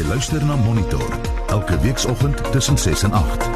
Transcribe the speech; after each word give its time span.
Jy 0.00 0.06
luister 0.08 0.40
na 0.48 0.54
Monitor 0.56 1.10
elke 1.52 1.76
weekoggend 1.82 2.38
tussen 2.52 2.78
6 2.78 3.02
en 3.02 3.12
8. 3.12 3.48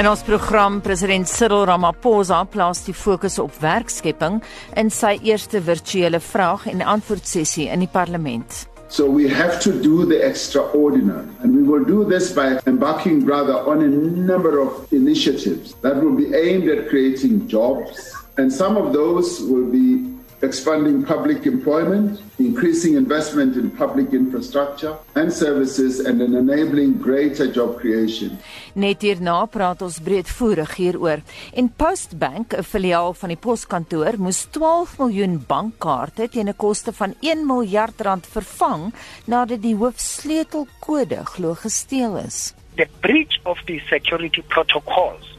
En 0.00 0.08
ons 0.08 0.22
program 0.24 0.80
president 0.80 1.28
Cyril 1.28 1.66
Ramaphosa 1.68 2.38
plaas 2.48 2.80
die 2.86 2.94
fokus 2.96 3.36
op 3.38 3.52
werkskepping 3.60 4.40
in 4.80 4.88
sy 4.88 5.18
eerste 5.20 5.60
virtuele 5.60 6.20
vraag 6.20 6.64
en 6.72 6.80
antwoord 6.80 7.28
sessie 7.28 7.68
in 7.68 7.84
die 7.84 7.90
parlement. 7.92 8.64
So 8.88 9.04
we 9.12 9.28
have 9.28 9.60
to 9.60 9.76
do 9.76 10.06
the 10.08 10.24
extraordinary. 10.24 11.28
And 11.42 11.52
we 11.52 11.60
will 11.60 11.84
do 11.84 12.08
this 12.08 12.32
by 12.32 12.56
embarking 12.64 13.26
rather 13.28 13.60
on 13.68 13.84
a 13.84 13.88
number 14.32 14.64
of 14.64 14.88
initiatives 14.92 15.76
that 15.82 16.00
will 16.00 16.16
be 16.16 16.32
aimed 16.32 16.72
at 16.72 16.88
creating 16.88 17.48
jobs. 17.48 18.16
And 18.38 18.50
some 18.50 18.78
of 18.80 18.94
those 18.94 19.44
will 19.44 19.68
be 19.68 20.11
expanding 20.42 21.04
public 21.04 21.46
employment, 21.46 22.20
increasing 22.38 22.96
investment 22.96 23.56
in 23.56 23.70
public 23.70 24.12
infrastructure 24.12 24.96
and 25.14 25.32
services, 25.32 26.00
and 26.00 26.20
in 26.20 26.34
enabling 26.34 26.98
greater 26.98 27.46
job 27.46 27.78
creation. 27.78 28.38
Net 28.74 29.02
hierna 29.06 29.46
praat 29.46 29.82
ons 29.86 30.00
breedvoerig 30.02 30.74
hieroor. 30.76 31.22
En 31.54 31.70
Postbank, 31.70 32.54
'n 32.54 32.62
filiaal 32.62 33.14
van 33.14 33.28
die 33.28 33.38
poskantoor, 33.38 34.18
moes 34.18 34.46
12 34.50 34.98
miljoen 34.98 35.44
bankkaarte 35.46 36.28
teen 36.28 36.48
'n 36.48 36.56
koste 36.56 36.92
van 36.92 37.14
1 37.20 37.46
miljard 37.46 38.00
rand 38.00 38.26
vervang 38.26 38.92
nadat 39.26 39.62
die 39.62 39.76
hoofsleutelkode 39.76 41.24
glo 41.24 41.54
gesteel 41.54 42.16
is. 42.16 42.54
The 42.76 42.88
breach 43.00 43.38
of 43.44 43.58
the 43.66 43.78
security 43.88 44.42
protocols 44.48 45.32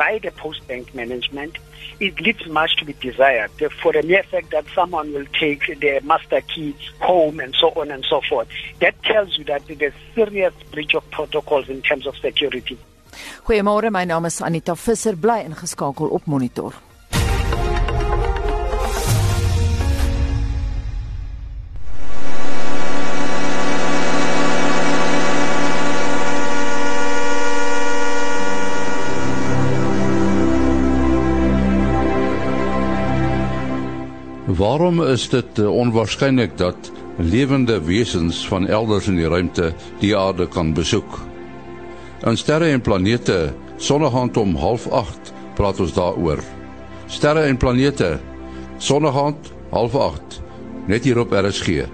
by 0.00 0.18
the 0.22 0.30
post 0.30 0.66
bank 0.66 0.94
management 0.94 1.58
it 2.00 2.18
leaves 2.22 2.46
much 2.46 2.74
to 2.76 2.86
be 2.86 2.94
desired 2.94 3.50
for 3.82 3.92
the 3.92 4.02
mere 4.02 4.22
fact 4.22 4.50
that 4.50 4.64
someone 4.74 5.12
will 5.12 5.26
take 5.38 5.78
their 5.78 6.00
master 6.00 6.40
key 6.40 6.74
home 7.00 7.38
and 7.38 7.54
so 7.54 7.68
on 7.76 7.90
and 7.90 8.02
so 8.08 8.22
forth. 8.26 8.48
That 8.80 8.94
tells 9.02 9.36
you 9.36 9.44
that 9.44 9.62
there's 9.66 9.92
serious 10.14 10.54
breach 10.72 10.94
of 10.94 11.04
protocols 11.10 11.68
in 11.68 11.82
terms 11.82 12.06
of 12.06 12.16
security. 12.16 12.78
Goeiemôre, 13.44 13.90
my 13.90 14.06
naam 14.06 14.24
is 14.26 14.40
Anita 14.40 14.74
Visser, 14.74 15.16
bly 15.16 15.44
ingeskakel 15.44 16.10
op 16.10 16.26
Monitor. 16.26 16.72
Waarom 34.56 35.02
is 35.02 35.28
dit 35.30 35.58
uh, 35.58 35.68
onwaarskynlik 35.70 36.56
dat 36.58 36.90
lewende 37.18 37.76
wesens 37.86 38.48
van 38.48 38.66
elders 38.66 39.06
in 39.06 39.20
die 39.20 39.28
ruimte 39.28 39.68
die 40.00 40.16
aarde 40.16 40.48
kan 40.50 40.72
besoek? 40.74 41.20
In 42.26 42.36
sterre 42.36 42.72
en 42.74 42.82
planete, 42.82 43.52
sonnehand 43.76 44.36
om 44.36 44.56
08:30 44.56 45.30
praat 45.54 45.80
ons 45.80 45.94
daaroor. 45.94 46.42
Sterre 47.06 47.46
en 47.46 47.56
planete, 47.56 48.18
sonnehand 48.78 49.52
08:30 49.70 50.40
net 50.86 51.04
hier 51.04 51.18
op 51.18 51.30
RSG. 51.32 51.86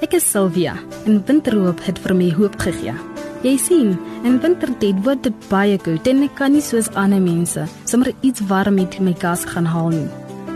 Ek 0.00 0.18
is 0.18 0.30
Sylvia 0.30 0.74
en 1.06 1.22
winterhoop 1.26 1.84
het 1.86 2.02
vir 2.02 2.16
my 2.16 2.32
hoop 2.34 2.58
gegee. 2.58 2.98
Jy 3.46 3.56
sien, 3.56 3.98
in 4.24 4.36
wintertyd 4.40 4.98
word 5.04 5.22
dit 5.24 5.46
baie 5.48 5.78
koud 5.80 6.08
en 6.10 6.24
ek 6.26 6.34
kan 6.36 6.52
nie 6.52 6.64
soos 6.64 6.90
ander 7.00 7.22
mense 7.24 7.62
sommer 7.88 8.12
iets 8.26 8.42
warm 8.50 8.76
met 8.76 8.98
my 9.00 9.14
gas 9.16 9.46
gaan 9.48 9.68
haal 9.68 9.88
nie. 9.94 10.08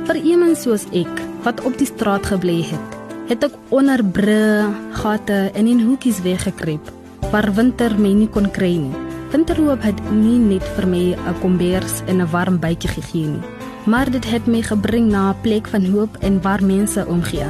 Vir 0.04 0.19
iemand 0.20 0.60
soos 0.60 0.84
ek 0.92 1.22
wat 1.47 1.62
op 1.64 1.76
die 1.80 1.88
straat 1.88 2.28
gebly 2.28 2.60
het, 2.69 2.98
het 3.30 3.47
ek 3.48 3.56
onder 3.72 4.04
bru, 4.04 4.69
gate 5.00 5.38
en 5.56 5.70
in 5.70 5.80
hoekies 5.86 6.20
weggekruip 6.26 6.92
waar 7.32 7.48
winter 7.56 7.97
my 7.98 8.12
nie 8.12 8.28
kon 8.28 8.50
kry 8.52 8.75
nie. 8.82 9.04
Winterhoop 9.32 9.82
het 9.82 10.00
nie 10.12 10.38
net 10.38 10.64
vir 10.76 10.86
my 10.86 11.04
'n 11.16 11.41
kombers 11.41 12.02
en 12.06 12.20
'n 12.20 12.31
warm 12.31 12.60
bytjie 12.60 12.91
gegee 12.96 13.26
nie, 13.26 13.44
maar 13.86 14.10
dit 14.10 14.25
het 14.25 14.46
my 14.46 14.62
gebring 14.62 15.10
na 15.10 15.31
'n 15.31 15.41
plek 15.42 15.66
van 15.66 15.84
hoop 15.86 16.16
en 16.20 16.42
waar 16.42 16.62
mense 16.62 17.06
omgee. 17.06 17.48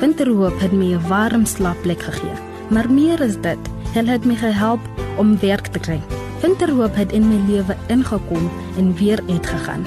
Winterhoop 0.00 0.60
het 0.60 0.72
my 0.72 0.92
'n 0.94 1.08
warm 1.08 1.46
slaapplek 1.46 2.02
gegee, 2.02 2.36
maar 2.68 2.90
meer 2.90 3.20
is 3.20 3.36
dit 3.40 3.73
Hulle 3.94 4.10
het 4.10 4.24
my 4.26 4.34
gehelp 4.34 4.82
om 5.22 5.36
werk 5.38 5.68
te 5.70 5.78
kry. 5.78 6.00
Winterhoop 6.42 6.96
het 6.98 7.12
in 7.14 7.28
my 7.28 7.36
lewe 7.46 7.76
ingekom 7.94 8.48
en 8.78 8.90
weer 8.98 9.20
uitgegaan, 9.28 9.84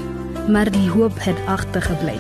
maar 0.47 0.72
die 0.72 0.88
hoop 0.90 1.18
het 1.25 1.35
agtergebly. 1.45 2.16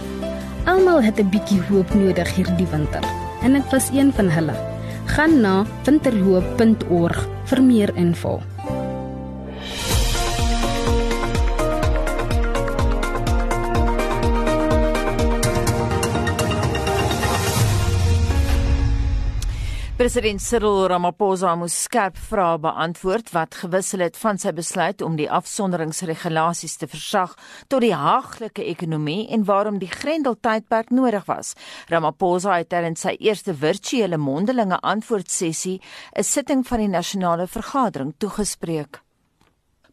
Almal 0.67 1.01
het 1.01 1.19
'n 1.19 1.29
bietjie 1.29 1.61
hoop 1.69 1.93
nodig 1.93 2.35
hierdie 2.35 2.67
winter, 2.71 3.03
en 3.41 3.55
ek 3.55 3.71
was 3.71 3.89
een 3.93 4.11
van 4.13 4.29
hulle. 4.29 4.55
Gaan 5.05 5.41
na 5.41 5.65
winterhoop.org 5.83 7.27
vir 7.45 7.63
meer 7.63 7.95
info. 7.95 8.41
President 19.97 20.37
Cyril 20.37 20.83
Ramaphosa 20.91 21.55
moes 21.57 21.73
skerp 21.87 22.19
vrae 22.29 22.59
beantwoord 22.61 23.31
wat 23.33 23.55
gewissel 23.57 24.03
het 24.05 24.19
van 24.21 24.37
sy 24.37 24.51
besluit 24.53 25.01
om 25.01 25.15
die 25.17 25.25
afsonderingsregulasies 25.25 26.75
te 26.77 26.85
versag 26.91 27.33
tot 27.65 27.81
die 27.81 27.95
haaglike 27.97 28.67
ekonomie 28.69 29.23
en 29.33 29.47
waarom 29.49 29.79
die 29.81 29.89
Grendeltydperk 29.89 30.93
nodig 30.93 31.25
was. 31.25 31.55
Ramaphosa 31.89 32.59
het 32.59 32.69
tydens 32.75 33.07
sy 33.07 33.15
eerste 33.17 33.57
virtuele 33.57 34.21
mondelinge 34.21 34.77
antwoordsessie 34.85 35.81
'n 36.13 36.23
sitting 36.23 36.61
van 36.61 36.85
die 36.85 36.93
nasionale 36.93 37.47
vergadering 37.47 38.13
toegespreek. 38.19 39.01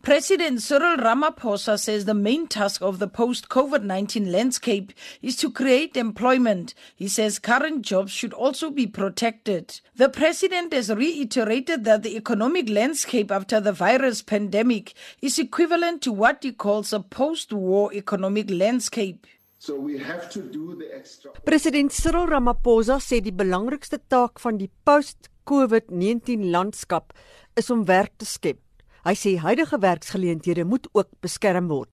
President 0.04 0.60
Cyril 0.60 0.98
Ramaphosa 0.98 1.80
says 1.80 2.04
the 2.04 2.12
main 2.12 2.46
task 2.46 2.82
of 2.82 2.98
the 2.98 3.08
post 3.08 3.48
COVID 3.48 3.84
19 3.84 4.30
landscape 4.30 4.92
is 5.22 5.34
to 5.36 5.50
create 5.50 5.96
employment. 5.96 6.74
He 6.94 7.08
says 7.08 7.38
current 7.38 7.80
jobs 7.80 8.12
should 8.12 8.34
also 8.34 8.70
be 8.70 8.86
protected. 8.86 9.80
The 9.96 10.10
president 10.10 10.74
has 10.74 10.90
reiterated 10.90 11.84
that 11.84 12.02
the 12.02 12.16
economic 12.18 12.68
landscape 12.68 13.30
after 13.30 13.60
the 13.60 13.72
virus 13.72 14.20
pandemic 14.20 14.92
is 15.22 15.38
equivalent 15.38 16.02
to 16.02 16.12
what 16.12 16.42
he 16.42 16.52
calls 16.52 16.92
a 16.92 17.00
post 17.00 17.50
war 17.54 17.90
economic 17.94 18.50
landscape. 18.50 19.26
So 19.58 19.74
we 19.74 19.96
have 19.96 20.28
to 20.32 20.42
do 20.42 20.76
the 20.76 20.94
extra 20.94 21.30
President 21.46 21.92
Cyril 21.92 22.26
Ramaphosa 22.26 23.00
sê 23.00 23.22
die 23.24 23.32
belangrikste 23.32 24.02
taak 24.12 24.36
van 24.44 24.60
die 24.60 24.68
post-COVID-19 24.84 26.50
landskap 26.52 27.16
is 27.56 27.72
om 27.72 27.86
werk 27.88 28.12
te 28.18 28.28
skep. 28.28 28.63
Hy 29.04 29.12
sê 29.20 29.34
huidige 29.36 29.76
werksgeleenthede 29.82 30.64
moet 30.64 30.86
ook 30.96 31.10
beskerm 31.20 31.66
word. 31.68 31.90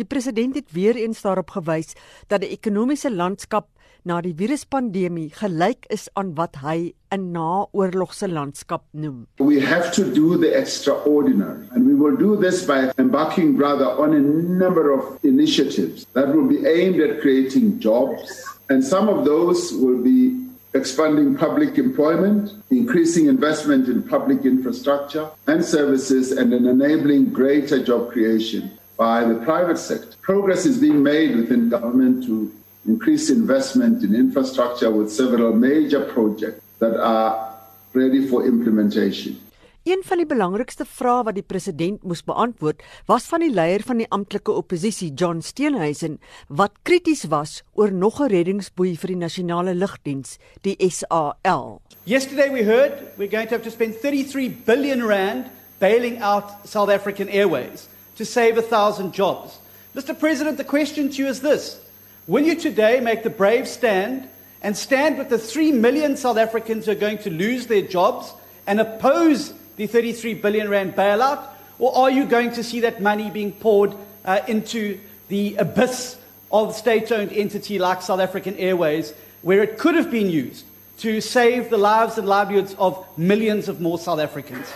Die 0.00 0.06
president 0.08 0.54
het 0.56 0.70
weer 0.72 0.96
eens 0.96 1.20
daarop 1.20 1.50
gewys 1.52 1.92
dat 2.32 2.40
die 2.40 2.48
ekonomiese 2.54 3.10
landskap 3.12 3.68
na 4.08 4.22
die 4.24 4.32
viruspandemie 4.38 5.28
gelyk 5.36 5.84
is 5.92 6.06
aan 6.16 6.32
wat 6.38 6.56
hy 6.64 6.94
'n 7.12 7.28
naoorlogse 7.32 8.28
landskap 8.28 8.84
noem. 8.92 9.26
We 9.36 9.60
have 9.60 9.92
to 9.92 10.04
do 10.12 10.38
the 10.38 10.56
extraordinary, 10.56 11.68
and 11.74 11.84
we 11.84 11.94
will 11.94 12.16
do 12.16 12.40
this 12.40 12.64
by 12.64 12.88
embarking 12.96 13.58
rather 13.60 13.88
on 14.00 14.14
a 14.14 14.20
number 14.64 14.92
of 14.96 15.24
initiatives 15.24 16.06
that 16.12 16.32
will 16.32 16.48
be 16.48 16.64
aimed 16.64 17.00
at 17.00 17.20
creating 17.20 17.80
jobs, 17.80 18.32
and 18.68 18.82
some 18.84 19.08
of 19.08 19.26
those 19.26 19.76
will 19.76 20.00
be 20.02 20.45
expanding 20.76 21.36
public 21.36 21.78
employment, 21.78 22.52
increasing 22.70 23.26
investment 23.26 23.88
in 23.88 24.02
public 24.02 24.44
infrastructure 24.44 25.28
and 25.46 25.64
services, 25.64 26.32
and 26.32 26.52
in 26.52 26.66
enabling 26.66 27.32
greater 27.32 27.82
job 27.82 28.12
creation 28.12 28.70
by 28.96 29.24
the 29.24 29.34
private 29.36 29.78
sector. 29.78 30.14
Progress 30.22 30.66
is 30.66 30.78
being 30.78 31.02
made 31.02 31.36
within 31.36 31.68
government 31.68 32.24
to 32.24 32.52
increase 32.86 33.30
investment 33.30 34.04
in 34.04 34.14
infrastructure 34.14 34.90
with 34.90 35.10
several 35.10 35.52
major 35.52 36.04
projects 36.04 36.62
that 36.78 36.98
are 37.00 37.54
ready 37.92 38.26
for 38.28 38.46
implementation. 38.46 39.40
Een 39.86 40.00
van 40.02 40.18
die 40.18 40.26
belangrikste 40.26 40.82
vrae 40.82 41.22
wat 41.28 41.36
die 41.36 41.44
president 41.46 42.02
moes 42.02 42.24
beantwoord, 42.26 42.80
was 43.06 43.28
van 43.30 43.44
die 43.44 43.52
leier 43.54 43.84
van 43.86 44.00
die 44.02 44.08
amptelike 44.10 44.50
oppositie, 44.50 45.12
John 45.14 45.38
Steenhuisen, 45.46 46.16
wat 46.48 46.80
krities 46.82 47.28
was 47.30 47.60
oor 47.78 47.92
nog 47.94 48.18
'n 48.18 48.26
reddingsboei 48.32 48.96
vir 48.98 49.12
die 49.14 49.20
nasionale 49.20 49.74
lugdiens, 49.74 50.38
die 50.62 50.74
SAL. 50.90 51.80
Yesterday 52.02 52.50
we 52.50 52.64
heard 52.64 52.98
we're 53.16 53.30
going 53.30 53.46
to 53.46 53.54
have 53.54 53.62
to 53.62 53.70
spend 53.70 53.94
33 54.00 54.48
billion 54.64 55.06
rand 55.06 55.46
bailing 55.78 56.20
out 56.20 56.44
South 56.64 56.90
African 56.90 57.28
Airways 57.28 57.86
to 58.16 58.24
save 58.24 58.56
1000 58.58 59.14
jobs. 59.14 59.60
Mr 59.94 60.18
President, 60.18 60.56
the 60.56 60.64
question 60.64 61.08
to 61.10 61.22
you 61.22 61.28
is 61.28 61.40
this: 61.40 61.78
Will 62.26 62.44
you 62.44 62.56
today 62.56 63.00
make 63.00 63.22
the 63.22 63.30
brave 63.30 63.68
stand 63.68 64.26
and 64.62 64.76
stand 64.76 65.16
with 65.16 65.28
the 65.28 65.38
3 65.38 65.70
million 65.70 66.16
South 66.16 66.38
Africans 66.38 66.86
who 66.86 66.90
are 66.90 67.00
going 67.00 67.18
to 67.18 67.30
lose 67.30 67.66
their 67.66 67.86
jobs 67.86 68.34
and 68.66 68.80
oppose 68.80 69.52
the 69.76 69.86
33 69.86 70.34
billion 70.34 70.68
rand 70.68 70.94
bailout? 70.94 71.46
Or 71.78 71.96
are 71.96 72.10
you 72.10 72.24
going 72.24 72.52
to 72.52 72.64
see 72.64 72.80
that 72.80 73.02
money 73.02 73.30
being 73.30 73.52
poured 73.52 73.94
uh, 74.24 74.40
into 74.48 74.98
the 75.28 75.56
abyss 75.56 76.16
of 76.50 76.74
state 76.74 77.10
owned 77.12 77.32
entity 77.32 77.78
like 77.78 78.02
South 78.02 78.20
African 78.20 78.56
Airways, 78.56 79.12
where 79.42 79.62
it 79.62 79.78
could 79.78 79.94
have 79.94 80.10
been 80.10 80.30
used 80.30 80.64
to 80.98 81.20
save 81.20 81.70
the 81.70 81.76
lives 81.76 82.16
and 82.18 82.26
livelihoods 82.26 82.74
of 82.78 83.06
millions 83.18 83.68
of 83.68 83.80
more 83.80 83.98
South 83.98 84.18
Africans. 84.18 84.66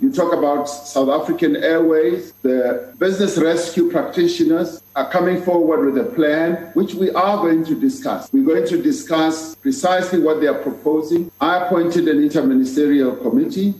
You 0.00 0.10
talk 0.10 0.32
about 0.32 0.64
South 0.64 1.10
African 1.10 1.56
Airways, 1.56 2.32
the 2.40 2.94
business 2.98 3.36
rescue 3.36 3.90
practitioners 3.90 4.82
are 4.96 5.10
coming 5.10 5.42
forward 5.42 5.84
with 5.84 5.98
a 5.98 6.08
plan, 6.10 6.70
which 6.72 6.94
we 6.94 7.10
are 7.10 7.36
going 7.36 7.66
to 7.66 7.74
discuss. 7.74 8.32
We're 8.32 8.46
going 8.46 8.66
to 8.68 8.82
discuss 8.82 9.54
precisely 9.56 10.18
what 10.18 10.40
they 10.40 10.46
are 10.46 10.62
proposing. 10.62 11.30
I 11.38 11.66
appointed 11.66 12.08
an 12.08 12.26
interministerial 12.26 13.20
committee, 13.20 13.74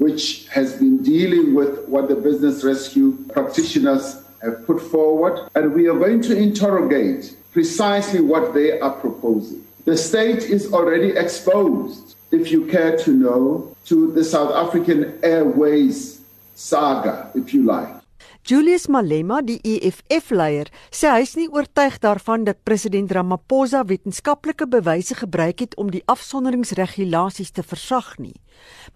which 0.00 0.48
has 0.48 0.76
been 0.78 1.02
dealing 1.02 1.54
with 1.54 1.86
what 1.86 2.08
the 2.08 2.14
business 2.14 2.64
rescue 2.64 3.12
practitioners 3.34 4.24
have 4.42 4.66
put 4.66 4.80
forward, 4.80 5.38
and 5.54 5.74
we 5.74 5.86
are 5.88 5.98
going 5.98 6.22
to 6.22 6.34
interrogate 6.34 7.36
precisely 7.52 8.22
what 8.22 8.54
they 8.54 8.80
are 8.80 8.92
proposing. 8.92 9.62
The 9.84 9.98
state 9.98 10.44
is 10.44 10.72
already 10.72 11.10
exposed, 11.10 12.16
if 12.30 12.50
you 12.50 12.66
care 12.66 12.96
to 12.96 13.10
know, 13.10 13.76
to 13.86 14.10
the 14.12 14.24
South 14.24 14.52
African 14.52 15.18
Airways 15.22 16.22
saga, 16.54 17.30
if 17.34 17.52
you 17.52 17.64
like. 17.64 17.99
Julius 18.42 18.86
Malema, 18.88 19.42
die 19.44 19.58
EFF-leier, 19.60 20.70
sê 20.88 21.10
hy 21.12 21.24
is 21.26 21.34
nie 21.36 21.46
oortuig 21.52 21.98
daarvan 22.00 22.46
dat 22.46 22.62
president 22.64 23.12
Ramaphosa 23.12 23.82
wetenskaplike 23.86 24.64
bewyse 24.72 25.18
gebruik 25.18 25.60
het 25.60 25.76
om 25.78 25.90
die 25.92 26.00
afsonderingsregulasies 26.08 27.52
te 27.52 27.62
versag 27.62 28.14
nie. 28.18 28.34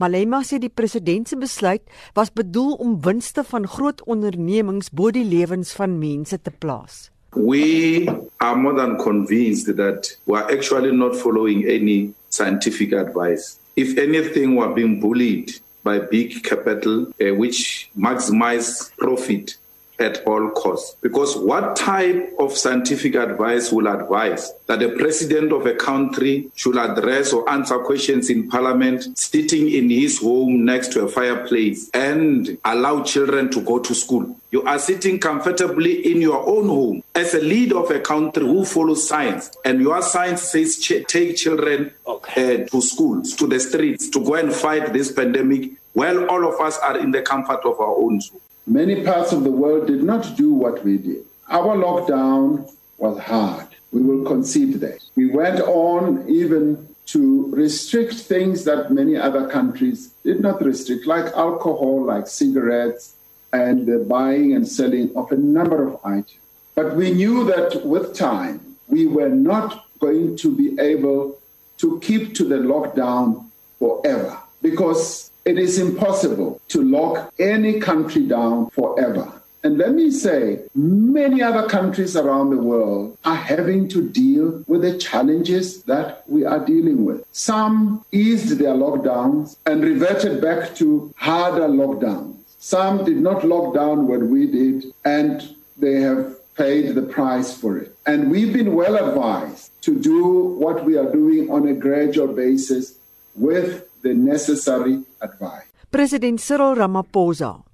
Malema 0.01 0.41
sê 0.43 0.59
die 0.63 0.73
president 0.73 1.29
se 1.29 1.37
besluit 1.37 1.85
was 2.17 2.33
bedoel 2.33 2.79
om 2.81 2.97
winste 3.05 3.45
van 3.45 3.69
groot 3.69 4.01
ondernemings 4.09 4.89
bo 4.91 5.13
die 5.13 5.27
lewens 5.29 5.75
van 5.77 5.99
mense 6.01 6.41
te 6.41 6.51
plaas. 6.51 7.11
We 7.37 8.09
are 8.41 8.57
more 8.57 8.75
than 8.79 8.97
convinced 8.97 9.77
that 9.77 10.09
we 10.25 10.39
are 10.39 10.49
actually 10.51 10.93
not 10.97 11.21
following 11.21 11.67
any 11.69 12.15
scientific 12.31 12.95
advice. 12.97 13.59
If 13.77 13.99
anything, 13.99 14.57
we 14.57 14.63
are 14.65 14.73
being 14.73 15.01
bullied 15.03 15.61
by 15.85 15.99
big 15.99 16.43
capital, 16.43 17.13
uh, 17.21 17.35
which 17.35 17.91
maximize 17.97 18.91
profit 18.97 19.57
at 19.99 20.27
all 20.27 20.51
costs. 20.51 20.97
Because 21.01 21.37
what 21.37 21.77
type 21.77 22.35
of 22.39 22.57
scientific 22.57 23.15
advice 23.15 23.71
will 23.71 23.89
advise 23.89 24.53
that 24.67 24.81
the 24.81 24.91
president 24.91 25.53
of 25.53 25.67
a 25.67 25.75
country 25.75 26.51
should 26.55 26.77
address 26.77 27.33
or 27.33 27.49
answer 27.49 27.79
questions 27.79 28.31
in 28.31 28.49
parliament 28.49 29.17
sitting 29.17 29.71
in 29.71 29.91
his 29.91 30.21
home 30.21 30.65
next 30.65 30.93
to 30.93 31.05
a 31.05 31.09
fireplace 31.09 31.91
and 31.95 32.59
allow 32.65 33.03
children 33.03 33.51
to 33.51 33.61
go 33.61 33.79
to 33.79 33.95
school? 33.95 34.37
You 34.51 34.63
are 34.63 34.79
sitting 34.79 35.19
comfortably 35.19 36.11
in 36.11 36.21
your 36.21 36.49
own 36.49 36.69
home 36.69 37.03
as 37.15 37.35
a 37.35 37.41
leader 37.41 37.79
of 37.79 37.91
a 37.91 38.01
country 38.01 38.45
who 38.45 38.65
follows 38.65 39.09
science, 39.09 39.51
and 39.65 39.81
your 39.81 40.01
science 40.01 40.43
says 40.43 40.79
ch- 40.79 41.05
take 41.09 41.37
children 41.37 41.93
okay. 42.07 42.63
uh, 42.63 42.67
to 42.69 42.81
schools, 42.81 43.35
to 43.35 43.49
the 43.49 43.59
streets, 43.59 44.09
to 44.11 44.25
go 44.25 44.35
and 44.35 44.53
fight 44.53 44.93
this 44.93 45.11
pandemic, 45.11 45.73
while 45.93 46.29
all 46.31 46.47
of 46.47 46.61
us 46.61 46.79
are 46.79 46.99
in 46.99 47.11
the 47.11 47.23
comfort 47.23 47.65
of 47.65 47.81
our 47.81 47.97
own 47.97 48.21
home. 48.31 48.41
Many 48.67 49.03
parts 49.05 49.33
of 49.33 49.45
the 49.45 49.51
world 49.51 49.87
did 49.87 50.03
not 50.03 50.37
do 50.37 50.53
what 50.53 50.85
we 50.85 50.97
did. 50.97 51.25
Our 51.51 51.77
lockdown 51.77 52.73
was 52.97 53.19
hard. 53.19 53.67
We 53.93 54.01
will 54.01 54.25
concede 54.25 54.81
that. 54.81 55.05
We 55.17 55.27
went 55.27 55.61
on 55.61 56.29
even 56.29 56.89
to 57.07 57.51
restrict 57.51 58.15
things 58.15 58.65
that 58.65 58.91
many 58.91 59.17
other 59.17 59.49
countries 59.49 60.15
did 60.25 60.41
not 60.41 60.65
restrict, 60.65 61.07
like 61.07 61.27
alcohol, 61.35 62.05
like 62.05 62.27
cigarettes, 62.27 63.15
and 63.53 63.87
the 63.87 63.99
buying 63.99 64.55
and 64.55 64.67
selling 64.67 65.15
of 65.15 65.31
a 65.31 65.37
number 65.37 65.87
of 65.87 66.01
items. 66.05 66.39
But 66.75 66.97
we 66.97 67.13
knew 67.13 67.45
that 67.45 67.85
with 67.85 68.15
time, 68.17 68.77
we 68.89 69.07
were 69.07 69.29
not 69.29 69.87
going 70.01 70.37
to 70.39 70.57
be 70.57 70.81
able 70.81 71.39
to 71.79 72.01
keep 72.01 72.35
to 72.35 72.45
the 72.45 72.57
lockdown 72.57 73.47
forever 73.79 74.39
because 74.63 75.31
it 75.45 75.59
is 75.59 75.79
impossible 75.79 76.61
to 76.69 76.83
lock 76.83 77.33
any 77.39 77.81
country 77.81 78.27
down 78.27 78.71
forever. 78.71 79.31
And 79.63 79.79
let 79.79 79.95
me 79.95 80.11
say, 80.11 80.61
many 80.75 81.43
other 81.43 81.67
countries 81.67 82.17
around 82.17 82.51
the 82.51 82.59
world 82.59 83.17
are 83.25 83.35
having 83.35 83.89
to 83.89 84.07
deal 84.07 84.63
with 84.67 84.83
the 84.83 84.99
challenges 84.99 85.83
that 85.85 86.23
we 86.29 86.45
are 86.45 86.63
dealing 86.65 87.07
with. 87.07 87.25
Some 87.33 88.05
eased 88.13 88.59
their 88.59 88.75
lockdowns 88.75 89.57
and 89.65 89.83
reverted 89.83 90.43
back 90.43 90.75
to 90.77 91.15
harder 91.17 91.69
lockdowns. 91.69 92.35
Some 92.59 93.05
did 93.05 93.17
not 93.17 93.45
lock 93.47 93.75
down 93.75 94.07
when 94.07 94.31
we 94.31 94.47
did, 94.47 94.93
and 95.05 95.55
they 95.79 96.01
have 96.01 96.37
paid 96.57 96.95
the 96.95 97.03
price 97.03 97.57
for 97.57 97.79
it. 97.79 97.97
And 98.07 98.31
we've 98.31 98.53
been 98.53 98.75
well 98.75 98.97
advised 98.97 99.71
to 99.83 99.99
do 99.99 100.27
what 100.59 100.85
we 100.85 100.99
are 100.99 101.11
doing 101.11 101.51
on 101.51 101.69
a 101.69 101.75
gradual 101.75 102.29
basis 102.29 102.99
with 103.35 103.89
the 104.05 104.15
necessary 104.15 104.99
advice. 105.21 105.69
President 105.91 106.41
Cyril 106.41 106.75
Ramaphosa. 106.77 107.65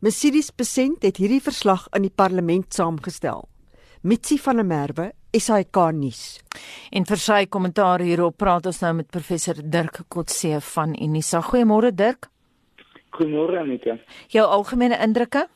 Mercedes 0.00 0.50
Besent 0.54 1.02
het 1.02 1.16
hierdie 1.18 1.40
verslag 1.42 1.88
in 1.96 2.04
die 2.06 2.14
parlement 2.14 2.68
saamgestel. 2.74 3.48
Mitsi 4.02 4.36
van 4.38 4.60
der 4.60 4.68
Merwe, 4.68 5.06
SAK 5.34 5.80
nuus. 5.96 6.38
En 6.94 7.08
vir 7.08 7.20
sy 7.22 7.40
kommentaar 7.50 8.04
hierop 8.04 8.36
praat 8.38 8.68
ons 8.70 8.82
nou 8.84 8.92
met 9.00 9.08
professor 9.10 9.58
Dirk 9.58 10.04
Kotse 10.12 10.60
van 10.74 10.94
Unisa. 10.94 11.40
Goeiemôre 11.42 11.90
Dirk. 11.96 12.28
Goeiemôre 13.16 13.58
Anita. 13.64 13.96
Jou 14.30 14.44
algemene 14.46 15.00
indrukke? 15.02 15.48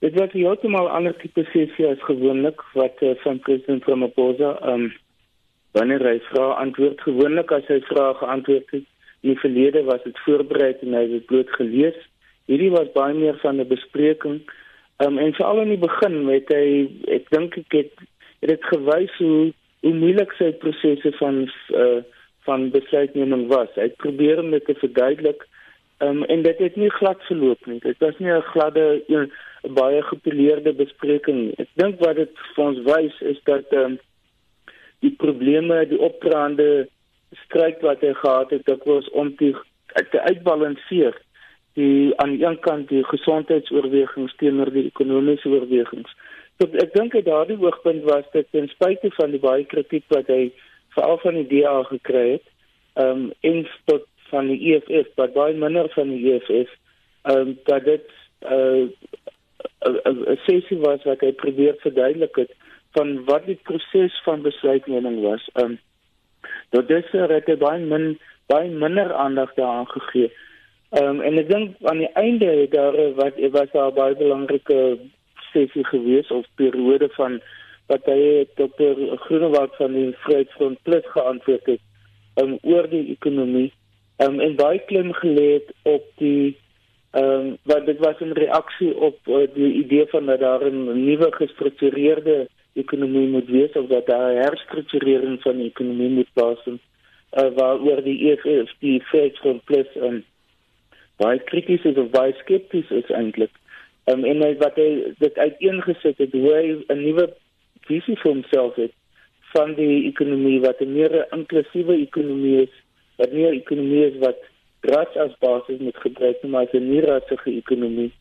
Dit 0.00 0.16
was 0.16 0.32
heeltemal 0.32 0.88
ander 0.88 1.12
tipe 1.20 1.44
sessie 1.50 1.90
as 1.90 2.00
gewoonlik 2.06 2.62
wat 2.78 3.02
uh, 3.04 3.12
van 3.26 3.42
president 3.44 3.84
Ramaphosa 3.90 4.56
ehm 4.62 4.86
um, 4.86 4.90
wanneer 5.72 6.02
hy 6.06 6.18
vra 6.30 6.46
antwoord 6.62 7.02
gewoonlik 7.06 7.52
as 7.54 7.66
hy 7.70 7.80
vrae 7.88 8.14
geantwoord 8.20 8.72
het. 8.76 8.86
In 9.20 9.34
die 9.34 9.40
verlede 9.42 9.82
was 9.84 10.02
dit 10.06 10.18
voorberei 10.24 10.72
en 10.80 10.96
hy 10.96 11.04
het 11.12 11.26
bloot 11.28 11.50
gelees. 11.58 11.98
Hierdie 12.50 12.72
was 12.72 12.92
baie 12.94 13.14
meer 13.14 13.36
van 13.42 13.60
'n 13.60 13.68
bespreking. 13.68 14.40
Um, 15.04 15.18
en 15.18 15.34
veral 15.34 15.60
in 15.60 15.74
die 15.76 15.84
begin 15.86 16.24
met 16.24 16.48
hy 16.48 16.88
ek 17.08 17.30
dink 17.30 17.56
ek 17.56 17.72
het 17.72 17.92
het 18.40 18.48
dit 18.48 18.64
gewys 18.72 19.12
hoe 19.18 19.52
hoe 19.80 19.94
moeilik 19.94 20.32
sy 20.38 20.52
prosesse 20.52 21.12
van 21.18 21.48
uh, 21.72 22.02
van 22.44 22.70
besluitneming 22.70 23.46
was. 23.48 23.68
Hy 23.74 23.82
het 23.82 23.96
probeer 23.96 24.38
om 24.40 24.50
dit 24.50 24.64
te 24.64 24.74
verduidelik. 24.74 25.46
Um, 25.98 26.24
en 26.24 26.42
dit 26.42 26.58
het 26.58 26.76
nie 26.76 26.90
glad 26.90 27.22
verloop 27.28 27.66
nie. 27.66 27.78
Dit 27.80 27.98
was 27.98 28.18
nie 28.18 28.32
'n 28.32 28.50
gladde 28.52 29.02
een 29.08 29.30
baie 29.68 30.02
gepoleerde 30.02 30.72
bespreking 30.72 31.50
ek 31.60 31.68
dink 31.80 32.00
wat 32.00 32.16
dit 32.16 32.30
vir 32.54 32.64
ons 32.64 32.80
wys 32.86 33.16
is 33.32 33.40
dat 33.48 33.72
um, 33.76 33.98
die 35.00 35.14
probleme, 35.16 35.86
die 35.88 36.00
opdraande 36.00 36.88
stryd 37.44 37.80
wat 37.86 38.02
hy 38.04 38.12
gehad 38.18 38.50
het, 38.50 38.64
dit 38.66 38.86
was 38.88 39.08
om 39.10 39.34
te, 39.36 39.54
te 40.10 40.20
uitbalanseer 40.20 41.16
die 41.78 42.12
aan 42.18 42.34
die 42.34 42.44
een 42.44 42.58
kant 42.66 42.88
die 42.88 43.04
gesondheidsoorwegings 43.06 44.34
teenoor 44.42 44.72
die 44.74 44.88
ekonomiese 44.88 45.48
oorwegings. 45.48 46.10
So 46.58 46.68
ek 46.82 46.94
dink 46.96 47.14
dat 47.14 47.28
daardie 47.28 47.58
hoogtepunt 47.60 48.04
was 48.08 48.26
dit 48.34 48.48
ten 48.50 48.68
spyte 48.72 49.12
van 49.16 49.34
die 49.34 49.42
baie 49.42 49.64
kritiek 49.70 50.04
wat 50.12 50.28
hy 50.28 50.50
veral 50.96 51.20
van 51.22 51.38
die 51.38 51.46
DA 51.52 51.76
gekry 51.92 52.26
het, 52.36 52.46
ehm 52.98 53.28
um, 53.28 53.28
en 53.46 53.62
tot 53.90 54.06
van 54.30 54.50
die 54.50 54.74
EFF, 54.74 55.08
maar 55.16 55.30
baie 55.34 55.54
minder 55.54 55.88
van 55.94 56.10
die 56.10 56.34
EFF, 56.34 56.74
ehm 57.30 57.38
um, 57.38 57.54
dat 57.70 57.86
dit 57.86 58.10
uh, 58.50 58.90
'n 59.86 60.38
sessie 60.46 60.78
was 60.82 61.04
wat 61.04 61.22
hy 61.24 61.32
probeer 61.32 61.76
verduidelik 61.80 62.36
het 62.36 62.52
van 62.96 63.24
wat 63.24 63.46
die 63.46 63.58
proses 63.62 64.20
van 64.24 64.42
besluitneming 64.42 65.20
was. 65.22 65.48
Um 65.54 65.78
dat 66.70 66.88
dis 66.88 67.10
het 67.12 67.58
baie 67.58 67.84
min 67.84 68.18
baie 68.46 68.70
minder 68.70 69.14
aandag 69.14 69.54
daaraan 69.54 69.88
gegee. 69.88 70.32
Um 71.00 71.20
en 71.20 71.38
ek 71.38 71.48
dink 71.48 71.76
aan 71.82 71.98
die 71.98 72.12
einde 72.14 72.68
daar 72.70 72.96
wat 73.14 73.40
was 73.50 73.70
daar 73.72 73.92
baie 73.92 74.16
belangrike 74.16 74.98
sessie 75.52 75.84
gewees 75.84 76.30
of 76.30 76.46
periode 76.54 77.08
van 77.18 77.40
wat 77.90 78.06
hy 78.06 78.46
dokter 78.54 78.98
Groenewald 79.26 79.74
van 79.78 79.94
die 79.94 80.10
Vryheidsfront 80.24 80.82
Plus 80.86 81.06
geantwoord 81.14 81.66
het 81.66 81.80
um, 82.42 82.58
oor 82.62 82.86
die 82.90 83.06
ekonomie 83.14 83.70
um, 84.22 84.38
en 84.40 84.56
baie 84.58 84.78
klim 84.90 85.12
gelê 85.22 85.46
het 85.58 85.72
op 85.82 86.06
die 86.22 86.56
ehm 87.10 87.24
um, 87.26 87.46
wat 87.66 87.86
dit 87.86 87.98
was 87.98 88.20
'n 88.22 88.36
reaksie 88.38 88.94
op 88.94 89.18
uh, 89.26 89.46
die 89.54 89.72
idee 89.82 90.06
van 90.06 90.26
dat 90.26 90.40
daar 90.40 90.62
'n 90.62 91.04
nuwe 91.04 91.32
gestruktureerde 91.32 92.48
ekonomie 92.82 93.28
moet 93.28 93.48
wees 93.48 93.76
of 93.78 93.86
dat 93.92 94.06
daar 94.06 94.34
herstrukturering 94.34 95.40
van 95.42 95.56
die 95.56 95.70
ekonomie 95.70 96.10
moet 96.18 96.32
plaasvind 96.32 96.80
uh, 97.38 97.48
waaroor 97.56 98.02
die 98.04 98.18
EFF 98.30 98.74
die 98.84 98.98
Fed 99.10 99.38
van 99.44 99.60
plus 99.64 99.96
en 100.08 100.22
baie 101.22 101.40
krities 101.50 101.84
is 101.84 101.98
of 102.00 102.10
baie 102.14 102.34
skepties 102.40 102.90
is 102.90 103.10
eintlik 103.14 103.52
um, 104.10 104.24
en 104.24 104.42
hy, 104.44 104.54
wat 104.62 104.78
hy 104.80 104.88
dit 105.20 105.38
uiteengesit 105.38 106.22
het 106.24 106.32
hoe 106.36 106.54
hy 106.54 106.64
'n 106.88 107.02
nuwe 107.02 107.28
visie 107.88 108.16
vir 108.22 108.32
homself 108.32 108.78
het 108.80 108.94
van 109.54 109.74
die 109.74 110.06
ekonomie 110.08 110.60
wat 110.64 110.80
'n 110.80 110.92
meer 110.94 111.26
inklusiewe 111.36 112.00
ekonomie 112.06 112.62
is 112.62 112.74
wat 113.18 113.32
'n 113.32 113.52
ekonomie 113.60 114.04
is 114.06 114.18
wat 114.24 114.40
ras 114.80 115.16
as 115.16 115.36
basis 115.44 115.78
moet 115.78 115.96
gebruik 116.06 116.42
maar 116.42 116.66
'n 116.72 116.90
nie 116.90 117.04
rassige 117.04 117.50
ekonomie 117.56 118.12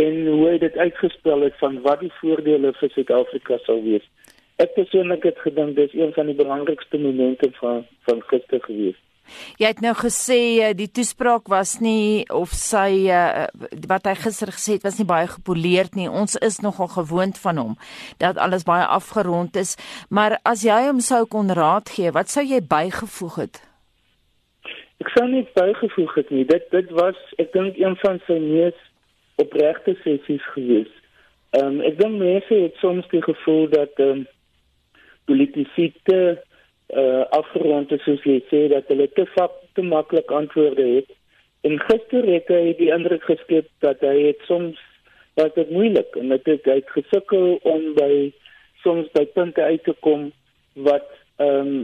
en 0.00 0.26
hoe 0.26 0.48
hy 0.48 0.58
dit 0.58 0.76
uitgespel 0.76 1.46
het 1.46 1.56
van 1.62 1.80
wat 1.86 2.02
die 2.02 2.12
voordele 2.20 2.72
vir 2.80 2.92
Suid-Afrika 2.94 3.58
sou 3.66 3.78
wees. 3.84 4.04
Ek 4.62 4.74
persoonlik 4.76 5.26
het 5.26 5.38
gedink 5.42 5.74
dis 5.78 5.94
een 5.94 6.12
van 6.14 6.30
die 6.30 6.38
belangrikste 6.38 6.98
momente 6.98 7.50
van 7.60 7.82
van 8.06 8.22
gister 8.30 8.62
gewees. 8.62 8.98
Jy 9.56 9.70
het 9.70 9.80
nou 9.80 9.94
gesê 9.96 10.38
eh, 10.60 10.72
die 10.76 10.90
toespraak 10.92 11.48
was 11.48 11.78
nie 11.80 12.26
of 12.28 12.52
sy 12.52 13.08
uh, 13.08 13.46
wat 13.88 14.08
hy 14.10 14.14
gister 14.20 14.52
gesê 14.52 14.76
het 14.76 14.84
was 14.84 14.98
nie 15.00 15.08
baie 15.08 15.30
gepoleerd 15.30 15.96
nie. 15.96 16.10
Ons 16.10 16.36
is 16.44 16.60
nogal 16.60 16.90
gewoond 16.92 17.38
van 17.40 17.60
hom 17.62 17.76
dat 18.20 18.38
alles 18.38 18.66
baie 18.68 18.84
afgerond 18.84 19.56
is, 19.56 19.76
maar 20.10 20.38
as 20.44 20.66
jy 20.66 20.76
hom 20.90 21.00
sou 21.00 21.24
kon 21.30 21.48
raad 21.48 21.88
gee, 21.88 22.12
wat 22.12 22.28
sou 22.30 22.44
jy 22.44 22.60
bygevoeg 22.68 23.38
het? 23.46 23.62
Ek 25.02 25.10
sou 25.16 25.24
net 25.30 25.50
bygevoeg 25.56 26.18
het 26.20 26.30
nie. 26.30 26.44
Dit 26.48 26.68
dit 26.74 26.92
was 26.98 27.18
ek 27.40 27.54
dink 27.56 27.80
een 27.80 27.96
van 28.04 28.20
sy 28.28 28.38
mees 28.42 28.76
opregte 29.42 29.96
sessies 30.02 30.46
gewees. 30.54 30.90
Ehm 31.54 31.66
um, 31.66 31.80
ek 31.86 31.98
dink 31.98 32.18
mense 32.18 32.54
het 32.54 32.80
soms 32.82 33.06
die 33.12 33.22
gevoel 33.22 33.68
dat 33.74 34.00
ehm 34.02 34.24
um, 34.24 34.26
politici 35.24 35.92
te 36.04 36.20
uh, 36.92 37.24
afgerond 37.32 37.92
is 37.92 38.02
soos 38.04 38.24
jy 38.28 38.40
sê 38.50 38.66
dat 38.72 38.88
hulle 38.92 39.06
te 39.16 39.24
vak 39.34 39.54
te 39.78 39.82
maklik 39.82 40.30
antwoorde 40.30 40.86
het. 40.96 41.10
En 41.64 41.78
gister 41.80 42.26
het 42.28 42.50
hy 42.52 42.74
die 42.78 42.90
indruk 42.92 43.24
geskep 43.24 43.70
dat 43.84 44.02
hy 44.04 44.16
het 44.26 44.42
soms 44.48 44.80
dat 45.40 45.54
dit 45.54 45.70
moeilik 45.70 46.16
en 46.20 46.28
dat 46.34 46.44
dit 46.44 46.66
uit 46.66 46.90
gesukkel 46.96 47.56
om 47.62 47.94
by 47.96 48.30
soms 48.84 49.08
by 49.16 49.24
punte 49.34 49.62
uit 49.62 49.84
te 49.84 49.96
kom 50.06 50.30
wat 50.88 51.08
ehm 51.42 51.60
um, 51.60 51.76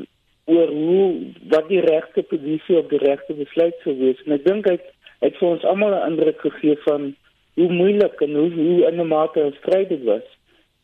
oor 0.51 0.71
hoe 0.75 1.31
wat 1.53 1.69
die 1.71 1.81
regte 1.85 2.23
posisie 2.27 2.77
op 2.79 2.89
die 2.91 2.99
regte 2.99 3.37
besluit 3.39 3.77
sou 3.85 3.95
wees. 3.99 4.19
En 4.27 4.35
ek 4.35 4.45
dink 4.47 4.67
hy 4.67 4.79
het 5.21 5.37
vir 5.39 5.49
ons 5.49 5.67
almal 5.73 5.95
'n 5.95 6.13
indruk 6.13 6.41
gegee 6.43 6.77
van 6.87 7.13
hoe 7.61 7.73
moeilik 7.73 8.21
en 8.21 8.35
hoe 8.35 8.51
hoe 8.53 8.87
in 8.89 9.01
'n 9.01 9.07
mate 9.07 9.53
stryd 9.59 9.89
dit 9.89 10.05
was. 10.13 10.27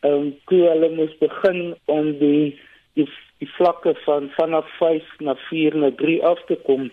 Ehm 0.01 0.13
um, 0.13 0.27
hoe 0.45 0.63
hulle 0.69 0.91
moes 0.99 1.15
begin 1.19 1.75
om 1.85 2.19
die 2.19 2.59
die 2.95 3.09
die 3.39 3.51
vlakke 3.59 3.95
van 4.05 4.29
vanaf 4.37 4.69
5 4.79 5.05
na 5.19 5.35
4 5.49 5.77
na 5.77 5.91
3 5.91 6.25
af 6.33 6.45
te 6.47 6.57
kom 6.69 6.91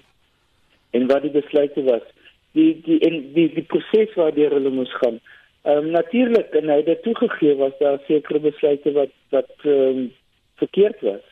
en 0.91 1.07
wat 1.07 1.21
die 1.21 1.35
besluite 1.41 1.83
was. 1.83 2.05
Die 2.51 2.81
die 2.85 2.99
en 2.99 3.33
die 3.33 3.49
die 3.53 3.67
proses 3.73 4.15
waardeur 4.15 4.55
hulle 4.57 4.73
moes 4.79 4.93
gaan. 5.01 5.19
Ehm 5.63 5.77
um, 5.77 5.91
natuurlik 5.91 6.55
en 6.61 6.69
hy 6.69 6.81
het 6.85 7.03
toegegee 7.03 7.55
was 7.55 7.77
daar 7.79 7.99
sekere 8.07 8.39
besluite 8.39 8.91
wat 8.91 9.13
wat 9.29 9.53
ehm 9.63 9.97
um, 9.97 10.11
verkeerd 10.55 10.99
was. 11.01 11.25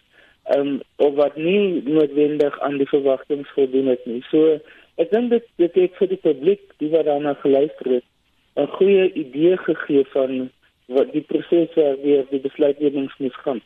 Ehm 0.44 0.68
um, 0.68 0.80
of 0.96 1.16
wat 1.16 1.36
nie 1.36 1.82
noodwendig 1.86 2.60
aan 2.60 2.78
die 2.78 2.92
verwagtinge 2.96 3.46
voldoen 3.56 3.88
het 3.96 4.06
nie. 4.06 4.24
So 4.30 4.60
ek 4.96 5.12
dink 5.12 5.30
dit 5.30 5.46
dit 5.56 5.84
het 5.84 6.00
vir 6.00 6.08
die 6.08 6.24
publiek 6.30 6.64
die 6.78 6.90
wat 6.96 7.06
daarna 7.06 7.34
geluister 7.34 7.94
het 7.98 8.11
'n 8.56 8.68
goeie 8.78 9.14
idee 9.14 9.58
gegee 9.58 10.06
van 10.14 10.50
wat 10.86 11.12
die 11.12 11.22
proses 11.22 11.76
waardeur 11.76 12.26
die 12.30 12.40
besluitneming 12.40 13.12
moes 13.18 13.38
gaan 13.44 13.62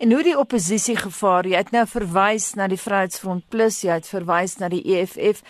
En 0.00 0.12
hoe 0.12 0.22
die 0.22 0.38
oppositie 0.38 0.96
gevaar, 0.96 1.46
jy 1.46 1.58
het 1.60 1.72
nou 1.74 1.82
verwys 1.86 2.54
na 2.56 2.66
die 2.72 2.78
Vryheidsfront 2.80 3.44
Plus, 3.52 3.82
jy 3.84 3.98
het 3.98 4.08
verwys 4.08 4.56
na 4.56 4.70
die 4.72 4.80
EFF. 4.96 5.42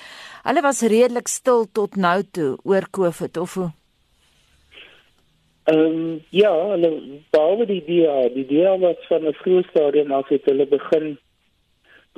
Hulle 0.42 0.64
was 0.64 0.82
redelik 0.82 1.30
stil 1.30 1.68
tot 1.78 1.94
nou 1.94 2.16
toe 2.34 2.56
oor 2.66 2.88
COVID 2.90 3.38
of 3.38 3.54
hoe? 3.54 3.68
Ehm 5.70 5.84
um, 5.86 6.18
ja, 6.34 6.50
hulle 6.72 6.90
behalwe 7.30 7.68
die 7.70 7.82
DA, 7.86 8.16
die 8.34 8.46
DA 8.50 8.74
was 8.82 9.06
van 9.08 9.28
'n 9.28 9.38
vroeë 9.42 9.68
stadium 9.70 10.12
af 10.12 10.28
het 10.34 10.44
hulle 10.50 10.66
begin 10.66 11.18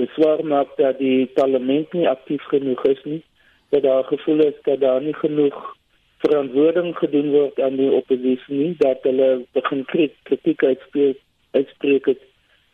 beswaar 0.00 0.44
maak 0.44 0.72
dat 0.76 0.98
die 0.98 1.26
parlement 1.26 1.92
nie 1.92 2.08
aktief 2.08 2.42
genoeg 2.48 2.82
is 2.84 3.04
nie. 3.04 3.22
Dat 3.70 3.82
daar 3.82 4.04
gevoel 4.04 4.40
is 4.46 4.56
dat 4.62 4.80
daar 4.80 5.02
nie 5.02 5.14
genoeg 5.14 5.76
verantwoording 6.22 6.94
gedoen 6.98 7.30
word 7.30 7.60
aan 7.60 7.76
die 7.76 7.90
oppositie 7.90 8.56
nie, 8.56 8.74
dat 8.78 9.02
hulle 9.08 9.30
begin 9.58 9.84
kritiek 9.84 10.64
uitspreek 10.64 11.18
uitspreek 11.52 12.06
het 12.06 12.20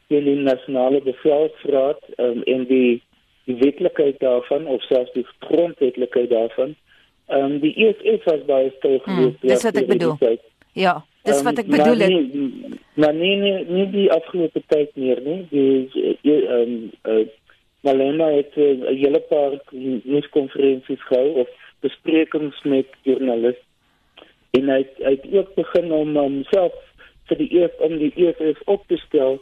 teen 0.09 0.25
die 0.25 0.37
nasionale 0.37 1.01
bevelsraad 1.05 2.03
um, 2.17 2.43
en 2.43 2.65
die 2.71 3.03
die 3.49 3.57
wetlikheid 3.57 4.19
daarvan 4.21 4.67
of 4.69 4.83
selfs 4.85 5.13
die 5.15 5.25
grondwetlikheid 5.39 6.31
daarvan. 6.31 6.75
Ehm 7.27 7.45
um, 7.45 7.61
die 7.61 7.73
EFF 7.87 8.25
was 8.25 8.45
baie 8.49 8.73
stil 8.77 9.01
hmm, 9.05 9.15
geweest. 9.15 9.41
Hmm, 9.41 9.49
dis 9.49 9.63
wat 9.63 9.77
ek 9.81 9.89
bedoel. 9.89 10.17
Ja, 10.73 10.95
dis 11.29 11.43
wat 11.47 11.61
ek 11.63 11.71
bedoel. 11.73 12.05
Um, 12.05 12.13
nie, 12.13 12.79
maar 13.01 13.15
nee 13.15 13.37
nee 13.41 13.65
nie 13.69 13.87
die 13.95 14.07
afgelope 14.13 14.63
tyd 14.67 14.93
meer 14.97 15.21
nie. 15.25 15.41
Die 15.51 16.09
ehm 16.23 16.53
um, 16.61 16.79
uh, 17.09 17.27
Malema 17.87 18.29
het 18.35 18.57
uh, 18.57 18.65
'n 18.65 18.83
uh, 18.83 18.95
hele 19.01 19.21
paar 19.33 19.53
nuuskonferensies 20.03 21.03
gehou 21.09 21.29
of 21.45 21.49
besprekings 21.81 22.63
met 22.65 22.87
joernaliste. 23.03 23.65
En 24.57 24.69
hy 24.73 24.79
het, 24.83 24.95
hy 25.05 25.15
het 25.17 25.27
ook 25.33 25.55
begin 25.55 25.93
om 25.93 26.17
homself 26.17 26.75
um, 26.75 26.85
vir 27.29 27.41
die 27.43 27.49
EF 27.61 27.81
om 27.85 27.97
die 28.01 28.13
EFF 28.17 28.61
op 28.73 28.85
te 28.89 28.99
stel 29.05 29.39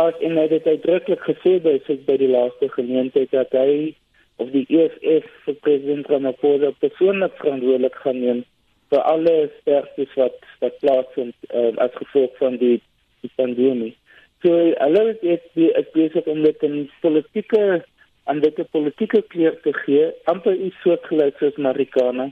as 0.00 0.16
en 0.26 0.38
hy 0.38 0.46
het 0.50 0.66
uitdruklik 0.66 1.22
gesê 1.28 1.58
by 1.62 1.76
sy 1.86 1.96
by 2.08 2.16
die 2.18 2.30
laaste 2.30 2.68
geleentheid 2.74 3.30
dat 3.34 3.54
hy 3.54 3.94
of 4.42 4.50
die 4.50 4.64
EFF 4.66 5.28
vir 5.46 5.58
president 5.66 6.10
Ramaphosa 6.10 6.72
persoonlik 6.82 7.36
verantwoordelik 7.38 7.98
gaan 8.02 8.20
neem 8.20 8.42
vir 8.90 9.04
alle 9.10 9.36
sterftes 9.60 10.16
wat 10.18 10.40
wat 10.62 10.80
plaasvind 10.82 11.34
uh, 11.50 11.70
as 11.82 11.94
gevolg 12.00 12.34
van 12.40 12.58
die, 12.58 12.80
die 13.22 13.30
pandemie. 13.38 13.94
So 14.42 14.50
hulle 14.50 15.04
het 15.22 15.46
die 15.58 15.70
ek 15.78 15.94
besig 15.94 16.26
om 16.30 16.42
met 16.42 16.62
'n 16.66 16.88
politieke 17.00 17.84
aan 18.24 18.40
dit 18.40 18.58
'n 18.58 18.68
politieke 18.70 19.22
kleur 19.22 19.60
te 19.60 19.72
gee, 19.72 20.12
amper 20.24 20.56
iets 20.56 20.80
soortgelyks 20.82 21.38
soos 21.38 21.56
Marikana. 21.56 22.30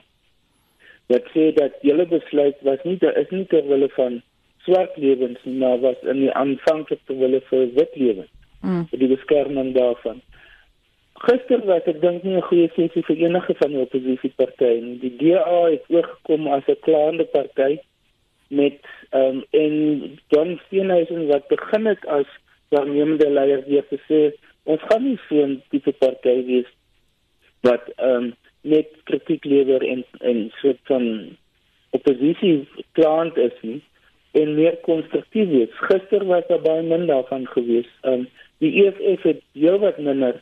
Wat 1.06 1.24
sê 1.34 1.52
dat 1.54 1.72
julle 1.80 2.06
besluit 2.06 2.56
was 2.62 2.82
nie 2.84 2.96
daar 2.96 3.16
is 3.16 3.30
nie 3.30 3.46
ter 3.46 3.66
wille 3.68 3.88
van 3.88 4.22
swart 4.64 4.96
lewens 4.96 5.38
maar 5.44 5.80
was 5.80 6.00
in 6.02 6.20
die 6.20 6.32
aanvanklike 6.32 7.16
wille 7.18 7.40
vir 7.40 7.66
wit 7.74 7.96
lewens. 7.96 8.30
Mm. 8.60 8.86
Die 8.90 9.08
beskerming 9.08 9.74
daarvan. 9.74 10.20
Gister 11.22 11.60
was 11.66 11.86
ek 11.86 12.00
dink 12.00 12.22
nie 12.22 12.36
'n 12.36 12.48
goeie 12.48 12.68
sessie 12.74 13.02
vir 13.08 13.16
enige 13.16 13.54
van 13.54 13.70
die 13.70 13.82
oppositiepartye 13.82 14.80
nie. 14.80 14.98
Die 14.98 15.16
DA 15.16 15.60
het 15.70 15.84
oorgekom 15.88 16.46
as 16.46 16.66
'n 16.68 16.80
klaande 16.86 17.24
party 17.24 17.78
met 18.48 18.80
ehm 19.10 19.36
um, 19.36 19.44
en 19.50 19.74
John 20.28 20.60
Steenhuisen 20.66 21.26
wat 21.26 21.48
begin 21.48 21.86
het 21.86 22.06
as 22.06 22.26
waarnemende 22.68 23.30
leier 23.30 23.62
weer 23.66 23.86
te 23.88 23.98
sê 24.08 24.20
ons 24.64 24.80
gaan 24.88 25.04
nie 25.04 25.18
so 25.28 25.46
'n 25.46 25.62
tipe 25.70 25.92
party 25.92 26.44
wees 26.46 26.70
wat 27.62 27.88
ehm 27.96 28.16
um, 28.16 28.32
net 28.62 28.88
kritiek 29.04 29.44
lewer 29.44 29.82
en 29.82 30.04
en 30.20 30.52
so 30.60 30.74
van 30.90 31.36
oppositie 31.90 32.68
klaand 32.92 33.36
is 33.36 33.56
nie 33.62 33.82
en 34.32 34.54
meer 34.56 34.76
konstruktief 34.86 35.48
wees. 35.48 35.80
Gister 35.88 36.24
was 36.24 36.46
daar 36.48 36.62
baie 36.64 36.82
min 36.82 37.06
daarvan 37.06 37.46
gewees. 37.52 37.88
Um 38.08 38.26
die 38.64 38.72
EFF 38.84 39.22
het 39.28 39.42
heel 39.52 39.78
wat 39.82 39.98
minder 39.98 40.40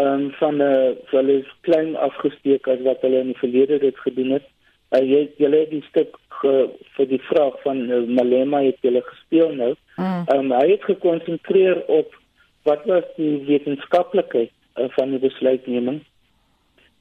um 0.00 0.30
van 0.40 0.62
'n 0.62 0.96
hulle 1.12 1.44
klein 1.60 1.96
afgesteek 1.96 2.68
as 2.68 2.82
wat 2.88 3.00
hulle 3.00 3.20
in 3.20 3.32
die 3.32 3.42
verlede 3.42 3.78
dit 3.78 3.98
gedoen 3.98 4.30
het. 4.30 4.46
Uh, 4.90 5.00
jy 5.00 5.28
jy 5.38 5.50
het 5.50 5.70
die 5.70 5.84
stuk 5.88 6.18
uh, 6.44 6.66
vir 6.96 7.06
die 7.06 7.22
vraag 7.30 7.56
van 7.62 7.90
uh, 7.90 8.02
Malema 8.06 8.62
het 8.62 8.78
hulle 8.82 9.02
gespeel 9.02 9.54
nou. 9.54 9.74
Mm. 9.96 10.24
Um 10.34 10.52
hy 10.52 10.70
het 10.70 10.84
gekonsentreer 10.84 11.84
op 11.86 12.19
wat 12.62 12.84
was 12.84 13.04
die 13.16 13.44
wetenskaplikheid 13.46 14.50
uh, 14.76 14.88
van 14.96 15.10
die 15.10 15.18
besluitneming. 15.18 16.02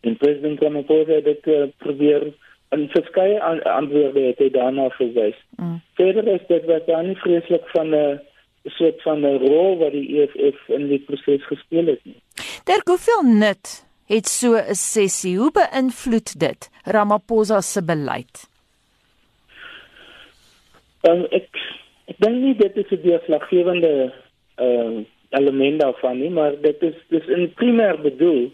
En 0.02 0.18
president 0.18 0.62
Ramaphosa 0.62 1.20
het 1.20 1.28
dit 1.28 1.48
uh, 1.48 1.68
probeer 1.78 2.32
en 2.70 2.88
verskeie 2.94 3.42
antwoorde 3.42 4.22
het 4.22 4.40
hy 4.40 4.50
daarna 4.54 4.90
verwys. 4.96 5.38
Mm. 5.58 5.80
Verder 5.98 6.28
is 6.28 6.46
dit 6.48 6.66
wat 6.70 6.88
dan 6.88 7.08
nie 7.10 7.18
vreeslik 7.24 7.66
van 7.74 7.96
'n 7.96 8.20
soort 8.78 9.02
van 9.02 9.26
'n 9.26 9.38
rol 9.42 9.78
wat 9.78 9.92
die 9.92 10.22
EFF 10.22 10.68
in 10.68 10.88
die 10.88 11.00
proses 11.00 11.46
gespeel 11.46 11.86
het 11.86 12.04
nie. 12.04 12.22
Ter 12.64 12.82
hoeveel 12.86 13.24
nut 13.24 13.86
het 14.06 14.28
so 14.28 14.56
'n 14.56 14.76
sessie? 14.76 15.38
Hoe 15.38 15.52
beïnvloed 15.52 16.40
dit 16.40 16.70
Ramaphosa 16.84 17.62
se 17.62 17.84
beleid? 17.84 18.50
Um, 21.02 21.26
ek 21.32 21.48
ek 22.06 22.18
dink 22.18 22.36
nie 22.36 22.56
dit 22.56 22.78
is 22.78 22.92
'n 22.92 23.02
deurslaggewende 23.02 24.14
uh, 24.58 25.06
element 25.30 25.80
daarvan 25.80 26.20
nie, 26.20 26.30
maar 26.30 26.56
dit 26.62 26.82
is 26.82 26.98
dis 27.14 27.28
in 27.28 27.54
primêr 27.60 28.02
bedoel 28.02 28.52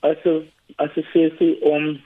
as 0.00 0.16
'n 0.24 0.42
as 0.76 0.90
'n 0.96 1.06
sessie 1.12 1.62
om 1.62 2.00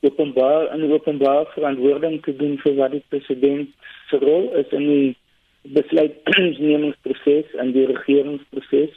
openbaar 0.00 0.66
en 0.66 0.92
openbaar 0.92 1.46
verantwoording 1.54 2.22
te 2.22 2.36
doen 2.36 2.58
vir 2.58 2.74
wat 2.74 2.90
die 2.90 3.04
president 3.08 3.68
se 4.08 4.16
rol 4.16 4.54
is 4.56 4.70
in 4.70 4.86
die 4.86 5.16
besluitnemingsproses 5.62 7.54
en 7.54 7.72
die 7.72 7.86
regeringsproses. 7.86 8.92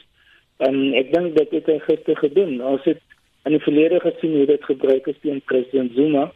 En 0.56 0.94
ek 0.94 1.12
dink 1.12 1.36
dit 1.36 1.50
het 1.50 1.66
hy 1.66 1.78
gister 1.78 2.16
gedoen. 2.16 2.62
Ons 2.62 2.84
het 2.88 3.02
in 3.44 3.52
die 3.52 3.64
verlede 3.66 4.00
gesien 4.00 4.36
hoe 4.36 4.46
dit 4.46 4.64
gebruik 4.64 5.06
is 5.06 5.20
teen 5.20 5.42
president 5.50 5.92
Zuma 5.92 6.32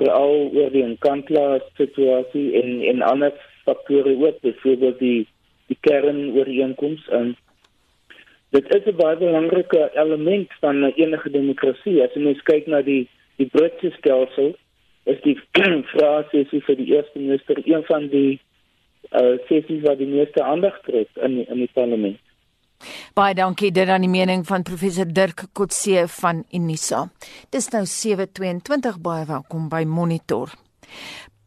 veral 0.00 0.50
oor 0.52 0.70
die 0.72 0.84
Nkandla 0.84 1.60
situasie 1.78 2.52
en 2.60 2.82
en 2.90 3.02
ander 3.06 3.32
faktore 3.64 4.16
ook, 4.18 4.40
byvoorbeeld 4.40 4.98
die 4.98 5.28
die 5.72 5.78
kernooreenkoms 5.88 7.08
en 7.18 7.34
dit 8.52 8.74
is 8.76 8.86
'n 8.86 8.96
baie 8.96 9.16
belangrike 9.16 9.90
element 9.94 10.52
van 10.60 10.84
enige 10.84 11.30
demokrasie. 11.30 12.02
As 12.04 12.14
jy 12.14 12.36
kyk 12.44 12.66
na 12.66 12.82
die 12.82 13.08
die 13.36 13.48
Britse 13.48 13.90
stelsel 13.98 14.54
is 15.04 15.20
die 15.22 15.38
vrae 15.92 16.24
sessie 16.30 16.60
vir 16.66 16.76
die 16.76 16.90
eerste 16.94 17.18
minister 17.18 17.56
een 17.64 17.84
van 17.88 18.08
die 18.08 18.40
uh, 19.10 19.38
sessies 19.48 19.82
wat 19.86 19.98
die 19.98 20.10
meeste 20.10 20.44
aandag 20.44 20.78
trek 20.86 21.08
in 21.14 21.46
in 21.46 21.64
die 21.64 21.70
parlement. 21.74 22.20
Baie 23.14 23.34
dankie 23.34 23.70
dit 23.70 23.88
aan 23.88 24.02
die 24.02 24.10
mening 24.10 24.46
van 24.46 24.62
professor 24.66 25.06
Dirk 25.06 25.46
Kotse 25.52 26.06
van 26.20 26.44
Unisa. 26.52 27.08
Dis 27.50 27.70
nou 27.74 27.84
7:22 27.86 29.00
baie 29.00 29.26
welkom 29.26 29.68
by 29.68 29.84
Monitor. 29.86 30.54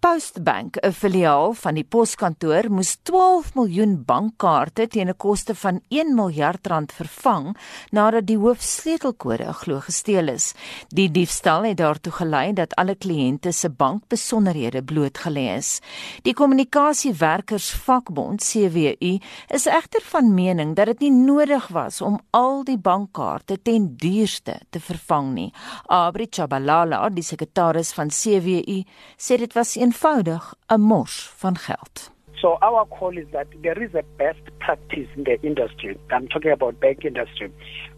Postbank, 0.05 0.77
'n 0.77 0.91
filiaal 0.91 1.53
van 1.53 1.73
die 1.73 1.83
poskantoor, 1.83 2.69
moes 2.69 2.91
12 3.09 3.55
miljoen 3.55 4.03
bankkaarte 4.05 4.87
teen 4.87 5.09
'n 5.09 5.17
koste 5.17 5.55
van 5.55 5.81
1 5.89 6.15
miljard 6.15 6.67
rand 6.67 6.91
vervang 6.91 7.57
nadat 7.91 8.27
die 8.27 8.37
hoofsleutelkode 8.37 9.53
glo 9.53 9.79
gesteel 9.79 10.27
is. 10.27 10.53
Die 10.87 11.11
diefstal 11.11 11.63
het 11.63 11.77
daartoe 11.77 12.11
gelei 12.11 12.53
dat 12.53 12.75
alle 12.75 12.95
kliënte 12.95 13.51
se 13.51 13.69
bankbesonderhede 13.69 14.83
blootgelê 14.83 15.55
is. 15.57 15.81
Die 16.21 16.33
kommunikasiewerkers 16.33 17.71
vakbond 17.71 18.43
CWU 18.43 19.19
is 19.47 19.65
egter 19.65 20.01
van 20.01 20.33
mening 20.33 20.75
dat 20.75 20.85
dit 20.85 20.99
nie 20.99 21.11
nodig 21.11 21.67
was 21.67 22.01
om 22.01 22.19
al 22.29 22.63
die 22.63 22.77
bankkaarte 22.77 23.61
ten 23.61 23.95
duurste 23.97 24.59
te 24.69 24.79
vervang 24.79 25.33
nie. 25.33 25.53
Abri 25.85 26.27
Chabalala, 26.29 27.09
die 27.09 27.23
sekretaris 27.23 27.93
van 27.93 28.09
CWU, 28.09 28.83
sê 29.17 29.37
dit 29.37 29.53
was 29.53 29.75
'n 29.75 29.94
eenvoudig 29.95 30.53
'n 30.67 30.81
mors 30.81 31.33
van 31.41 31.55
geld. 31.57 32.11
So 32.41 32.57
our 32.61 32.85
call 32.85 33.17
is 33.17 33.27
that 33.31 33.47
there 33.61 33.81
is 33.83 33.95
a 33.95 34.03
best 34.17 34.43
practice 34.59 35.07
in 35.15 35.23
the 35.23 35.37
industry. 35.41 35.97
I'm 36.11 36.27
talking 36.27 36.51
about 36.51 36.79
bank 36.79 37.05
industry, 37.05 37.49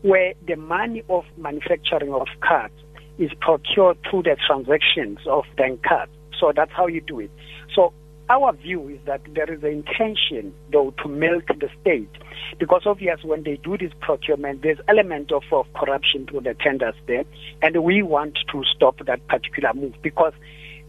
where 0.01 0.33
the 0.45 0.55
money 0.55 1.03
of 1.09 1.25
manufacturing 1.37 2.13
of 2.13 2.27
cards 2.39 2.79
is 3.17 3.31
procured 3.39 3.97
through 4.03 4.23
the 4.23 4.35
transactions 4.47 5.19
of 5.27 5.45
bank 5.57 5.81
cards. 5.83 6.11
So 6.39 6.51
that's 6.55 6.71
how 6.71 6.87
you 6.87 7.01
do 7.01 7.19
it. 7.19 7.31
So 7.75 7.93
our 8.29 8.53
view 8.53 8.89
is 8.89 8.99
that 9.05 9.21
there 9.33 9.51
is 9.51 9.63
an 9.63 9.71
intention, 9.71 10.53
though, 10.71 10.93
to 11.01 11.09
milk 11.09 11.47
the 11.47 11.69
state, 11.81 12.13
because 12.59 12.83
obviously 12.85 13.29
when 13.29 13.43
they 13.43 13.57
do 13.63 13.77
this 13.77 13.91
procurement, 14.01 14.61
there's 14.61 14.79
element 14.87 15.31
of, 15.31 15.43
of 15.51 15.65
corruption 15.73 16.27
through 16.27 16.41
the 16.41 16.53
tenders 16.53 16.95
there, 17.07 17.25
and 17.63 17.83
we 17.83 18.03
want 18.03 18.37
to 18.51 18.63
stop 18.75 18.99
that 19.05 19.25
particular 19.27 19.73
move 19.73 19.95
because 20.03 20.33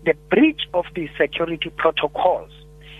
the 0.04 0.14
breach 0.30 0.62
of 0.74 0.84
the 0.94 1.08
security 1.20 1.70
protocols 1.76 2.50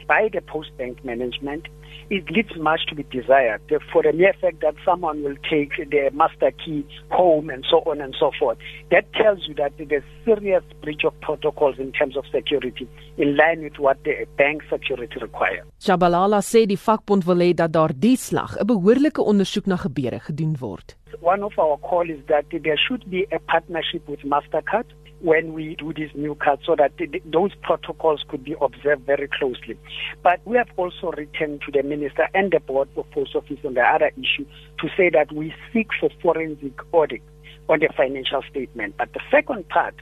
by 0.07 0.29
the 0.33 0.41
post 0.41 0.77
bank 0.77 1.05
management 1.05 1.67
it 2.11 2.31
leaves 2.31 2.57
much 2.57 2.81
to 2.89 2.95
be 2.95 3.03
desired 3.05 3.61
for 3.93 4.03
the 4.03 4.13
mere 4.13 4.33
fact 4.41 4.61
that 4.61 4.75
someone 4.85 5.23
will 5.23 5.37
take 5.51 5.77
the 5.77 6.11
master 6.15 6.51
key 6.53 6.87
home 7.11 7.51
and 7.51 7.67
so 7.71 7.79
on 7.85 8.01
and 8.01 8.17
so 8.19 8.31
forth. 8.39 8.57
That 8.91 9.13
tells 9.13 9.47
you 9.47 9.55
that 9.55 9.73
there's 9.77 10.03
serious 10.25 10.65
breach 10.83 11.05
of 11.05 11.13
protocols 11.21 11.77
in 11.79 11.93
terms 11.93 12.17
of 12.17 12.25
security 12.33 12.89
in 13.19 13.37
line 13.37 13.63
with 13.63 13.79
what 13.79 14.03
the 14.05 14.27
bank 14.39 14.63
security 14.71 15.17
require. 15.21 15.65
Shabalala 15.81 16.41
sê 16.41 16.65
die 16.67 16.81
vakbond 16.81 17.27
wil 17.29 17.45
hê 17.45 17.53
dat 17.55 17.73
daar 17.73 17.93
die 17.93 18.17
slag 18.17 18.57
'n 18.57 18.67
behoorlike 18.67 19.21
ondersoek 19.21 19.67
na 19.67 19.77
gebeure 19.77 20.21
gedoen 20.21 20.57
word. 20.61 20.97
One 21.21 21.43
of 21.43 21.59
our 21.59 21.79
call 21.79 22.09
is 22.09 22.21
that 22.27 22.45
there 22.51 22.77
should 22.77 23.05
be 23.11 23.27
a 23.33 23.39
partnership 23.39 24.09
with 24.09 24.25
Mastercard 24.25 24.89
when 25.21 25.53
we 25.53 25.75
do 25.77 25.93
these 25.93 26.11
new 26.15 26.35
cards 26.35 26.63
so 26.65 26.77
that 26.77 26.97
th- 26.99 27.23
those 27.25 27.51
protocols 27.63 28.25
could 28.29 28.45
be 28.45 28.55
observed 28.61 29.05
very 29.05 29.29
closely. 29.29 29.79
But 30.23 30.41
we 30.45 30.57
have 30.57 30.69
also 30.77 31.11
written 31.17 31.59
to 31.67 31.73
the 31.73 31.83
minister 31.83 32.29
and 32.35 32.53
the 32.53 32.61
board 32.61 32.89
of 32.97 33.11
post 33.11 33.35
office 33.35 33.59
on 33.65 33.75
the 33.75 33.83
other 33.83 34.11
issue 34.17 34.47
to 34.81 34.89
say 34.97 35.11
that 35.11 35.33
we 35.33 35.55
seek 35.73 35.89
for 35.99 36.11
forensic 36.23 36.79
audit 36.93 37.23
on 37.69 37.81
the 37.81 37.89
financial 37.97 38.43
statement. 38.51 38.95
But 38.97 39.13
the 39.13 39.21
second 39.31 39.69
part 39.69 39.95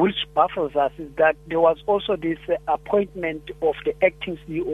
which 0.00 0.16
baffles 0.34 0.74
us 0.76 0.92
is 0.98 1.10
that 1.18 1.36
there 1.48 1.60
was 1.60 1.76
also 1.86 2.16
this 2.16 2.38
uh, 2.48 2.54
appointment 2.72 3.50
of 3.62 3.74
the 3.84 3.92
acting 4.04 4.38
CEO 4.48 4.64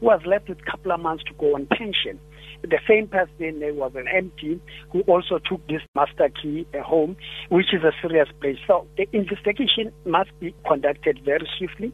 who 0.00 0.06
was 0.06 0.20
left 0.26 0.48
with 0.48 0.58
a 0.60 0.70
couple 0.70 0.92
of 0.92 1.00
months 1.00 1.24
to 1.24 1.32
go 1.34 1.54
on 1.54 1.66
pension 1.66 2.18
the 2.62 2.78
same 2.88 3.06
person 3.06 3.60
there 3.60 3.74
was 3.74 3.92
an 3.94 4.06
MP 4.06 4.58
who 4.90 5.00
also 5.02 5.38
took 5.38 5.66
this 5.68 5.82
master 5.94 6.28
key 6.42 6.66
uh, 6.74 6.82
home, 6.82 7.16
which 7.48 7.72
is 7.72 7.82
a 7.82 7.92
serious 8.00 8.28
breach. 8.40 8.58
So 8.66 8.86
the 8.96 9.06
investigation 9.12 9.92
must 10.04 10.30
be 10.40 10.54
conducted 10.66 11.20
very 11.24 11.48
swiftly 11.58 11.92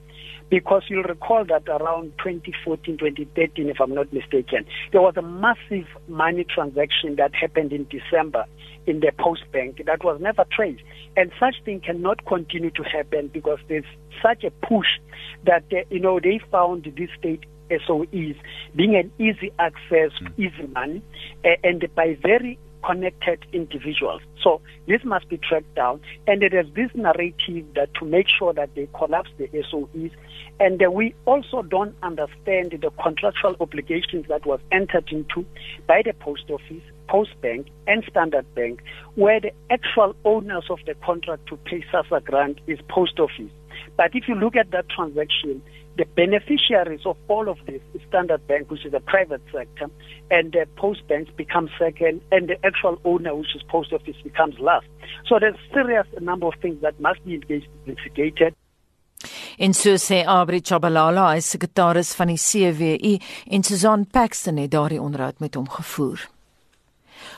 because 0.51 0.83
you'll 0.89 1.03
recall 1.05 1.45
that 1.47 1.67
around 1.69 2.13
2014, 2.19 2.99
2013, 2.99 3.69
if 3.69 3.81
I'm 3.81 3.95
not 3.95 4.13
mistaken, 4.13 4.67
there 4.93 5.01
was 5.01 5.15
a 5.17 5.23
massive 5.23 5.87
money 6.09 6.45
transaction 6.45 7.17
that 7.17 7.35
happened 7.35 7.73
in 7.73 7.87
December 7.89 8.45
in 8.87 9.01
the 9.01 9.13
post 9.19 9.43
bank 9.53 9.81
that 9.87 10.05
was 10.05 10.21
never 10.21 10.45
traced. 10.51 10.83
And 11.17 11.31
such 11.39 11.55
thing 11.65 11.81
cannot 11.81 12.25
continue 12.27 12.71
to 12.73 12.83
happen 12.83 13.29
because 13.29 13.59
there's 13.69 13.85
such 14.23 14.45
a 14.45 14.51
push 14.51 14.87
that, 15.45 15.65
uh, 15.73 15.85
you 15.91 16.01
know, 16.01 16.21
they 16.21 16.41
found 16.51 16.85
this 16.85 17.11
state 17.19 17.45
SOEs 17.71 18.37
being 18.77 18.97
an 18.97 19.11
easy 19.19 19.53
access, 19.59 20.11
mm. 20.21 20.33
easy 20.37 20.67
money, 20.73 21.03
and 21.65 21.87
by 21.95 22.19
very 22.21 22.59
connected 22.85 23.45
individuals. 23.53 24.23
So 24.43 24.61
this 24.87 25.01
must 25.05 25.29
be 25.29 25.39
tracked 25.39 25.75
down. 25.75 26.01
And 26.27 26.43
there 26.43 26.59
is 26.59 26.67
this 26.75 26.91
narrative 26.95 27.67
that 27.75 27.95
to 27.95 28.05
make 28.05 28.27
sure 28.29 28.53
that 28.53 28.75
they 28.75 28.89
collapse 28.97 29.31
the 29.39 29.49
SOEs. 29.49 30.11
And 30.61 30.83
uh, 30.83 30.91
we 30.91 31.15
also 31.25 31.63
don't 31.63 31.95
understand 32.03 32.79
the 32.81 32.91
contractual 33.03 33.57
obligations 33.61 34.27
that 34.29 34.45
was 34.47 34.61
entered 34.71 35.09
into 35.11 35.45
by 35.87 36.03
the 36.05 36.13
post 36.13 36.51
office, 36.51 36.83
post 37.09 37.31
bank, 37.41 37.69
and 37.87 38.05
standard 38.11 38.53
bank, 38.55 38.83
where 39.15 39.41
the 39.41 39.53
actual 39.71 40.15
owners 40.25 40.65
of 40.71 40.79
the 40.87 40.95
contract 41.05 41.47
to 41.49 41.57
pay 41.57 41.85
SASA 41.91 42.21
grant 42.25 42.61
is 42.67 42.79
post 42.89 43.19
office. 43.19 43.51
But 43.97 44.15
if 44.15 44.29
you 44.29 44.35
look 44.35 44.57
at 44.57 44.71
that 44.71 44.89
transaction, 44.89 45.63
the 45.97 46.07
beneficiaries 46.17 47.05
of 47.05 47.17
all 47.29 47.49
of 47.49 47.59
this 47.67 47.81
is 47.95 48.01
Standard 48.09 48.47
Bank, 48.47 48.71
which 48.71 48.87
is 48.87 48.95
a 48.95 49.01
private 49.01 49.43
sector, 49.53 49.91
and 50.31 50.53
the 50.53 50.67
post 50.77 51.07
banks 51.09 51.31
become 51.37 51.69
second, 51.79 52.23
and 52.31 52.49
the 52.49 52.57
actual 52.65 52.99
owner, 53.05 53.35
which 53.35 53.55
is 53.55 53.63
post 53.69 53.93
office, 53.93 54.17
becomes 54.23 54.59
last. 54.59 54.87
So 55.27 55.39
there's 55.39 55.57
serious 55.73 56.07
number 56.21 56.47
of 56.47 56.55
things 56.63 56.81
that 56.83 56.99
must 57.01 57.25
be 57.25 57.41
investigated. 57.87 58.55
En 59.59 59.73
so 59.75 59.95
sê 60.01 60.25
Abri 60.27 60.63
Chabalala, 60.65 61.29
hy 61.35 61.43
sekretaris 61.45 62.15
van 62.19 62.33
die 62.33 62.41
CWU, 62.41 63.19
en 63.53 63.63
Susan 63.63 64.07
Paxton 64.11 64.59
het 64.59 64.73
daardie 64.73 65.03
onderhoud 65.03 65.39
met 65.45 65.55
hom 65.55 65.69
gevoer. 65.71 66.32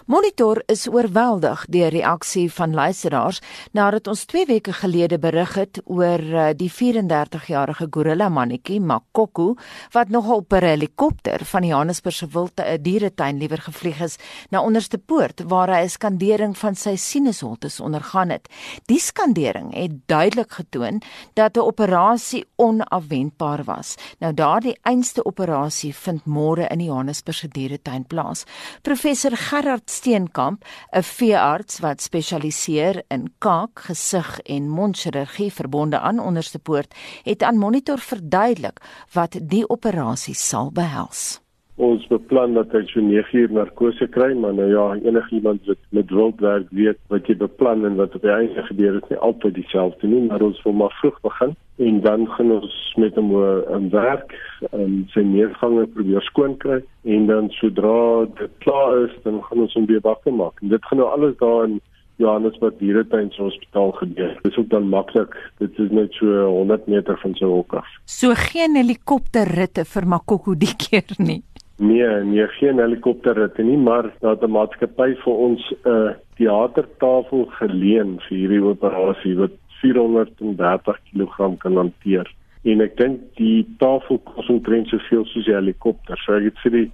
Monitor 0.05 0.59
is 0.69 0.83
oorweldig 0.85 1.63
deur 1.73 1.89
reaksie 1.89 2.51
van 2.53 2.75
luisteraars 2.77 3.39
nadat 3.73 4.05
ons 4.13 4.25
2 4.29 4.45
weke 4.51 4.73
gelede 4.77 5.17
berig 5.17 5.55
het 5.57 5.79
oor 5.89 6.21
eh, 6.21 6.51
die 6.53 6.69
34-jarige 6.69 7.87
gorilla 7.89 8.27
mannetjie 8.29 8.83
Makoko 8.85 9.55
wat 9.95 10.13
nogal 10.13 10.45
per 10.45 10.67
helikopter 10.69 11.41
van 11.49 11.65
die 11.65 11.71
Johannesburgse 11.71 12.29
wilde 12.35 12.67
'n 12.67 12.83
dieretuin 12.83 13.39
liewer 13.41 13.63
gevlieg 13.65 14.03
is 14.05 14.19
na 14.51 14.61
onderste 14.61 14.99
poort 14.99 15.41
waar 15.49 15.73
hy 15.73 15.81
'n 15.85 15.89
skandering 15.89 16.53
van 16.59 16.75
sy 16.75 16.97
sinusholtes 16.97 17.81
ondergaan 17.81 18.29
het. 18.29 18.49
Die 18.85 19.01
skandering 19.01 19.73
het 19.75 20.05
duidelik 20.07 20.53
getoon 20.53 21.01
dat 21.33 21.57
'n 21.57 21.61
operasie 21.61 22.45
onafwendbaar 22.57 23.65
was. 23.65 23.97
Nou 24.19 24.35
daardie 24.35 24.79
einste 24.83 25.25
operasie 25.25 25.95
vind 25.95 26.27
môre 26.27 26.69
in 26.69 26.79
die 26.79 26.89
Johannesburgse 26.89 27.49
dieretuin 27.49 28.05
plaas. 28.07 28.45
Professor 28.83 29.37
Gerard 29.37 29.94
Steenkamp, 29.95 30.65
'n 30.91 31.03
veearts 31.03 31.79
wat 31.79 32.03
spesialiseer 32.03 33.03
in 33.09 33.31
kaak, 33.39 33.87
gesig 33.87 34.41
en 34.41 34.69
mondchirurgie 34.69 35.53
verbonde 35.53 35.99
aan 35.99 36.19
onderste 36.19 36.59
poort, 36.59 36.95
het 37.23 37.43
aan 37.43 37.59
Monitor 37.59 37.99
verduidelik 37.99 38.81
wat 39.13 39.39
die 39.43 39.69
operasie 39.69 40.35
sal 40.35 40.73
behels. 40.73 41.44
Ons 41.77 42.05
beplan 42.07 42.55
dat 42.55 42.71
hy 42.71 42.85
so 42.87 43.03
9 43.03 43.39
uur 43.39 43.53
narkose 43.53 44.07
kry, 44.15 44.31
maar 44.39 44.55
nou 44.55 44.69
ja, 44.71 44.85
enigiemand 45.03 45.65
wat 45.67 45.81
met 45.91 46.11
wildwerk 46.11 46.69
weet 46.71 47.01
wat 47.11 47.27
jy 47.27 47.35
beplan 47.41 47.83
en 47.85 47.97
wat 47.99 48.15
op 48.15 48.23
die 48.23 48.31
einde 48.31 48.63
gebeur, 48.69 49.01
is 49.01 49.09
nie 49.11 49.19
altyd 49.19 49.57
dieselfde 49.59 50.07
nie, 50.07 50.23
maar 50.29 50.43
ons 50.47 50.61
wil 50.63 50.77
maar 50.85 50.95
vroeg 51.01 51.19
begin 51.27 51.57
en 51.83 52.01
dan 52.05 52.29
gaan 52.37 52.53
ons 52.61 52.77
met 52.97 53.15
hom 53.19 53.33
'n 53.35 53.89
werk 53.91 54.37
en 54.71 55.09
sy 55.11 55.21
neergange 55.27 55.87
probeer 55.87 56.23
skoon 56.23 56.55
kry 56.57 56.79
en 57.05 57.27
dan 57.27 57.51
sodra 57.51 58.27
dit 58.39 58.55
klaar 58.59 59.05
is, 59.05 59.15
dan 59.25 59.43
gaan 59.43 59.67
ons 59.67 59.75
hom 59.75 59.87
weer 59.87 60.01
wakker 60.01 60.33
maak. 60.33 60.63
En 60.63 60.69
dit 60.69 60.85
gaan 60.85 60.99
nou 60.99 61.11
alles 61.11 61.37
daar 61.39 61.65
in 61.65 61.81
Johannesburg 62.17 62.77
Dieretuin 62.79 63.33
Hospitaal 63.37 63.93
gebeur. 63.93 64.39
Dit 64.43 64.53
is 64.53 64.59
ook 64.59 64.69
dan 64.69 64.89
maklik. 64.89 65.35
Dit 65.59 65.79
is 65.79 65.91
net 65.91 66.13
so 66.13 66.47
100 66.47 66.87
meter 66.87 67.19
van 67.19 67.35
sy 67.35 67.45
hok 67.45 67.75
af. 67.75 67.89
So 68.05 68.31
geen 68.35 68.77
helikopterritte 68.79 69.85
vir 69.85 70.07
Makoko 70.07 70.55
die 70.55 70.75
keer 70.79 71.11
nie. 71.19 71.43
Nee, 71.77 72.07
nee, 72.23 72.47
geen 72.49 72.79
helikopterritte 72.79 73.63
nie, 73.63 73.77
maar 73.77 74.13
daar 74.21 74.31
het 74.31 74.43
'n 74.43 74.51
maatskappy 74.51 75.15
vir 75.25 75.33
ons 75.33 75.63
'n 75.71 75.89
uh, 75.89 76.11
teatertafel 76.37 77.45
geleen 77.45 78.21
vir 78.29 78.37
hierdie 78.39 78.63
operasie 78.63 79.37
wat 79.37 79.51
430 79.81 80.99
kg 81.13 81.59
kan 81.59 81.77
hanteer. 81.77 82.31
En 82.63 82.81
ek 82.81 82.97
dink 82.97 83.21
die 83.37 83.67
tafel 83.79 84.19
kos 84.19 84.49
omtrent 84.49 84.89
soveel 84.89 85.25
soos 85.25 85.47
'n 85.47 85.55
helikopter. 85.55 86.17
So 86.25 86.33
ek 86.33 86.45
het 86.45 86.59
vir 86.63 86.71
die 86.71 86.91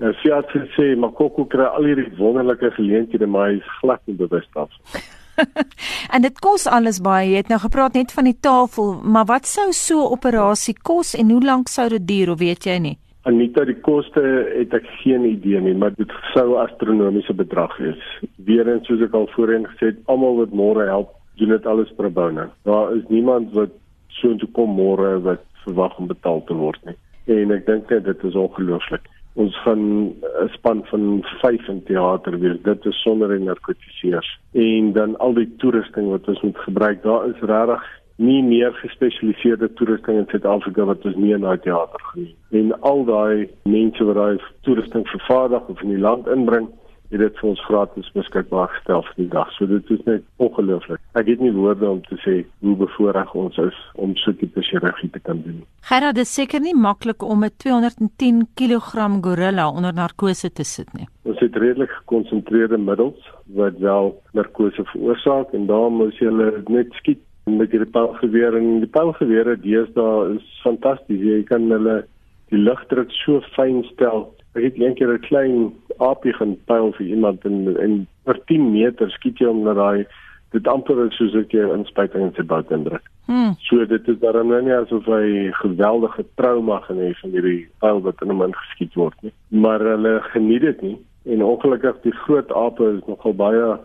uh, 0.00 0.12
Fiat 0.22 0.48
gesê, 0.50 0.96
maar 0.96 1.12
Kokko 1.12 1.44
kry 1.44 1.64
al 1.64 1.84
hierdie 1.84 2.10
wonderlike 2.16 2.70
geleenthede, 2.70 3.26
maar 3.26 3.50
hy 3.50 3.56
is 3.60 3.78
glad 3.80 4.00
nie 4.06 4.16
bewus 4.16 4.48
daarvan. 4.54 4.80
en 6.14 6.22
dit 6.22 6.38
kos 6.40 6.66
alles 6.66 7.00
baie. 7.00 7.30
Jy 7.30 7.36
het 7.36 7.48
nou 7.48 7.60
gepraat 7.60 7.92
net 7.92 8.12
van 8.12 8.24
die 8.24 8.40
tafel, 8.40 9.00
maar 9.02 9.24
wat 9.24 9.46
sou 9.46 9.72
so 9.72 10.00
'n 10.00 10.12
operasie 10.12 10.76
kos 10.82 11.14
en 11.14 11.30
hoe 11.30 11.44
lank 11.44 11.68
sou 11.68 11.88
dit 11.88 12.06
duur 12.08 12.30
of 12.30 12.38
weet 12.38 12.64
jy 12.64 12.78
nie? 12.78 12.98
Anita, 13.26 13.64
die 13.66 13.78
koste 13.82 14.22
het 14.52 14.74
ek 14.76 14.86
geen 15.00 15.24
idee 15.26 15.60
nie, 15.60 15.74
maar 15.74 15.94
dit 15.98 16.12
sou 16.32 16.60
astronomiese 16.62 17.34
bedrag 17.34 17.74
wees. 17.82 18.04
Weerens 18.46 18.86
soos 18.86 19.02
ek 19.02 19.16
al 19.18 19.26
voorheen 19.34 19.66
gesê 19.72 19.90
het, 19.90 19.98
almal 20.12 20.38
wat 20.38 20.54
môre 20.54 20.86
help, 20.86 21.10
doen 21.40 21.50
dit 21.56 21.66
alles 21.66 21.90
pro 21.98 22.10
bono. 22.10 22.46
Daar 22.68 22.94
is 22.94 23.02
niemand 23.10 23.50
wat 23.58 23.74
so 24.20 24.30
intoe 24.30 24.48
kom 24.54 24.78
môre 24.78 25.16
wat 25.26 25.42
verwag 25.64 25.98
om 25.98 26.06
betaal 26.12 26.44
te 26.46 26.54
word 26.54 26.78
nie. 26.86 26.94
En 27.34 27.50
ek 27.50 27.66
dink 27.66 27.90
net 27.90 28.06
dit 28.06 28.24
is 28.30 28.38
ongelooflik 28.38 29.10
ons 29.36 29.56
gaan 29.62 29.84
'n 30.08 30.48
span 30.56 30.80
van 30.84 31.22
5 31.42 31.68
in 31.68 31.82
teater 31.82 32.38
wees. 32.38 32.62
Dit 32.62 32.84
is 32.86 33.02
sonder 33.02 33.28
die 33.28 33.44
narkotiseers. 33.44 34.38
En 34.52 34.92
dan 34.92 35.16
al 35.18 35.34
die 35.34 35.56
toerusting 35.56 36.08
wat 36.08 36.28
ons 36.28 36.40
moet 36.40 36.58
gebruik, 36.58 37.02
daar 37.02 37.28
is 37.28 37.40
regtig 37.40 37.82
nie 38.16 38.42
meer 38.42 38.72
gespesialiseerde 38.72 39.68
toerusting 39.78 40.18
in 40.18 40.28
Suid-Afrika 40.30 40.84
wat 40.88 41.04
ons 41.04 41.16
nie 41.20 41.34
in 41.36 41.44
daai 41.44 41.58
teater 41.58 42.00
geniet. 42.12 42.36
En 42.50 42.72
al 42.80 43.04
daai 43.04 43.48
mense 43.62 44.04
wat 44.04 44.16
daai 44.16 44.42
toerusting 44.68 45.06
vervaardig 45.08 45.68
of 45.68 45.82
in 45.82 45.94
die 45.94 46.00
land 46.00 46.26
inbring, 46.26 46.68
het 47.10 47.20
dit 47.20 47.38
vir 47.40 47.48
ons 47.52 47.62
gratis 47.68 48.08
beskikbaar 48.16 48.70
gestel 48.74 49.04
vir 49.08 49.18
die 49.20 49.28
dag. 49.32 49.50
So 49.54 49.68
dit 49.70 49.90
is 49.94 50.02
net 50.08 50.24
ongelooflik. 50.42 51.00
Ek 51.18 51.28
het 51.30 51.42
nie 51.42 51.52
woorde 51.54 51.88
om 51.88 52.00
te 52.08 52.18
sê 52.24 52.36
hoe 52.64 52.76
bevoorreg 52.80 53.34
ons 53.38 53.58
is 53.62 53.78
om 53.94 54.16
so 54.16 54.30
'n 54.30 54.38
tipe 54.40 54.62
chirurgie 54.62 55.10
te 55.10 55.20
kan 55.20 55.42
doen. 55.42 55.62
Gerard, 55.82 56.14
dit 56.14 56.24
is 56.24 56.34
seker 56.34 56.60
nie 56.60 56.74
maklik 56.74 57.22
om 57.22 57.44
'n 57.44 57.50
210 57.56 58.48
kg 58.54 59.22
gorilla 59.22 59.70
onder 59.70 59.94
narkose 59.94 60.52
te 60.52 60.64
sit 60.64 60.92
nie. 60.94 61.06
Ons 61.22 61.40
het 61.40 61.56
redelik 61.56 61.90
gekonsentreerde 61.90 62.78
middels 62.78 63.20
wat 63.46 63.78
wel 63.78 64.22
narkose 64.32 64.84
veroorsaak 64.84 65.52
en 65.52 65.66
daarom 65.66 65.94
moet 65.94 66.18
jy 66.18 66.26
hulle 66.26 66.62
net 66.66 66.92
skiet 66.92 67.18
met 67.46 67.70
die 67.70 67.84
pylgeweer 67.84 68.56
en 68.58 68.80
die 68.82 68.90
pylgeweer 68.90 69.56
deesdae 69.62 70.36
is 70.36 70.46
fantasties. 70.62 71.22
Jy 71.22 71.42
kan 71.46 71.70
hulle 71.70 72.00
die 72.50 72.58
lugdruk 72.58 73.10
so 73.24 73.40
fyn 73.54 73.84
stel 73.92 74.26
Ek 74.56 74.62
het 74.62 74.78
eendag 74.80 75.10
'n 75.12 75.20
klein 75.28 75.56
aapie 76.00 76.32
gaan 76.32 76.56
pyl 76.64 76.92
vir 76.96 77.06
iemand 77.06 77.44
en 77.44 77.76
en 77.76 78.06
per 78.24 78.38
10 78.48 78.72
meter 78.72 79.10
skiet 79.10 79.38
jy 79.38 79.46
hom 79.46 79.64
na 79.64 79.74
daai 79.74 80.06
dit 80.52 80.66
amper 80.66 81.12
soos 81.12 81.34
ek 81.34 81.52
'n 81.52 81.74
inspuiting 81.78 82.22
in 82.22 82.32
sy 82.36 82.42
buik 82.42 82.70
indruk. 82.70 83.04
Hmm. 83.26 83.52
So 83.68 83.84
dit 83.84 84.08
is 84.08 84.18
daarom 84.18 84.48
nou 84.48 84.62
nie 84.62 84.72
asof 84.72 85.04
hy 85.04 85.52
geweldige 85.52 86.24
trauma 86.36 86.80
gaan 86.80 86.96
hê 86.96 87.12
van 87.20 87.30
hierdie 87.30 87.68
pyl 87.80 88.00
wat 88.00 88.22
in 88.22 88.30
hom 88.30 88.42
ingeskiet 88.42 88.94
word 88.94 89.22
nie. 89.22 89.32
Maar 89.50 89.80
hulle 89.80 90.20
geniet 90.32 90.62
dit 90.62 90.82
nie 90.82 90.98
en 91.26 91.42
ongelukkig 91.42 92.00
die 92.02 92.16
groot 92.24 92.52
ape 92.52 92.84
is 92.96 93.06
nogal 93.06 93.34
baie 93.34 93.78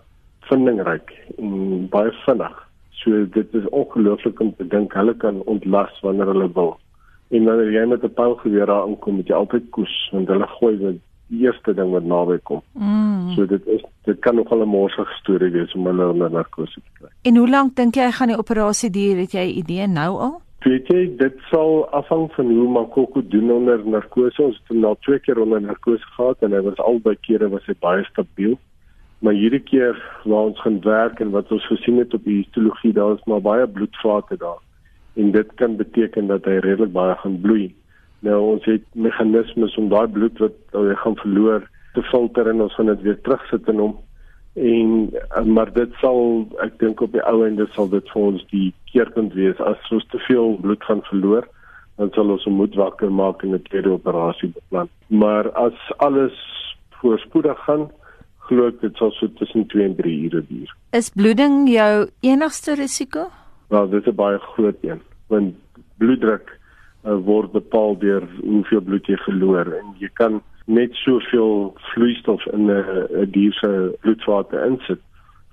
vindingryk 0.47 1.11
en 1.37 1.89
baie 1.89 2.11
vinnig. 2.25 2.70
So 3.03 3.25
dit 3.33 3.53
is 3.53 3.69
ongelooflik 3.69 4.39
om 4.39 4.53
te 4.57 4.67
dink 4.67 4.93
hulle 4.93 5.13
kan 5.17 5.41
ontlas 5.49 5.99
wanneer 6.01 6.33
hulle 6.33 6.49
wil. 6.53 6.75
En 7.31 7.47
wanneer 7.49 7.71
jy 7.71 7.85
met 7.87 8.03
'n 8.03 8.13
pylgeweer 8.13 8.65
daar 8.65 8.83
aankom, 8.83 9.15
moet 9.15 9.27
jy 9.27 9.35
altyd 9.35 9.69
koes 9.69 10.09
want 10.11 10.27
hulle 10.27 10.47
gooi 10.47 10.77
dit 10.77 10.99
die 11.31 11.45
eerste 11.47 11.73
ding 11.73 11.91
wat 11.91 12.03
naby 12.03 12.37
kom. 12.43 12.61
Mm. 12.73 13.31
So 13.35 13.45
dit 13.45 13.67
is 13.67 13.83
dit 14.03 14.19
kan 14.19 14.35
nog 14.35 14.51
al 14.51 14.61
'n 14.61 14.67
morsige 14.67 15.13
storie 15.21 15.51
wees 15.51 15.73
om 15.73 15.85
hulle 15.85 16.09
onder 16.09 16.31
narkose 16.31 16.79
te 16.81 16.91
kry. 16.99 17.09
En 17.21 17.35
hoe 17.35 17.49
lank 17.49 17.75
dink 17.75 17.95
jy 17.95 18.11
gaan 18.11 18.27
die 18.27 18.37
operasie 18.37 18.89
duur? 18.89 19.17
Het 19.17 19.31
jy 19.31 19.45
'n 19.45 19.57
idee 19.57 19.87
nou 19.87 20.19
al? 20.19 20.41
Weet 20.61 20.87
jy, 20.87 21.15
dit 21.17 21.37
sal 21.49 21.87
afhang 21.89 22.27
van 22.31 22.45
hoe 22.45 22.69
Makoko 22.69 23.21
doen 23.27 23.51
onder 23.51 23.87
narkose. 23.87 24.43
Ons 24.43 24.57
het 24.57 24.67
hom 24.67 24.79
nou 24.79 24.95
twee 24.99 25.19
keer 25.19 25.39
onder 25.41 25.61
narkose 25.61 26.05
gehad 26.15 26.37
en 26.39 26.51
hy 26.51 26.61
was 26.61 26.77
albei 26.77 27.15
kere 27.21 27.49
was 27.49 27.65
hy 27.65 27.73
baie 27.79 28.03
stabiel. 28.03 28.59
Maar 29.21 29.37
hierdie 29.37 29.61
keer 29.61 29.97
waar 30.23 30.49
ons 30.49 30.61
gaan 30.61 30.79
werk 30.81 31.19
en 31.21 31.31
wat 31.33 31.51
ons 31.51 31.65
gesien 31.69 31.97
het 32.01 32.13
op 32.17 32.23
die 32.25 32.41
histologie, 32.41 32.93
daar 32.93 33.13
is 33.13 33.25
maar 33.29 33.41
baie 33.45 33.67
bloedvate 33.67 34.37
daar 34.41 34.61
en 35.13 35.31
dit 35.31 35.53
kan 35.55 35.75
beteken 35.75 36.27
dat 36.27 36.45
hy 36.47 36.57
redelik 36.63 36.93
baie 36.95 37.15
gaan 37.19 37.39
bloei. 37.41 37.65
Nou 38.23 38.37
ons 38.53 38.65
het 38.65 38.83
meganismes 38.95 39.75
om 39.77 39.89
daai 39.91 40.07
bloed 40.07 40.39
wat 40.39 40.55
hy 40.77 40.95
gaan 41.03 41.17
verloor 41.19 41.65
te 41.93 42.03
filter 42.07 42.47
en 42.47 42.61
ons 42.63 42.75
gaan 42.77 42.91
dit 42.93 43.01
weer 43.07 43.19
terugsit 43.21 43.67
in 43.67 43.81
hom. 43.83 43.95
En 44.55 45.53
maar 45.55 45.71
dit 45.73 45.93
sal 46.03 46.45
ek 46.63 46.77
dink 46.79 47.01
op 47.03 47.11
die 47.15 47.23
ou 47.27 47.41
einde 47.45 47.67
sal 47.75 47.89
dit 47.91 48.13
vir 48.13 48.21
ons 48.21 48.45
die 48.51 48.69
keerpunt 48.91 49.35
wees 49.35 49.59
as 49.67 49.91
ons 49.95 50.07
te 50.11 50.19
veel 50.27 50.55
bloed 50.63 50.83
gaan 50.87 51.03
verloor 51.09 51.47
dan 51.99 52.11
sal 52.15 52.31
ons 52.33 52.45
moet 52.49 52.75
wakker 52.79 53.11
maak 53.11 53.43
en 53.43 53.53
'n 53.55 53.63
tweede 53.69 53.91
operasie 53.91 54.49
beplan. 54.55 54.89
Maar 55.07 55.51
as 55.51 55.77
alles 55.97 56.35
voorspoedig 57.01 57.59
gaan 57.65 57.89
glo 58.47 58.67
ek 58.67 58.81
dit 58.81 58.95
sal 58.97 59.11
so 59.11 59.27
tussen 59.39 59.67
2 59.67 59.83
en 59.83 59.95
3 59.95 60.15
ure 60.27 60.41
duur. 60.49 60.71
Is 60.97 61.09
bloeding 61.09 61.69
jou 61.69 62.09
enigste 62.21 62.75
risiko? 62.75 63.29
Wel, 63.69 63.89
dit 63.89 64.01
is 64.01 64.13
'n 64.13 64.15
baie 64.15 64.39
groot 64.39 64.77
een, 64.81 65.01
want 65.27 65.55
bloeddruk 65.97 66.49
uh, 67.05 67.15
word 67.15 67.51
bepaal 67.51 67.97
deur 67.97 68.27
hoeveel 68.41 68.81
bloed 68.81 69.05
jy 69.07 69.17
verloor 69.25 69.73
en 69.79 69.93
jy 69.99 70.09
kan 70.13 70.41
net 70.65 70.93
soveel 70.93 71.73
vloeistof 71.93 72.45
in 72.53 72.69
'n 72.69 73.31
dier 73.31 73.53
se 73.53 73.97
bloedvate 74.01 74.57
insit 74.67 75.01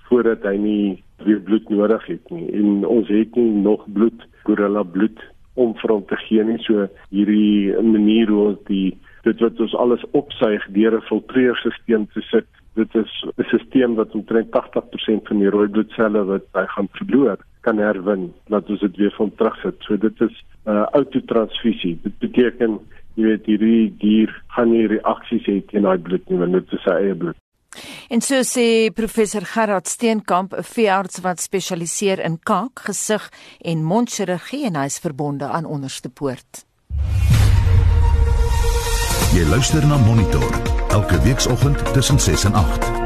voordat 0.08 0.42
hy 0.42 0.56
nie 0.56 1.02
weer 1.24 1.40
bloed 1.40 1.68
nodig 1.68 2.06
het 2.06 2.30
nie. 2.30 2.46
En 2.52 2.86
ons 2.86 3.08
het 3.08 3.34
nie 3.36 3.50
nog 3.50 3.84
bloed, 3.92 4.26
gorilla 4.44 4.82
bloed 4.82 5.18
om 5.54 5.74
vir 5.80 5.92
hom 5.92 6.04
te 6.06 6.16
gee 6.16 6.44
nie. 6.44 6.58
So 6.58 6.88
hierdie 7.10 7.74
manier 7.82 8.30
hoe 8.30 8.46
ons 8.52 8.62
die 8.70 8.96
dit 9.26 9.40
wat 9.40 9.60
ons 9.60 9.74
alles 9.74 10.04
opsuig 10.12 10.66
deur 10.72 10.96
'n 10.96 11.08
filtreerstelsel 11.10 12.06
te 12.14 12.22
sit 12.30 12.46
dit 12.78 12.94
is 13.02 13.12
'n 13.36 13.42
stelsel 13.48 13.94
wat 13.94 14.14
omtrent 14.14 14.50
80% 14.50 15.28
van 15.28 15.38
die 15.38 15.50
rooi 15.50 15.68
bloedselle 15.68 16.24
wat 16.24 16.46
hy 16.52 16.66
gaan 16.74 16.88
verloor 17.00 17.38
kan 17.66 17.78
herwin 17.78 18.32
dat 18.48 18.70
ons 18.70 18.80
dit 18.80 18.96
weer 18.96 19.14
van 19.16 19.32
terugsit. 19.34 19.76
So 19.86 19.96
dit 19.96 20.20
is 20.20 20.34
'n 20.66 20.70
uh, 20.70 20.86
autotransfusie. 20.92 21.98
Dit 22.02 22.18
beteken 22.18 22.78
jy 23.14 23.24
weet 23.24 23.46
hierdie 23.46 23.94
dier 23.98 24.30
gaan 24.54 24.70
nie 24.70 24.86
reaksies 24.86 25.46
hê 25.46 25.60
teen 25.66 25.82
daai 25.82 25.98
bloed 25.98 26.28
nie 26.28 26.38
want 26.38 26.52
dit 26.52 26.72
is 26.72 26.82
sy 26.82 26.90
eie 26.90 27.14
bloed. 27.14 27.36
En 28.08 28.20
so 28.20 28.40
sê 28.42 28.90
professor 28.94 29.44
Gerard 29.44 29.86
Steenkamp, 29.88 30.54
'n 30.54 30.62
veearts 30.62 31.20
wat 31.20 31.40
spesialiseer 31.40 32.24
in 32.24 32.38
kaak, 32.42 32.78
gesig 32.88 33.30
en 33.60 33.84
mondchirurgie 33.84 34.64
en 34.66 34.76
hy 34.76 34.86
is 34.86 34.98
verbonde 34.98 35.44
aan 35.44 35.64
Onderste 35.64 36.08
Poort. 36.08 36.64
Jy 39.36 39.44
luister 39.50 39.86
na 39.86 39.98
Monitor 39.98 40.67
elke 40.88 41.20
weekoggend 41.20 41.92
tussen 41.92 42.20
6 42.20 42.44
en 42.44 42.54
8. 42.54 42.98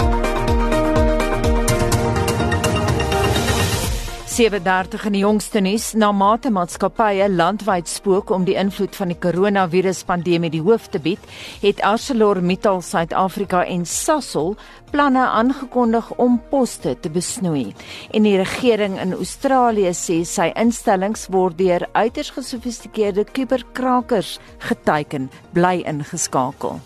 37 4.33 5.03
in 5.11 5.13
die 5.13 5.21
jongste 5.21 5.61
nuus 5.61 5.91
na 6.01 6.09
mate 6.17 6.49
maatskappye 6.49 7.27
landwyd 7.29 7.89
spook 7.91 8.31
om 8.33 8.47
die 8.47 8.55
invloed 8.57 8.95
van 8.97 9.11
die 9.13 9.17
koronaviruspandemie 9.21 10.49
die 10.55 10.63
hoof 10.65 10.87
te 10.95 11.01
bied, 11.05 11.21
het 11.61 11.83
ArcelorMittal 11.85 12.81
Suid-Afrika 12.81 13.61
en 13.69 13.85
Sasol 13.85 14.55
planne 14.89 15.27
aangekondig 15.27 16.09
om 16.17 16.39
poste 16.49 16.95
te 17.05 17.13
besnoei. 17.13 17.75
En 18.17 18.25
die 18.25 18.39
regering 18.41 18.97
in 19.05 19.13
Australië 19.19 19.93
sê 19.93 20.23
sy 20.25 20.49
instellings 20.57 21.27
word 21.29 21.61
deur 21.61 21.85
uiters 21.93 22.33
gesofistikeerde 22.33 23.27
kuberkrakers 23.37 24.39
geteiken, 24.65 25.29
bly 25.53 25.83
ingeskakel. 25.85 26.81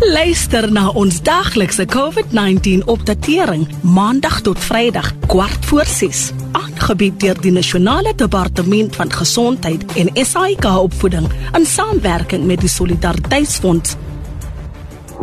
Luister 0.00 0.66
na 0.72 0.90
ons 0.92 1.22
daglikse 1.24 1.86
COVID-19 1.88 2.82
opdatering 2.84 3.62
maandag 3.80 4.42
tot 4.44 4.58
Vrydag 4.60 5.08
kwart 5.24 5.64
voor 5.70 5.88
6 5.88 6.32
aangebied 6.52 7.16
deur 7.20 7.40
die 7.40 7.52
Nasionale 7.52 8.12
Departement 8.14 8.96
van 8.96 9.12
Gesondheid 9.12 9.86
en 9.96 10.10
SAIK 10.12 10.64
opvoeding 10.64 11.30
in 11.56 11.64
samewerking 11.66 12.44
met 12.44 12.60
die 12.60 12.68
Solidariteitsfonds. 12.68 13.96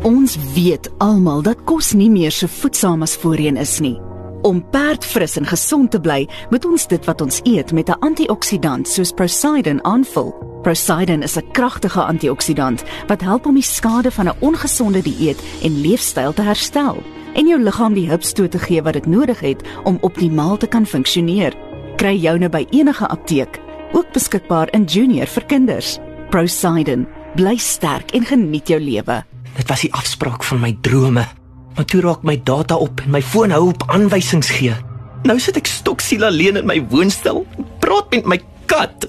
Ons 0.01 0.38
weet 0.55 0.89
almal 0.97 1.45
dat 1.45 1.62
kos 1.69 1.93
nie 1.93 2.09
meer 2.09 2.33
so 2.33 2.49
voedsaam 2.49 3.05
as 3.05 3.13
voorheen 3.21 3.62
is 3.62 3.77
nie. 3.79 3.99
Om 4.43 4.69
perdfris 4.69 5.38
en 5.39 5.45
gesond 5.47 5.91
te 5.91 5.99
bly, 6.03 6.25
moet 6.51 6.65
ons 6.67 6.88
dit 6.91 7.06
wat 7.08 7.21
ons 7.23 7.39
eet 7.47 7.71
met 7.71 7.89
'n 7.89 7.99
antioksidant 7.99 8.88
soos 8.88 9.12
Prosidin 9.12 9.84
aanvul. 9.84 10.36
Prosidin 10.62 11.23
is 11.23 11.38
'n 11.38 11.51
kragtige 11.51 12.01
antioksidant 12.01 12.84
wat 13.08 13.21
help 13.21 13.45
om 13.45 13.53
die 13.53 13.63
skade 13.63 14.12
van 14.12 14.27
'n 14.27 14.36
ongesonde 14.39 15.01
dieet 15.01 15.39
en 15.63 15.82
leefstyl 15.82 16.34
te 16.34 16.41
herstel 16.41 17.03
en 17.34 17.47
jou 17.47 17.63
liggaam 17.63 17.93
die 17.93 18.10
hulpstoot 18.10 18.51
te 18.51 18.60
gee 18.60 18.82
wat 18.82 18.93
dit 18.93 19.06
nodig 19.06 19.39
het 19.39 19.62
om 19.84 19.97
optimaal 20.01 20.58
te 20.58 20.67
kan 20.67 20.86
funksioneer. 20.86 21.53
Kry 21.95 22.15
joune 22.15 22.49
by 22.49 22.67
enige 22.69 23.08
apteek, 23.08 23.60
ook 23.91 24.12
beskikbaar 24.12 24.67
in 24.73 24.84
Junior 24.84 25.27
vir 25.27 25.43
kinders. 25.45 25.99
Prosidin, 26.29 27.08
bly 27.36 27.58
sterk 27.58 28.12
en 28.12 28.25
geniet 28.25 28.67
jou 28.67 28.79
lewe. 28.79 29.23
Dit 29.56 29.67
was 29.67 29.82
die 29.82 29.93
afspraak 29.93 30.43
van 30.43 30.60
my 30.60 30.77
drome. 30.82 31.42
Maar 31.75 31.86
toe 31.86 32.01
raak 32.01 32.23
my 32.23 32.41
data 32.43 32.75
op 32.75 33.01
en 33.05 33.09
my 33.09 33.21
foon 33.21 33.51
hou 33.51 33.67
op 33.67 33.83
aanwysings 33.88 34.49
gee. 34.49 34.75
Nou 35.23 35.39
sit 35.39 35.57
ek 35.57 35.67
stoksiel 35.67 36.25
alleen 36.27 36.59
in 36.59 36.67
my 36.69 36.79
woonstel. 36.89 37.45
Praat 37.79 38.12
met 38.12 38.25
my 38.25 38.39
kat. 38.65 39.07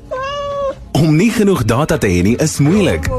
Om 0.94 1.16
nie 1.16 1.30
genoeg 1.34 1.64
data 1.64 1.98
te 1.98 2.08
hê 2.08 2.22
nie 2.22 2.36
is 2.40 2.58
moeilik. 2.62 3.10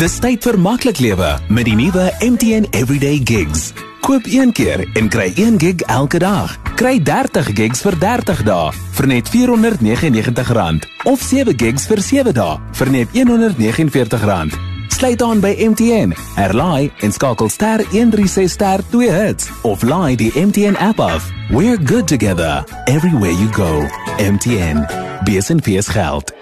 Dis 0.00 0.18
tyd 0.22 0.44
vir 0.46 0.58
maklik 0.58 1.02
lewe 1.02 1.34
met 1.48 1.66
die 1.68 1.76
nuwe 1.76 2.08
MTN 2.24 2.70
Everyday 2.70 3.20
Gigs. 3.24 3.72
Koop 4.00 4.24
een 4.30 4.52
keer 4.56 4.86
en 4.96 5.10
kry 5.12 5.28
1 5.34 5.58
gig 5.60 5.82
elke 5.92 6.18
dag. 6.18 6.56
Kry 6.80 6.96
30 7.02 7.50
gigs 7.54 7.82
vir 7.84 7.98
30 8.00 8.44
dae 8.48 8.72
vir 8.96 9.06
net 9.10 9.28
R499 9.28 10.88
of 11.04 11.20
7 11.20 11.56
gigs 11.58 11.84
vir 11.90 12.00
7 12.00 12.32
dae 12.32 12.56
vir 12.80 12.90
net 12.96 13.12
R149. 13.12 14.79
Sluit 14.90 15.22
aan 15.22 15.40
by 15.40 15.54
MTN, 15.70 16.12
herlaai 16.34 16.90
en 17.00 17.12
skakel 17.12 17.48
ster 17.48 17.80
136 17.92 18.52
ster 18.52 18.82
2 18.90 19.10
hits 19.12 19.48
of 19.62 19.82
laai 19.82 20.16
die 20.20 20.32
MTN 20.34 20.76
app 20.76 21.00
af. 21.00 21.30
We're 21.48 21.78
good 21.78 22.08
together 22.08 22.64
everywhere 22.84 23.32
you 23.32 23.48
go. 23.52 23.86
MTN. 24.18 24.84
BSNP 25.24 25.80
geld. 25.94 26.32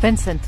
Vincent. 0.00 0.40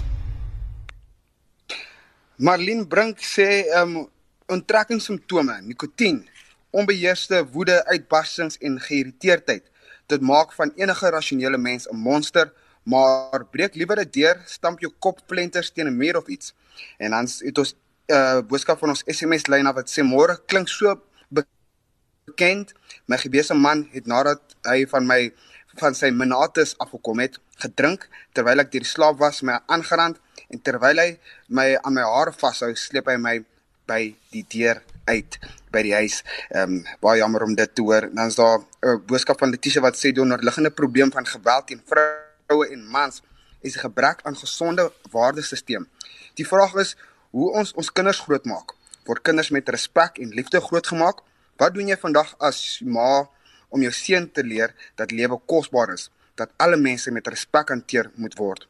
Marlene 2.37 2.87
Brink 2.87 3.19
sê 3.21 3.65
ehm 3.69 3.97
um, 3.97 4.09
onttrekkingssimptome, 4.51 5.61
nikotien, 5.63 6.25
onbeheerste 6.71 7.45
woede, 7.53 7.85
uitbarstings 7.87 8.59
en 8.59 8.81
geïrriteerdheid. 8.81 9.65
Dit 10.07 10.21
maak 10.21 10.53
van 10.53 10.73
enige 10.77 11.11
rasionele 11.11 11.59
mens 11.59 11.89
'n 11.89 11.97
monster, 11.97 12.53
maar 12.83 13.45
breek 13.51 13.75
liewer 13.75 13.99
'n 14.01 14.11
deur, 14.11 14.43
stamp 14.45 14.81
jou 14.81 14.93
kop 14.99 15.21
plenters 15.27 15.71
teen 15.71 15.87
'n 15.87 15.97
muur 15.97 16.17
of 16.17 16.27
iets. 16.27 16.55
En 16.99 17.11
dan 17.11 17.29
het 17.39 17.59
ons 17.59 17.73
'n 17.73 18.13
uh, 18.13 18.17
eh, 18.17 18.47
boodskap 18.47 18.79
van 18.79 18.89
ons 18.89 19.03
SMS 19.07 19.47
lyn 19.47 19.67
af 19.67 19.75
wat 19.75 19.91
sê 19.91 20.03
môre 20.03 20.41
klink 20.47 20.69
so 20.69 21.03
bekend. 21.29 22.73
My 23.07 23.17
gebese 23.17 23.55
man 23.55 23.89
het 23.93 24.07
nadat 24.07 24.41
hy 24.63 24.87
van 24.87 25.07
my 25.07 25.33
van 25.79 25.95
sy 25.95 26.11
minatus 26.11 26.79
afgekom 26.79 27.19
het, 27.19 27.39
gedrink 27.55 28.09
terwyl 28.33 28.61
ek 28.61 28.73
deur 28.73 28.83
die 28.83 28.91
slaap 28.91 29.19
was, 29.19 29.43
my 29.43 29.61
aangerand 29.67 30.19
en 30.49 30.63
terwyl 30.63 30.99
hy 30.99 31.19
my 31.49 31.77
aan 31.77 31.95
my 31.95 32.03
hare 32.03 32.33
vashou, 32.33 32.75
sleep 32.75 33.07
hy 33.07 33.17
my 33.17 33.45
by 33.87 34.15
die 34.33 34.45
deur 34.49 34.83
uit 35.05 35.39
by 35.71 35.83
die 35.83 35.95
huis. 35.95 36.23
Ehm 36.51 36.81
um, 36.81 36.85
baie 37.01 37.19
jammer 37.19 37.43
om 37.43 37.55
dit 37.55 37.75
te 37.75 37.83
hoor. 37.83 38.09
Dan 38.13 38.27
is 38.27 38.35
daar 38.35 38.59
'n 38.59 39.03
boodskap 39.07 39.39
van 39.39 39.51
Letitia 39.51 39.81
wat 39.81 39.97
sê 39.97 40.13
die 40.13 40.23
onderliggende 40.23 40.71
probleem 40.71 41.13
van 41.13 41.27
geweld 41.27 41.67
teen 41.67 41.83
vroue 41.85 42.67
en 42.71 42.87
mans 42.87 43.23
is 43.61 43.77
'n 43.77 43.81
gebrek 43.81 44.21
aan 44.23 44.37
gesonde 44.37 44.93
waardesisteem. 45.11 45.89
Die 46.35 46.47
vraag 46.47 46.75
is 46.75 46.97
hoe 47.31 47.53
ons 47.53 47.73
ons 47.73 47.93
kinders 47.93 48.19
grootmaak. 48.19 48.75
Word 49.05 49.23
kinders 49.23 49.51
met 49.51 49.69
respek 49.69 50.19
en 50.19 50.29
liefde 50.29 50.61
grootgemaak? 50.61 51.21
Wat 51.57 51.75
doen 51.75 51.89
jy 51.89 51.97
vandag 51.97 52.35
as 52.39 52.81
ma 52.85 53.29
om 53.69 53.83
jou 53.83 53.93
seun 53.93 54.31
te 54.33 54.45
leer 54.45 54.75
dat 54.95 55.11
lewe 55.11 55.39
kosbaar 55.47 55.93
is, 55.93 56.11
dat 56.35 56.53
alle 56.57 56.77
mense 56.77 57.11
met 57.11 57.27
respek 57.27 57.69
hanteer 57.69 58.11
moet 58.15 58.37
word. 58.39 58.67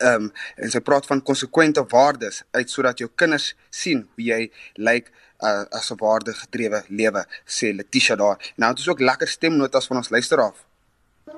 Ehm 0.00 0.14
um, 0.14 0.32
en 0.56 0.70
sy 0.70 0.80
praat 0.80 1.06
van 1.06 1.22
konsekwente 1.22 1.84
waardes 1.88 2.42
uit 2.50 2.70
sodat 2.70 2.98
jou 2.98 3.10
kinders 3.14 3.52
sien 3.70 4.06
wie 4.16 4.30
jy 4.32 4.42
lyk 4.74 5.10
uh, 5.42 5.64
as 5.70 5.90
'n 5.92 5.98
waardegedrewe 6.00 6.82
lewe, 6.88 7.24
sê 7.46 7.74
Letitia 7.74 8.16
daar. 8.16 8.52
Nou 8.56 8.70
het 8.70 8.78
ons 8.78 8.88
ook 8.88 9.00
lekker 9.00 9.28
stemnotas 9.28 9.86
van 9.86 9.96
ons 9.96 10.10
luisteraar. 10.10 10.54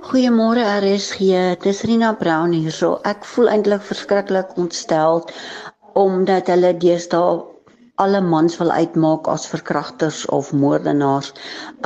Goeiemôre 0.08 0.62
RSG, 0.80 1.18
dis 1.62 1.82
Rina 1.82 2.12
Brown 2.12 2.52
hierso. 2.52 3.00
Ek 3.04 3.24
voel 3.24 3.48
eintlik 3.48 3.82
verskriklik 3.82 4.56
ontstel 4.56 5.24
omdat 5.92 6.46
hulle 6.46 6.76
deesdae 6.76 7.53
alle 8.02 8.18
mans 8.20 8.56
wil 8.58 8.72
uitmaak 8.74 9.28
as 9.30 9.44
verkragters 9.46 10.24
of 10.34 10.48
moordenaars. 10.52 11.28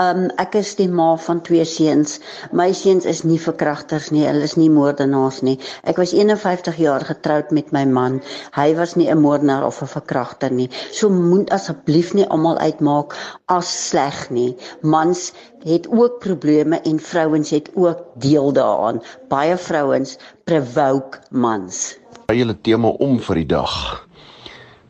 Um 0.01 0.31
ek 0.40 0.55
is 0.57 0.71
die 0.79 0.88
ma 0.88 1.09
van 1.21 1.42
twee 1.44 1.66
seuns. 1.68 2.14
My 2.57 2.71
seuns 2.73 3.05
is 3.05 3.21
nie 3.29 3.37
verkragters 3.42 4.09
nie, 4.14 4.23
hulle 4.25 4.47
is 4.47 4.57
nie 4.57 4.71
moordenaars 4.73 5.42
nie. 5.44 5.59
Ek 5.85 6.01
was 6.01 6.14
51 6.16 6.81
jaar 6.81 7.05
getroud 7.05 7.53
met 7.53 7.75
my 7.77 7.85
man. 7.85 8.23
Hy 8.57 8.73
was 8.81 8.97
nie 8.97 9.11
'n 9.11 9.21
moordenaar 9.21 9.66
of 9.66 9.83
'n 9.83 9.92
verkragter 9.99 10.51
nie. 10.51 10.71
So 10.92 11.11
moet 11.11 11.51
asseblief 11.51 12.14
nie 12.14 12.27
almal 12.27 12.57
uitmaak 12.57 13.12
as 13.49 13.68
sleg 13.88 14.31
nie. 14.31 14.57
Mans 14.81 15.33
het 15.64 15.88
ook 15.92 16.21
probleme 16.25 16.81
en 16.81 16.99
vrouens 17.01 17.51
het 17.51 17.68
ook 17.75 18.01
deel 18.16 18.53
daaraan. 18.53 19.03
Baie 19.29 19.57
vrouens 19.57 20.16
provoke 20.44 21.21
mans. 21.31 21.99
Hy 22.29 22.37
hele 22.37 22.61
tema 22.61 22.88
om 22.88 23.21
vir 23.21 23.35
die 23.35 23.47
dag. 23.47 24.08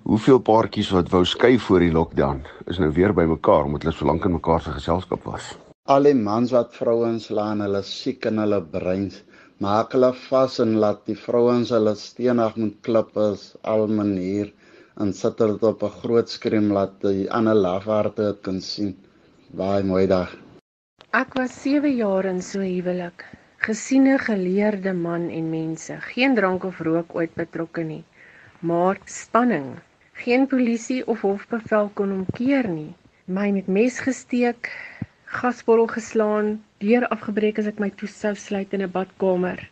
Hoeveel 0.08 0.38
paartjies 0.40 0.88
wat 0.96 1.10
wou 1.12 1.18
skei 1.28 1.58
voor 1.60 1.82
die 1.84 1.92
lockdown 1.92 2.38
is 2.72 2.78
nou 2.80 2.86
weer 2.96 3.12
bymekaar 3.12 3.66
omdat 3.68 3.82
hulle 3.84 3.92
so 3.92 4.06
lank 4.08 4.24
in 4.24 4.32
mekaar 4.32 4.62
se 4.64 4.70
geselskap 4.72 5.26
was. 5.28 5.48
Al 5.94 6.06
die 6.08 6.14
mans 6.16 6.54
wat 6.56 6.70
vrouens 6.72 7.26
laan, 7.38 7.60
hulle 7.60 7.82
siek 7.84 8.24
in 8.30 8.40
hulle 8.40 8.62
breins, 8.72 9.18
maak 9.60 9.92
hulle 9.92 10.08
vas 10.22 10.54
en 10.64 10.70
laat 10.80 11.02
die 11.10 11.16
vrouens 11.26 11.68
hulle 11.76 11.92
steenig 12.00 12.56
met 12.56 12.78
klippe 12.88 13.26
al 13.72 13.84
manier 13.98 14.48
en 15.04 15.12
sit 15.18 15.36
dit 15.42 15.66
op 15.70 15.84
'n 15.84 15.92
groot 15.98 16.32
skerm 16.36 16.70
laat 16.76 16.94
die 17.04 17.26
ander 17.40 17.60
lafaarde 17.60 18.30
dit 18.30 18.40
kan 18.48 18.60
sien. 18.68 18.94
Baie 19.60 19.82
mooi 19.90 20.06
dag. 20.06 20.32
Ek 21.12 21.36
was 21.36 21.58
7 21.66 21.92
jaar 21.96 22.24
in 22.24 22.40
so 22.40 22.60
huwelik. 22.60 23.26
Gesiene 23.58 24.16
geleerde 24.18 24.94
man 24.94 25.28
en 25.28 25.50
mense, 25.50 26.00
geen 26.14 26.34
drank 26.34 26.64
of 26.64 26.80
rook 26.80 27.14
ooit 27.14 27.34
betrokke 27.34 27.84
nie, 27.84 28.04
maar 28.60 28.96
spanning 29.04 29.76
Geen 30.18 30.46
polisie 30.50 31.06
of 31.06 31.20
hofbevel 31.22 31.90
kon 31.94 32.10
hom 32.10 32.24
keer 32.34 32.66
nie. 32.66 32.90
My 33.30 33.52
met 33.54 33.68
mes 33.70 34.00
gesteek, 34.02 34.66
gasbottel 35.30 35.86
geslaan, 35.92 36.48
deur 36.82 37.04
afgebreek 37.14 37.60
as 37.62 37.68
ek 37.70 37.78
my 37.78 37.90
toesou 37.94 38.32
sluit 38.34 38.72
in 38.74 38.82
'n 38.82 38.90
badkamer. 38.90 39.62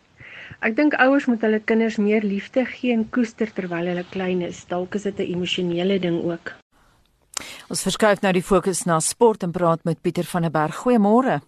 Ek 0.63 0.75
dink 0.75 0.95
ouers 1.03 1.25
moet 1.27 1.41
hulle 1.43 1.59
kinders 1.59 1.97
meer 1.97 2.23
liefde 2.23 2.63
gee 2.65 2.93
en 2.93 3.03
koester 3.09 3.51
terwyl 3.51 3.91
hulle 3.91 4.05
klein 4.09 4.41
is. 4.41 4.63
Dalk 4.65 4.95
is 4.95 5.03
dit 5.03 5.19
'n 5.19 5.33
emosionele 5.35 5.99
ding 5.99 6.23
ook. 6.23 6.55
Ons 7.69 7.83
verskuif 7.83 8.21
nou 8.21 8.31
die 8.33 8.41
fokus 8.41 8.85
na 8.85 8.99
sport 8.99 9.43
en 9.43 9.51
praat 9.51 9.83
met 9.83 10.01
Pieter 10.01 10.23
van 10.23 10.41
der 10.41 10.51
Berg. 10.51 10.75
Goeiemôre. 10.75 11.41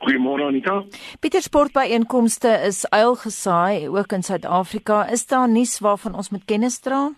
Goeiemôre 0.00 0.46
Anita. 0.48 0.84
Pieter 1.20 1.42
sportbyeenkomste 1.42 2.48
is 2.66 2.88
uilgesaai 2.88 3.88
ook 3.88 4.12
in 4.12 4.22
Suid-Afrika. 4.22 5.08
Is 5.10 5.26
daar 5.26 5.48
nuus 5.48 5.78
waarvan 5.78 6.14
ons 6.14 6.30
moet 6.30 6.44
kennis 6.44 6.78
dra? 6.78 7.12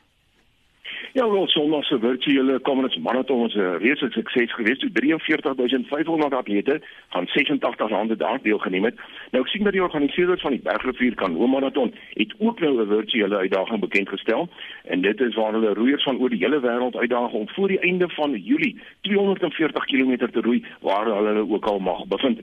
Ja, 1.12 1.30
wel 1.30 1.48
Sondag 1.48 1.84
se 1.84 1.98
virtuele 1.98 2.60
Commonwealth 2.60 3.02
Marathon 3.02 3.40
was 3.40 3.54
'n 3.54 3.78
reuse 3.78 4.06
sukses 4.10 4.54
geweest. 4.54 4.80
So 4.80 4.88
43500 4.92 6.34
atlete 6.34 6.80
van 7.08 7.26
86 7.26 7.90
lande 7.90 8.16
daar 8.16 8.38
deelgeneem 8.42 8.84
het. 8.84 8.94
Nou 9.30 9.44
ek 9.44 9.50
sien 9.50 9.62
dat 9.62 9.72
die 9.72 9.82
organiseerders 9.82 10.40
van 10.40 10.50
die 10.50 10.60
Bergrivier 10.62 11.14
Kanoe 11.14 11.48
Marathon 11.48 11.94
het 12.10 12.34
ook 12.38 12.60
nou 12.60 12.82
'n 12.82 12.88
virtuele 12.88 13.36
uitdaging 13.36 13.80
bekend 13.80 14.08
gestel 14.08 14.48
en 14.84 15.00
dit 15.00 15.20
is 15.20 15.34
waar 15.34 15.52
hulle 15.52 15.74
roeiers 15.74 16.02
van 16.02 16.18
oor 16.18 16.30
die 16.30 16.44
hele 16.44 16.60
wêreld 16.60 16.96
uitdaag 16.96 17.30
om 17.30 17.48
voor 17.48 17.68
die 17.68 17.80
einde 17.80 18.08
van 18.08 18.30
Julie 18.30 18.80
240 19.00 19.84
km 19.84 20.16
te 20.16 20.40
roei 20.40 20.64
waar 20.80 21.06
hulle 21.06 21.50
ook 21.50 21.64
al 21.64 21.78
mag 21.78 22.06
bevind. 22.06 22.40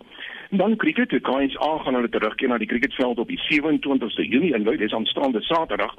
En 0.54 0.60
dan 0.60 0.76
cricket, 0.76 1.10
die 1.10 1.20
KNSA 1.20 1.78
gaan 1.78 1.96
hulle 1.98 2.10
terugkeer 2.10 2.50
na 2.52 2.60
die 2.62 2.68
cricketveld 2.70 3.18
op 3.18 3.28
die 3.28 3.40
27ste 3.42 4.22
Junie 4.22 4.52
in 4.54 4.64
Louis, 4.64 4.78
dis 4.78 4.94
aanstaande 4.94 5.42
Saterdag. 5.42 5.96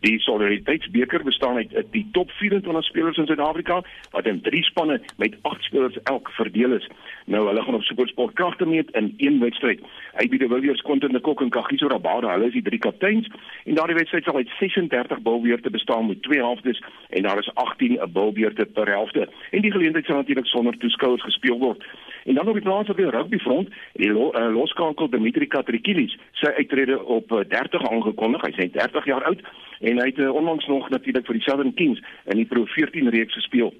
Die 0.00 0.14
Solidariteitsbeker 0.24 1.24
bestaan 1.24 1.56
uit 1.56 1.74
die 1.90 2.06
top 2.12 2.30
24 2.30 2.84
spelers 2.84 3.20
in 3.20 3.26
Suid-Afrika 3.26 3.82
wat 4.14 4.26
in 4.26 4.40
drie 4.40 4.62
spanne 4.64 4.96
met 5.16 5.36
8 5.42 5.62
spelers 5.62 5.98
elk 6.02 6.30
verdeel 6.38 6.72
is. 6.78 6.88
Nou 7.24 7.46
hulle 7.46 7.62
gaan 7.62 7.74
op 7.74 7.84
SuperSport 7.84 8.34
kragte 8.34 8.66
meet 8.66 8.90
in 8.96 9.12
een 9.16 9.40
wedstryd. 9.40 9.84
Hy 10.16 10.28
de 10.28 10.48
Villiers, 10.48 10.80
Quentin 10.80 11.12
de 11.12 11.20
Kock 11.20 11.44
en 11.44 11.50
Kagiso 11.50 11.92
Rabada, 11.92 12.32
hulle 12.32 12.48
is 12.48 12.56
die 12.56 12.64
drie 12.64 12.80
kapteins 12.80 13.28
en 13.64 13.74
daardie 13.74 14.00
wedstryd 14.00 14.24
sal 14.24 14.40
uit 14.40 14.56
36 14.58 15.20
bilbeurte 15.20 15.70
bestaan 15.70 16.06
met 16.06 16.22
twee 16.22 16.40
helftes 16.40 16.80
en 17.08 17.22
daar 17.22 17.38
is 17.38 17.54
18 17.54 18.00
bilbeurte 18.12 18.64
per 18.64 18.88
helfte. 18.88 19.28
En 19.50 19.60
die 19.60 19.72
geleentheid 19.72 20.04
sal 20.04 20.16
natuurlik 20.16 20.46
sonder 20.46 20.78
toeskouers 20.78 21.22
gespeel 21.22 21.58
word. 21.58 21.84
En 22.28 22.34
dan 22.34 22.48
op 22.48 22.52
die 22.52 22.62
plaaslike 22.62 23.10
rugbyfront, 23.10 23.68
die 23.92 24.10
lo, 24.12 24.32
uh, 24.32 24.52
loskankel 24.52 25.08
Dimitri 25.08 25.46
Katrikilis, 25.46 26.18
sy 26.36 26.50
uittrede 26.60 26.98
op 27.04 27.32
uh, 27.32 27.40
30 27.48 27.86
aangekondig. 27.90 28.42
Hy 28.44 28.50
is 28.66 28.72
30 28.72 29.06
jaar 29.08 29.24
oud 29.30 29.40
en 29.80 30.00
hy 30.02 30.08
het 30.10 30.20
uh, 30.20 30.34
onlangs 30.34 30.66
nog 30.68 30.90
natuurlik 30.92 31.24
vir 31.24 31.38
die 31.38 31.44
Southern 31.46 31.72
Kings 31.78 32.02
in 32.28 32.36
die 32.36 32.44
Pro 32.50 32.66
14 32.74 33.08
reeks 33.14 33.38
gespeel. 33.38 33.72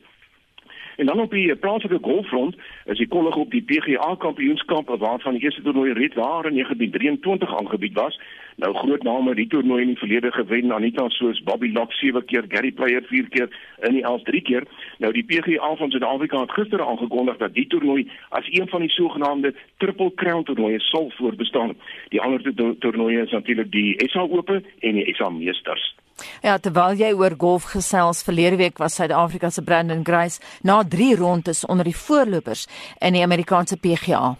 En 0.96 1.06
dan 1.06 1.20
op 1.20 1.30
die 1.30 1.56
plaaslike 1.56 1.98
golffront 2.02 2.56
is 2.84 2.98
die 2.98 3.08
kollig 3.08 3.36
op 3.36 3.50
die 3.50 3.62
PGA 3.62 4.14
kampioenskap 4.18 4.88
waarvan 4.88 5.36
die 5.36 5.44
eerste 5.44 5.62
toernooi 5.62 5.92
reeds 5.92 6.14
daar 6.14 6.48
in 6.48 6.56
1923 6.56 7.56
aangebied 7.58 7.94
was. 8.00 8.20
Nou 8.58 8.72
groot 8.74 9.02
name 9.06 9.34
die 9.38 9.46
toernooi 9.46 9.82
in 9.84 9.92
die 9.92 9.98
verlede 10.00 10.32
gewen 10.34 10.72
Anita 10.74 11.04
soos 11.14 11.38
Bobby 11.46 11.68
Lock 11.72 11.92
7 11.94 12.24
keer, 12.26 12.46
Gary 12.50 12.72
Player 12.74 13.04
4 13.06 13.28
keer, 13.30 13.48
in 13.86 13.94
die 13.94 14.02
Els 14.02 14.24
3 14.26 14.40
keer. 14.42 14.66
Nou 14.98 15.12
die 15.14 15.22
PGA 15.22 15.70
van 15.78 15.92
Suid-Afrika 15.94 16.40
het 16.40 16.56
gister 16.56 16.82
aangekondig 16.82 17.38
dat 17.38 17.54
die 17.54 17.66
toernooi 17.70 18.08
as 18.34 18.48
een 18.50 18.66
van 18.68 18.82
die 18.82 18.90
sogenaamde 18.90 19.54
Triple 19.78 20.10
Crown 20.14 20.42
toernooie 20.42 20.80
sal 20.88 21.06
voortbestaan. 21.20 21.76
Die 22.10 22.20
ander 22.20 22.42
toernooie 22.82 23.22
is 23.22 23.36
natuurlik 23.36 23.70
die 23.70 23.94
SA 24.10 24.26
Ope 24.26 24.58
en 24.80 24.98
die 24.98 25.14
SA 25.14 25.30
Meesters. 25.30 25.94
Ja, 26.42 26.58
terwyl 26.58 26.98
jy 26.98 27.12
oor 27.14 27.38
golf 27.38 27.70
gesels 27.76 28.24
verlede 28.26 28.58
week 28.58 28.82
was 28.82 28.98
Suid-Afrika 28.98 29.52
se 29.54 29.62
Brandon 29.62 30.02
Grace 30.02 30.42
na 30.66 30.82
3 30.82 31.14
rondes 31.22 31.62
onder 31.66 31.86
die 31.86 31.96
voorlopers 31.96 32.66
in 32.98 33.14
die 33.14 33.22
Amerikaanse 33.22 33.78
PGA. 33.78 34.34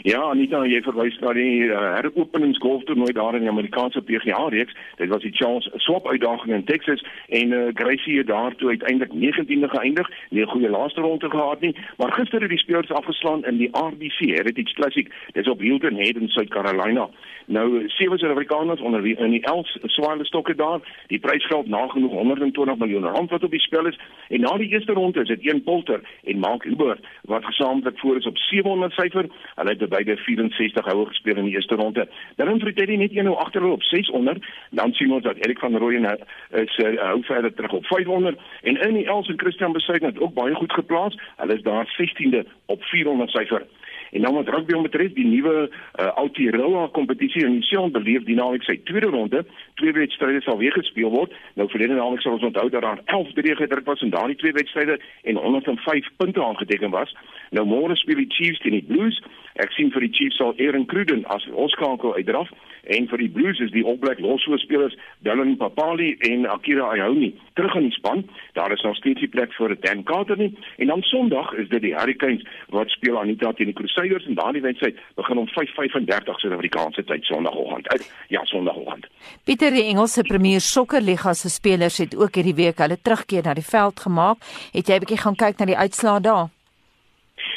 Ja, 0.00 0.22
Anita, 0.30 0.62
jy 0.66 0.80
verwys 0.82 1.18
na 1.20 1.34
die 1.36 1.66
uh, 1.68 1.78
heropeningsgolftoernooi 1.98 3.12
daar 3.12 3.36
in 3.36 3.44
die 3.44 3.50
Amerikaanse 3.52 4.00
PGA 4.02 4.46
reeks. 4.54 4.72
Dit 4.96 5.12
was 5.12 5.22
die 5.22 5.34
Charles 5.36 5.68
Swap 5.84 6.08
uitdaging 6.08 6.54
in 6.56 6.64
Texas 6.64 7.04
en 7.28 7.52
uh, 7.52 7.60
Gracie 7.76 8.16
het 8.18 8.30
daartoe 8.30 8.72
uiteindelik 8.72 9.12
19de 9.12 9.68
geëindig. 9.74 10.10
Nie 10.30 10.42
'n 10.42 10.54
goeie 10.54 10.70
laaste 10.70 11.00
ronde 11.00 11.30
gehad 11.30 11.60
nie, 11.60 11.76
maar 11.96 12.12
gister 12.12 12.40
het 12.40 12.50
die 12.50 12.58
spelers 12.58 12.90
afgeslaan 12.90 13.44
in 13.44 13.56
die 13.56 13.70
RBC 13.72 14.18
Heritage 14.18 14.74
Classic. 14.74 15.12
Dit 15.32 15.44
is 15.44 15.52
op 15.52 15.60
Hilton 15.60 15.96
Head 15.96 16.16
in 16.16 16.28
South 16.28 16.48
Carolina. 16.48 17.08
Nou 17.46 17.88
sewe 17.88 18.18
Suid-Afrikaners 18.18 18.80
onder 18.80 19.02
wie 19.02 19.16
in 19.16 19.30
die 19.30 19.42
11 19.42 19.68
swaarle 19.82 20.24
stokke 20.24 20.54
daar. 20.54 20.80
Die 21.06 21.18
prysgeld 21.18 21.66
nagenoeg 21.66 22.12
120 22.12 22.76
miljoen 22.76 23.04
rand 23.04 23.30
wat 23.30 23.44
op 23.44 23.50
die 23.50 23.60
spel 23.60 23.86
is. 23.86 23.98
En 24.28 24.40
na 24.40 24.56
die 24.56 24.68
eerste 24.68 24.92
ronde 24.92 25.20
is 25.20 25.28
dit 25.28 25.52
een 25.52 25.62
Polter 25.62 26.00
en 26.24 26.38
Mark 26.38 26.64
Huber 26.64 26.98
wat 27.22 27.44
gesamentlik 27.44 27.98
voor 27.98 28.16
is 28.16 28.26
op 28.26 28.38
700 28.38 28.92
syfer. 28.92 29.26
Hulle 29.54 29.76
het 29.82 29.90
beide 29.90 30.16
64 30.16 30.84
houe 30.84 31.06
gespeel 31.06 31.36
in 31.36 31.44
die 31.44 31.54
eerste 31.54 31.74
ronde. 31.74 32.08
Het 32.36 32.60
Freddy 32.82 32.96
net 32.96 33.24
1-0 33.24 33.28
agterloop 33.28 33.72
op 33.72 33.82
600. 33.82 34.44
Dan 34.70 34.92
sien 34.92 35.12
ons 35.12 35.22
dat 35.22 35.36
Erik 35.36 35.58
van 35.58 35.76
Rooyen 35.76 36.04
uh, 36.04 36.62
is 36.62 36.78
uh, 36.78 36.98
hou 37.00 37.22
verder 37.24 37.54
terug 37.54 37.72
op 37.72 37.86
500 37.86 38.40
en 38.62 38.94
die 38.94 39.06
Els 39.06 39.28
en 39.28 39.38
Christian 39.38 39.72
Besuit 39.72 40.02
het 40.02 40.20
ook 40.20 40.34
baie 40.34 40.54
goed 40.54 40.72
geplaas. 40.72 41.18
Hulle 41.36 41.54
is 41.54 41.62
daar 41.62 41.96
16de 42.00 42.48
op 42.66 42.82
400 42.82 43.30
syfer. 43.30 43.66
En 44.12 44.20
dan 44.22 44.34
wat 44.34 44.48
rugby 44.48 44.80
betref, 44.82 45.12
die 45.12 45.26
nuwe 45.26 45.70
uh, 45.70 46.06
Aotearoa 46.06 46.88
kompetisie 46.92 47.44
in 47.44 47.50
Nieu-Seeland 47.50 47.92
beleef 47.92 48.26
dinamies 48.28 48.66
sy 48.68 48.76
tweede 48.84 49.08
ronde. 49.08 49.40
Twee 49.80 49.92
wedstryde 49.92 50.42
sal 50.44 50.58
weer 50.60 50.72
gespeel 50.72 51.08
word. 51.10 51.32
Nou 51.56 51.68
verlede 51.72 51.96
naweek 51.96 52.20
sal 52.20 52.36
ons 52.36 52.44
onthou 52.50 52.68
dat 52.70 52.84
daar 52.84 53.00
11 53.04 53.32
drie 53.38 53.56
gedruk 53.56 53.88
was 53.88 54.04
in 54.04 54.12
daardie 54.12 54.36
twee 54.36 54.52
wedstryde 54.52 55.00
en 55.22 55.36
105 55.36 56.10
punte 56.16 56.44
aangeteken 56.44 56.90
was. 56.90 57.16
Nou 57.52 57.66
môre 57.68 57.96
speel 58.00 58.22
die 58.22 58.30
Chiefs 58.32 58.60
teen 58.64 58.78
die 58.78 58.86
Blues. 58.88 59.18
Ek 59.60 59.72
sien 59.76 59.90
vir 59.92 60.06
die 60.06 60.12
Chiefs 60.16 60.38
sal 60.40 60.54
Aaron 60.56 60.86
Cruden 60.88 61.26
as 61.28 61.44
oskakel 61.52 62.14
uitdraf 62.16 62.48
en 62.96 63.04
vir 63.10 63.20
die 63.20 63.28
Blues 63.30 63.60
is 63.60 63.70
die 63.74 63.82
All 63.84 63.98
Black 64.00 64.18
losse 64.24 64.56
spelers 64.62 64.94
Dylan 65.26 65.58
Papali 65.60 66.14
en 66.28 66.46
Akira 66.50 66.88
Ayoni 66.94 67.28
terug 67.58 67.76
in 67.76 67.90
die 67.90 67.94
span. 67.94 68.24
Daar 68.56 68.72
is 68.72 68.80
nog 68.82 68.96
steeds 68.96 69.20
nie 69.20 69.28
plek 69.28 69.52
vir 69.58 69.76
Dan 69.84 70.02
Carter 70.08 70.40
nie. 70.40 70.48
En 70.78 70.88
dan 70.90 71.04
Sondag 71.10 71.52
is 71.60 71.68
dit 71.68 71.84
die 71.84 71.92
Hurricanes 71.94 72.46
wat 72.72 72.90
speel 72.90 73.20
Anita 73.20 73.52
teen 73.52 73.68
die 73.70 73.76
Crusaders 73.76 74.26
en 74.26 74.40
daardie 74.40 74.64
wedstryd 74.64 74.98
begin 75.20 75.44
om 75.44 75.48
5:35 75.52 76.40
Suid-Afrikaanse 76.40 77.04
tyd 77.04 77.28
Sondagoggend. 77.28 78.08
Ja, 78.28 78.44
Sondagoggend. 78.44 79.06
Pieter 79.44 79.70
die 79.70 79.84
Engelse 79.92 80.22
Premier 80.22 80.60
Sokkerliga 80.60 81.34
se 81.34 81.50
spelers 81.50 81.98
het 81.98 82.16
ook 82.16 82.34
hierdie 82.34 82.56
week 82.56 82.78
hulle 82.78 82.96
terugkeer 83.02 83.44
na 83.44 83.54
die 83.54 83.68
veld 83.68 84.00
gemaak. 84.00 84.40
Het 84.72 84.88
jy 84.88 84.94
'n 84.94 85.04
bietjie 85.04 85.22
gaan 85.22 85.36
kyk 85.36 85.58
na 85.58 85.66
die 85.66 85.76
uitslae 85.76 86.20
daar? 86.20 86.61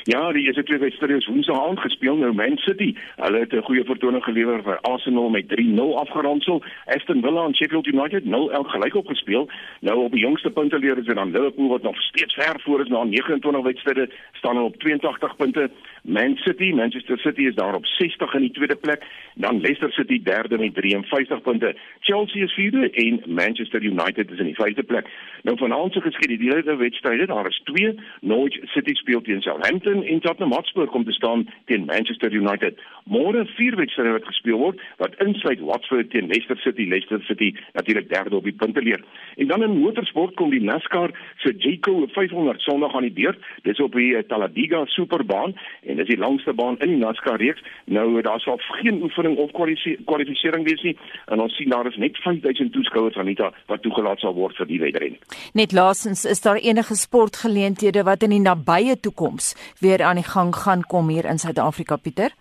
Ja, 0.08 0.32
die 0.32 0.44
eerste 0.46 0.64
twee 0.64 0.78
wedstryde 0.78 1.16
is 1.18 1.26
Woensdag 1.26 1.68
aand 1.68 1.80
gespeel 1.80 2.16
nou 2.16 2.34
Man 2.34 2.58
City. 2.58 2.94
Hulle 3.16 3.40
het 3.40 3.54
'n 3.54 3.66
goeie 3.66 3.84
vertoning 3.84 4.24
gelewer 4.24 4.64
vir 4.64 4.80
Arsenal 4.80 5.30
met 5.30 5.48
3-0 5.48 5.98
afgeronsel. 5.98 6.64
Aston 6.86 7.22
Villa 7.22 7.46
en 7.46 7.56
Sheffield 7.56 7.88
United 7.88 8.24
0-0 8.26 8.64
gelyk 8.64 8.96
op 8.96 9.08
gespeel. 9.08 9.50
Nou 9.80 9.98
op 10.04 10.12
die 10.12 10.22
jongste 10.22 10.50
punte 10.50 10.80
leer 10.80 10.98
is 10.98 11.06
dit 11.06 11.16
dan 11.16 11.32
Liverpool 11.32 11.68
wat 11.68 11.82
nog 11.82 12.02
steeds 12.02 12.34
ver 12.34 12.60
voor 12.64 12.82
is 12.82 12.88
na 12.88 13.04
29 13.04 13.64
wedstryde, 13.64 14.10
staan 14.32 14.58
op 14.58 14.76
82 14.76 15.36
punte. 15.36 15.70
Man 16.02 16.36
City, 16.36 16.72
Manchester 16.72 17.18
City 17.18 17.42
is 17.42 17.56
daar 17.56 17.76
op 17.76 17.86
60 17.86 18.34
in 18.34 18.42
die 18.42 18.52
tweede 18.52 18.76
plek, 18.76 19.04
dan 19.36 19.62
Leicester 19.62 19.92
City 19.92 20.24
derde 20.24 20.58
met 20.58 20.76
53 20.76 21.42
punte. 21.42 21.76
Chelsea 22.00 22.44
is 22.44 22.54
vierde 22.54 22.90
en 22.90 23.22
Manchester 23.26 23.82
United 23.82 24.32
is 24.32 24.40
in 24.40 24.46
die 24.46 24.56
vyfde 24.56 24.84
plek. 24.84 25.10
Nou 25.42 25.58
vanaand 25.58 25.94
se 25.94 26.02
geskied 26.02 26.40
die 26.40 26.54
hele 26.54 26.76
wedstryde, 26.76 27.26
daar 27.26 27.48
is 27.48 27.62
2. 27.64 28.00
Norwich 28.22 28.60
City 28.64 28.94
speel 28.94 29.22
teen 29.22 29.42
Southampton 29.42 29.95
en 30.04 30.20
Tottenham 30.20 30.54
Hotspur 30.54 30.88
kom 30.88 31.06
te 31.06 31.12
staan 31.12 31.48
teen 31.66 31.86
Manchester 31.86 32.32
United. 32.34 32.80
Môre 33.06 33.46
vier 33.56 33.76
wedstryde 33.78 34.16
wat 34.16 34.26
gespeel 34.26 34.58
word 34.58 34.82
wat 34.98 35.16
insluit 35.24 35.62
Watford 35.62 36.10
teen 36.10 36.28
Leicester 36.28 36.58
City, 36.58 36.88
Leicester 36.90 37.22
City 37.28 37.52
natuurlik 37.74 38.10
derde 38.10 38.36
op 38.36 38.44
die 38.44 38.54
punteleer. 38.54 39.04
En 39.36 39.48
dan 39.48 39.64
in 39.64 39.78
motorsport 39.80 40.36
kom 40.36 40.50
die 40.50 40.64
NASCAR 40.64 41.14
se 41.44 41.54
Jayco 41.58 42.08
500 42.08 42.62
Sondag 42.62 42.96
aan 42.96 43.08
die 43.08 43.14
beurt. 43.14 43.40
Dis 43.64 43.80
op 43.80 43.94
die 43.94 44.26
Talladega 44.28 44.86
Superbaan 44.86 45.56
en 45.84 46.02
dis 46.02 46.08
die 46.08 46.18
langste 46.18 46.54
baan 46.54 46.80
in 46.80 46.96
die 46.96 47.02
NASCAR 47.04 47.38
reeks. 47.38 47.64
Nou 47.86 48.22
daar 48.22 48.40
sal 48.40 48.60
geen 48.82 49.02
oefening 49.04 49.38
of 49.38 49.52
kwalifisering 49.54 50.66
wees 50.66 50.82
nie 50.82 50.98
en 51.26 51.40
ons 51.40 51.56
sien 51.56 51.70
daar 51.70 51.88
is 51.88 51.98
net 52.02 52.18
5000 52.24 52.74
toeskouers 52.74 53.18
Anita 53.22 53.52
wat 53.68 53.82
toegelaat 53.86 54.20
sal 54.24 54.34
word 54.34 54.58
vir 54.58 54.70
die 54.70 54.80
wedren. 54.82 55.18
Net 55.54 55.72
laasens 55.76 56.26
is 56.26 56.42
daar 56.42 56.58
enige 56.58 56.96
sportgeleenthede 56.96 58.04
wat 58.08 58.24
in 58.26 58.34
die 58.36 58.42
nabye 58.44 58.98
toekoms 59.00 59.54
weer 59.86 60.04
aan 60.04 60.16
die 60.16 60.26
gang 60.26 60.56
gaan 60.56 60.82
kom 60.90 61.10
hier 61.10 61.26
in 61.26 61.40
Suid-Afrika 61.40 61.96
Pieter? 61.96 62.34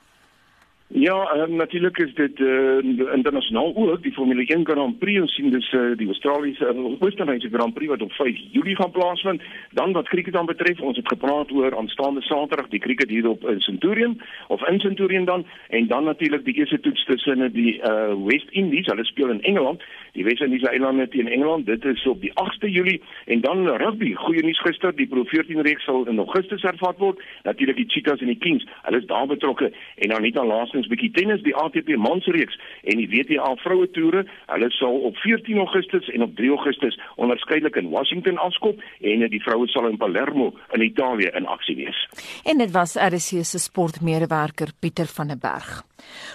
Ja, 0.86 1.34
um, 1.34 1.56
natuurlik 1.56 1.98
is 1.98 2.14
dit 2.14 2.38
uh, 2.38 2.76
internasionaal 3.12 3.72
ook 3.76 4.02
die 4.02 4.12
Formule 4.12 4.44
1 4.46 4.66
Grand 4.66 4.98
Prix 4.98 5.20
ons 5.20 5.34
sien 5.34 5.50
dis 5.50 5.72
uh, 5.72 5.96
die 5.96 6.06
Australiese 6.06 6.74
uh, 6.74 6.84
Oostenrykse 7.00 7.48
Grand 7.52 7.74
Prix 7.74 7.88
wat 7.88 8.02
op 8.02 8.12
5 8.12 8.36
Julie 8.52 8.76
gaan 8.76 8.90
plaasvind. 8.90 9.42
Dan 9.72 9.92
wat 9.92 10.08
krieket 10.08 10.32
dan 10.32 10.46
betref, 10.46 10.80
ons 10.80 10.96
het 10.96 11.08
gepraat 11.08 11.50
oor 11.50 11.76
aanstaande 11.76 12.22
Saterdag 12.22 12.68
die 12.68 12.78
krieket 12.78 13.08
hier 13.08 13.28
op 13.28 13.48
in 13.48 13.60
Centurion 13.60 14.20
of 14.48 14.68
in 14.68 14.80
Centurion 14.80 15.24
dan 15.24 15.46
en 15.68 15.86
dan 15.86 16.04
natuurlik 16.04 16.44
die 16.44 16.54
eerste 16.54 16.80
toets 16.80 17.04
tussen 17.04 17.52
die 17.52 17.80
uh, 17.80 18.14
West 18.26 18.50
Indies, 18.50 18.86
hulle 18.86 19.04
speel 19.04 19.30
in 19.30 19.42
Engeland, 19.42 19.82
die 20.12 20.24
West 20.24 20.42
Indiese 20.42 20.68
eilande 20.68 21.08
teen 21.08 21.28
Engeland. 21.28 21.66
Dit 21.66 21.84
is 21.84 22.06
op 22.06 22.20
die 22.20 22.32
8de 22.44 22.68
Julie 22.68 23.02
en 23.24 23.40
dan 23.40 23.66
rugby. 23.66 24.12
Goeie 24.12 24.44
nuus 24.44 24.60
gister, 24.60 24.94
die 24.96 25.08
Pro 25.08 25.24
14 25.24 25.60
reeks 25.60 25.84
sal 25.84 26.04
in 26.06 26.18
Augustus 26.18 26.62
hervat 26.62 26.98
word. 26.98 27.24
Natuurlik 27.42 27.76
die 27.76 27.88
Cheetahs 27.88 28.20
en 28.20 28.30
die 28.30 28.38
Kings, 28.38 28.68
hulle 28.82 29.00
is 29.00 29.06
daar 29.10 29.26
betrokke 29.26 29.72
en 29.96 30.08
dan 30.08 30.22
nie 30.22 30.32
dan 30.32 30.46
laastens 30.46 30.73
ons 30.78 30.88
bietjie 30.90 31.10
tennis 31.16 31.42
die 31.46 31.54
ATP 31.56 31.94
mansreeks 32.00 32.58
en 32.84 33.00
die 33.00 33.08
WTA 33.10 33.54
vroue 33.62 33.88
toere. 33.96 34.24
Hulle 34.50 34.70
sal 34.78 35.00
op 35.08 35.16
14 35.22 35.58
Augustus 35.62 36.08
en 36.14 36.26
op 36.26 36.36
3 36.36 36.50
Augustus 36.56 36.98
onderskeidelik 37.16 37.76
in 37.80 37.90
Washington 37.94 38.38
afskop 38.38 38.80
en 39.00 39.26
die 39.30 39.42
vroue 39.42 39.68
sal 39.72 39.88
in 39.90 39.98
Palermo 40.00 40.52
in 40.76 40.84
Italië 40.84 41.30
in 41.34 41.46
aksie 41.46 41.76
wees. 41.76 42.04
En 42.44 42.58
dit 42.58 42.70
was 42.74 42.96
RC 42.96 43.44
se 43.44 43.58
sportmedewerker 43.58 44.74
Pieter 44.80 45.06
van 45.06 45.32
der 45.32 45.38
Berg. 45.38 45.82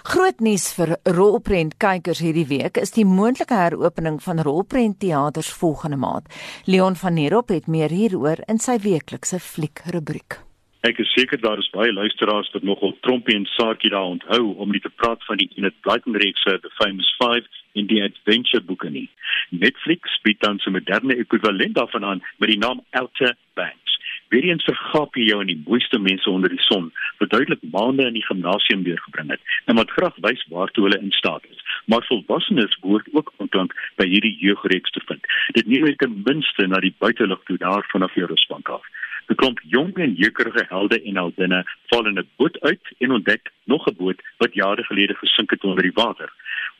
Groot 0.04 0.40
nuus 0.42 0.70
vir 0.78 0.96
rolprent 1.18 1.78
kykers 1.84 2.24
hierdie 2.24 2.48
week 2.50 2.80
is 2.82 2.96
die 2.96 3.06
moontlike 3.06 3.56
heropening 3.56 4.20
van 4.24 4.42
rolprent 4.48 5.00
teaters 5.04 5.52
volgende 5.62 6.02
maand. 6.02 6.30
Leon 6.66 6.96
van 6.96 7.18
Nerop 7.20 7.54
het 7.54 7.68
meer 7.68 7.94
hieroor 7.94 8.44
in 8.48 8.62
sy 8.64 8.80
weeklikse 8.84 9.40
fliek 9.40 9.84
rubriek. 9.94 10.49
Ek 10.88 10.96
is 11.04 11.10
seker 11.12 11.42
daar 11.44 11.60
is 11.60 11.68
baie 11.76 11.92
luisteraars 11.92 12.50
wat 12.54 12.64
nogal 12.64 12.94
Trompie 13.04 13.36
en 13.36 13.46
Saakie 13.52 13.90
daar 13.92 14.14
onthou 14.14 14.54
om 14.64 14.70
nie 14.72 14.80
te 14.80 14.92
praat 15.02 15.24
van 15.28 15.42
die 15.42 15.50
Enid 15.58 15.76
Blyton 15.84 16.16
reeks 16.16 16.46
The 16.48 16.72
Famous 16.78 17.10
5 17.18 17.48
en 17.76 17.90
die 17.90 18.00
Adventure 18.04 18.64
boeke 18.64 18.88
nie. 18.90 19.10
Netflix 19.50 20.16
bied 20.24 20.40
dan 20.40 20.62
'n 20.64 20.72
moderne 20.72 21.18
ekwivalent 21.20 21.76
daarvan 21.76 22.06
aan 22.06 22.24
met 22.38 22.50
die 22.50 22.58
naam 22.58 22.80
Outer 22.92 23.36
Banks. 23.60 24.00
Weer 24.30 24.44
eens 24.44 24.64
vergaap 24.64 25.16
jy 25.16 25.26
jou 25.28 25.42
in 25.42 25.52
die 25.52 25.64
mooiste 25.68 26.00
mense 26.00 26.30
onder 26.30 26.50
die 26.50 26.62
son 26.62 26.92
wat 27.18 27.30
duidelik 27.30 27.62
maande 27.72 28.06
in 28.08 28.14
die 28.14 28.26
gimnasium 28.26 28.84
deurgebring 28.84 29.30
het 29.30 29.42
en 29.66 29.76
wat 29.76 29.92
graag 29.92 30.16
wys 30.22 30.46
waartoe 30.48 30.84
hulle 30.84 31.02
in 31.02 31.12
staat 31.12 31.44
is. 31.52 31.60
Maar 31.86 32.06
volwassenes 32.08 32.80
behoort 32.80 33.08
ook 33.12 33.34
ontvang 33.38 33.72
by 33.96 34.08
hierdie 34.08 34.38
jeugreeks 34.40 34.92
te 34.92 35.02
vind. 35.06 35.26
Dit 35.52 35.68
neem 35.68 35.84
net 35.84 35.98
ten 35.98 36.22
minste 36.26 36.68
na 36.68 36.80
die 36.80 36.96
buitelug 36.98 37.44
toe 37.44 37.58
daar 37.58 37.86
vanaf 37.92 38.16
Eurosbank 38.16 38.70
af. 38.70 38.86
'n 39.30 39.36
klomp 39.36 39.60
jong 39.64 39.94
en 39.94 40.14
jeukerige 40.14 40.66
helde 40.70 40.98
en 41.02 41.18
heldinne 41.22 41.62
val 41.90 42.08
in 42.10 42.20
'n 42.20 42.30
boot 42.38 42.60
uit 42.70 42.86
en 42.98 43.12
ontdek 43.12 43.52
nog 43.64 43.88
'n 43.88 43.96
boot 43.98 44.22
wat 44.38 44.54
jare 44.54 44.84
gelede 44.84 45.16
gesink 45.16 45.50
het 45.50 45.64
onder 45.64 45.84
die 45.84 46.00
water. 46.04 46.30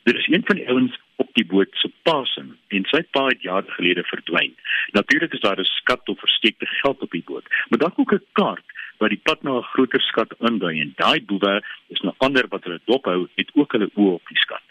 Dit 0.02 0.16
is 0.16 0.26
een 0.26 0.42
van 0.44 0.56
die 0.56 0.68
ouens 0.68 0.98
op 1.16 1.28
die 1.32 1.46
boot 1.46 1.68
se 1.72 1.90
pasing 2.02 2.50
en 2.68 2.84
sy 2.84 3.02
pa 3.10 3.26
het 3.26 3.42
jare 3.42 3.70
gelede 3.70 4.02
verdwyn. 4.02 4.54
Natuurlik 4.90 5.32
is 5.32 5.40
daar 5.40 5.60
'n 5.60 5.64
skat 5.64 6.08
of 6.08 6.18
versteekte 6.18 6.66
geld 6.66 7.00
op 7.00 7.10
die 7.10 7.24
boot, 7.26 7.46
maar 7.68 7.78
daar 7.78 7.92
ook 7.96 8.12
'n 8.12 8.24
kaart 8.32 8.66
wat 8.98 9.08
die 9.08 9.22
pad 9.22 9.42
na 9.42 9.56
'n 9.58 9.70
groter 9.72 10.00
skat 10.00 10.34
indui 10.38 10.80
en 10.80 10.92
daai 10.96 11.24
boewe 11.24 11.62
is 11.88 12.00
nou 12.00 12.14
ander 12.18 12.44
wat 12.48 12.64
hulle 12.64 12.80
dophou 12.84 13.28
het 13.34 13.50
ook 13.54 13.72
hulle 13.72 13.90
oë 13.94 14.12
op 14.18 14.26
die 14.28 14.38
skat 14.38 14.62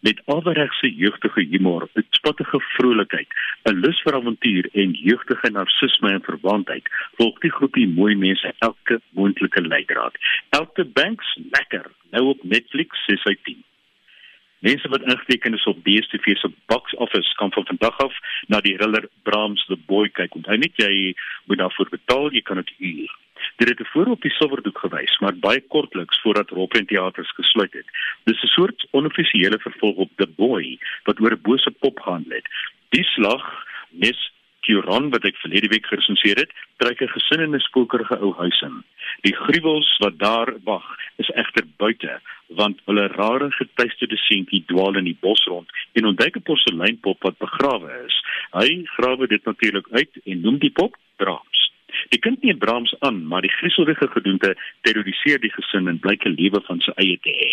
met 0.00 0.20
averegse 0.24 0.94
jeugtige 0.94 1.40
humor, 1.50 1.88
uitspattige 1.92 2.60
vrolikheid, 2.60 3.28
'n 3.64 3.80
lus 3.80 4.00
vir 4.02 4.14
avontuur 4.14 4.68
en 4.72 4.90
jeugtige 4.92 5.50
narcisme 5.50 6.10
en 6.10 6.22
verwantheid, 6.22 6.88
volg 7.16 7.38
die 7.38 7.50
groepie 7.50 7.88
mooi 7.88 8.14
mense 8.14 8.54
elke 8.58 9.00
moontlike 9.10 9.60
leidraad. 9.60 10.14
Elke 10.50 10.84
banks 10.84 11.38
lekker, 11.50 11.86
nou 12.10 12.24
op 12.24 12.44
Netflix 12.44 13.04
6 13.06 13.24
uit 13.24 13.44
10. 13.44 13.64
Mense 14.58 14.88
wat 14.88 15.02
ingeteken 15.02 15.54
is 15.54 15.64
op 15.64 15.84
DStv 15.84 16.36
se 16.36 16.50
box 16.66 16.94
office 16.94 17.34
kan 17.34 17.52
van 17.52 17.66
vandag 17.66 17.98
af 17.98 18.14
na 18.46 18.60
die 18.60 18.76
thriller 18.76 19.08
Brahms 19.22 19.66
the 19.66 19.76
Boy 19.86 20.08
kyk. 20.08 20.34
Onthou 20.34 20.56
net 20.56 20.72
jy 20.76 21.14
moet 21.44 21.58
daarvoor 21.58 21.88
betaal, 21.90 22.32
jy 22.32 22.42
kan 22.42 22.56
dit 22.56 22.72
huur. 22.78 23.12
Dit 23.56 23.68
het 23.68 23.76
tevore 23.76 24.10
op 24.10 24.22
die 24.22 24.30
silwerdoek 24.30 24.78
gewys, 24.78 25.18
maar 25.18 25.34
baie 25.34 25.60
kortliks 25.60 26.20
voordat 26.20 26.50
Rockland 26.50 26.88
Theaters 26.88 27.32
gesluit 27.34 27.72
het. 27.72 27.88
Dis 28.24 28.42
'n 28.42 28.46
soort 28.46 28.86
onoffisiële 28.90 29.58
vervolg 29.58 29.96
op 29.96 30.10
The 30.16 30.26
Boy 30.26 30.78
wat 31.04 31.20
oor 31.20 31.32
'n 31.32 31.42
bose 31.42 31.70
pop 31.70 32.00
gehandel 32.00 32.36
het. 32.36 32.48
Die 32.88 33.04
slag 33.04 33.66
nes 33.90 34.32
Kiron 34.66 35.10
wat 35.10 35.24
ek 35.24 35.38
verlede 35.38 35.68
week 35.70 35.86
geresenseer 35.86 36.40
het, 36.42 36.52
trek 36.82 37.00
'n 37.00 37.14
gesin 37.14 37.40
in 37.40 37.54
'n 37.54 37.66
spokerige 37.68 38.18
ou 38.18 38.32
huis 38.34 38.60
in. 38.60 38.84
Die 39.20 39.36
gruwels 39.36 39.96
wat 39.98 40.18
daar 40.18 40.50
wag, 40.64 40.86
is 41.16 41.30
egter 41.30 41.64
buite, 41.76 42.20
want 42.48 42.80
hulle 42.84 43.06
rare 43.06 43.50
getuisterde 43.50 44.16
seentjie 44.16 44.64
dwaal 44.66 44.96
in 44.96 45.04
die 45.04 45.18
bos 45.20 45.44
rond 45.44 45.70
en 45.92 46.06
ontdek 46.06 46.36
'n 46.36 46.42
porseleinpop 46.42 47.22
wat 47.22 47.38
begrawe 47.38 48.04
is. 48.06 48.16
Hy 48.52 48.84
grawe 48.96 49.26
dit 49.26 49.44
natuurlik 49.44 49.86
uit 49.90 50.12
en 50.24 50.40
noem 50.40 50.58
die 50.58 50.70
pop 50.70 50.96
Brahms. 51.16 51.72
Die 52.14 52.18
kind 52.18 52.42
neem 52.42 52.58
Brahms 52.58 52.94
aan, 52.98 53.24
maar 53.26 53.42
die 53.42 53.52
grieselrige 53.58 54.08
gedoente 54.08 54.56
terroriseer 54.80 55.40
die 55.40 55.52
gesin 55.54 55.88
en 55.88 55.98
blyk 55.98 56.26
'n 56.26 56.36
lewe 56.40 56.60
van 56.66 56.80
sy 56.80 56.92
eie 56.96 57.18
te 57.22 57.30
hê. 57.30 57.52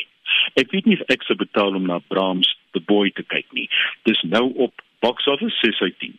Ek 0.62 0.72
weet 0.72 0.86
nie 0.86 1.00
of 1.00 1.08
ek 1.10 1.24
sou 1.24 1.38
betaal 1.38 1.76
om 1.76 1.86
na 1.86 2.00
Brahms 2.00 2.50
The 2.72 2.80
Boy 2.80 3.12
te 3.12 3.24
kyk 3.24 3.46
nie. 3.54 3.70
Dis 4.04 4.22
nou 4.22 4.54
op 4.56 4.82
Box 5.00 5.28
Office 5.28 5.58
6 5.62 5.82
uit 5.82 6.00
10. 6.00 6.18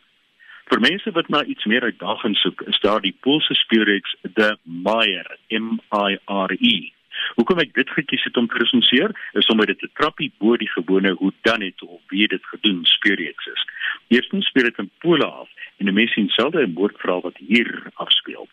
Vir 0.71 0.81
mense 0.81 1.11
wat 1.11 1.29
na 1.29 1.45
iets 1.45 1.65
meer 1.65 1.83
uitdagend 1.83 2.37
soek, 2.37 2.63
is 2.63 2.81
daar 2.81 3.01
die 3.01 3.17
Poolse 3.21 3.55
speurreeks 3.55 4.15
The 4.35 4.57
Meyer, 4.65 5.27
M 5.51 5.79
I 5.93 6.17
R 6.27 6.57
E. 6.59 6.93
Hoekom 7.35 7.59
ek 7.59 7.75
dit 7.75 7.91
gekies 7.91 8.25
het 8.25 8.37
om 8.37 8.47
te 8.49 8.59
resenseer, 8.59 9.15
is 9.33 9.47
omdat 9.47 9.67
dit 9.67 9.83
'n 9.83 9.91
trappie 9.95 10.33
bo 10.39 10.57
die 10.57 10.71
gewone 10.71 11.11
hoe 11.11 11.33
dan 11.43 11.61
het 11.61 11.83
of 11.83 12.01
wie 12.09 12.29
dit 12.29 12.45
gedoen 12.45 12.85
speurreeks 12.85 13.47
is. 13.47 13.67
Eerstens 14.09 14.47
speel 14.47 14.65
dit 14.65 14.79
in 14.79 14.91
Pole 14.99 15.27
af 15.27 15.49
en 15.79 15.89
'n 15.89 15.95
mens 15.95 16.13
sien 16.13 16.29
selde 16.29 16.67
'n 16.67 16.73
moordverhaal 16.73 17.21
wat 17.21 17.37
hier 17.37 17.83
afspeel. 17.95 18.49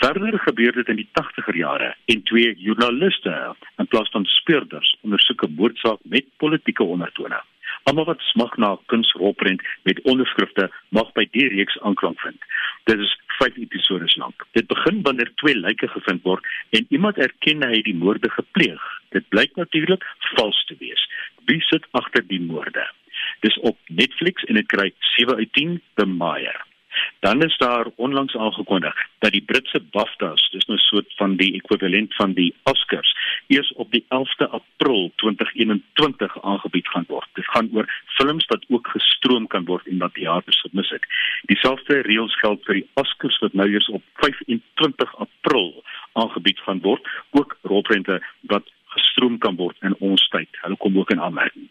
Verder 0.00 0.38
gebeur 0.38 0.72
dit 0.72 0.88
in 0.88 0.96
die 0.96 1.08
80er 1.12 1.56
jare 1.56 1.94
en 2.04 2.22
twee 2.22 2.54
joernaliste 2.56 3.54
in 3.76 3.86
plaas 3.86 4.10
van 4.10 4.24
speurders 4.24 4.96
ondersoek 5.00 5.42
'n 5.42 5.54
moordsaak 5.54 5.98
met 6.02 6.24
politieke 6.36 6.82
ondertone. 6.82 7.42
Almal 7.82 8.04
wat 8.04 8.20
smag 8.20 8.56
na 8.56 8.78
kunsrolprent 8.86 9.62
met 9.82 10.00
onderskrifte 10.02 10.70
mag 10.88 11.12
by 11.12 11.28
die 11.30 11.48
reeks 11.48 11.80
aanklank 11.80 12.20
vind. 12.20 12.40
Dit 12.84 12.98
is 12.98 13.20
5 13.26 13.56
episode 13.56 14.12
lank. 14.14 14.37
Dit 14.58 14.66
begin 14.66 15.02
wanneer 15.06 15.30
twee 15.38 15.54
lyke 15.54 15.86
gevind 15.88 16.24
word 16.26 16.46
en 16.74 16.86
iemand 16.88 17.18
erken 17.22 17.62
hy 17.62 17.82
die 17.86 17.94
moorde 17.94 18.30
gepleeg. 18.34 18.86
Dit 19.14 19.28
blyk 19.30 19.54
natuurlik 19.60 20.06
vals 20.34 20.58
te 20.66 20.74
wees. 20.80 21.04
Wie 21.46 21.60
sit 21.70 21.86
agter 22.00 22.26
die 22.26 22.40
moorde? 22.42 22.88
Dis 23.46 23.58
op 23.70 23.78
Netflix 24.00 24.42
en 24.50 24.58
dit 24.58 24.66
kry 24.74 24.88
7 25.14 25.38
uit 25.38 25.52
10 25.60 25.78
by 26.00 26.08
Meyer. 26.10 26.58
Dan 27.20 27.42
is 27.42 27.56
daar 27.58 27.86
onlangs 27.96 28.36
aangekondig 28.36 28.94
dat 29.18 29.32
die 29.32 29.42
Britse 29.42 29.80
BAFTAs, 29.94 30.48
dis 30.50 30.66
nou 30.66 30.78
soort 30.78 31.14
van 31.20 31.36
die 31.36 31.52
ekwivalent 31.54 32.14
van 32.14 32.34
die 32.34 32.54
Oscars, 32.62 33.14
eers 33.46 33.72
op 33.72 33.92
die 33.94 34.04
11de 34.08 34.48
April 34.58 35.12
2021 35.22 36.42
aangebied 36.42 36.88
gaan 36.88 37.06
word. 37.08 37.28
Dit 37.38 37.46
gaan 37.54 37.70
oor 37.72 37.86
films 38.18 38.46
wat 38.52 38.64
ook 38.68 38.88
gestroom 38.94 39.46
kan 39.46 39.64
word 39.64 39.86
en 39.86 39.98
wat 40.02 40.14
teaters 40.14 40.60
gemis 40.66 40.90
het. 40.94 41.04
Dieselfde 41.50 42.00
reëls 42.06 42.38
geld 42.42 42.64
vir 42.66 42.80
die 42.80 42.88
Oscars 43.02 43.38
wat 43.44 43.54
nou 43.58 43.68
eers 43.70 43.88
op 43.88 44.02
25 44.24 45.14
April 45.26 45.70
aangebied 46.12 46.60
gaan 46.66 46.82
word, 46.82 47.08
ook 47.30 47.56
rolprente 47.62 48.20
wat 48.52 48.66
gestroom 48.98 49.38
kan 49.38 49.56
word 49.56 49.76
in 49.86 49.94
ons 50.04 50.22
tyd. 50.32 50.48
Hulle 50.62 50.76
kom 50.76 50.98
ook 50.98 51.10
in 51.14 51.20
aanmerking. 51.20 51.68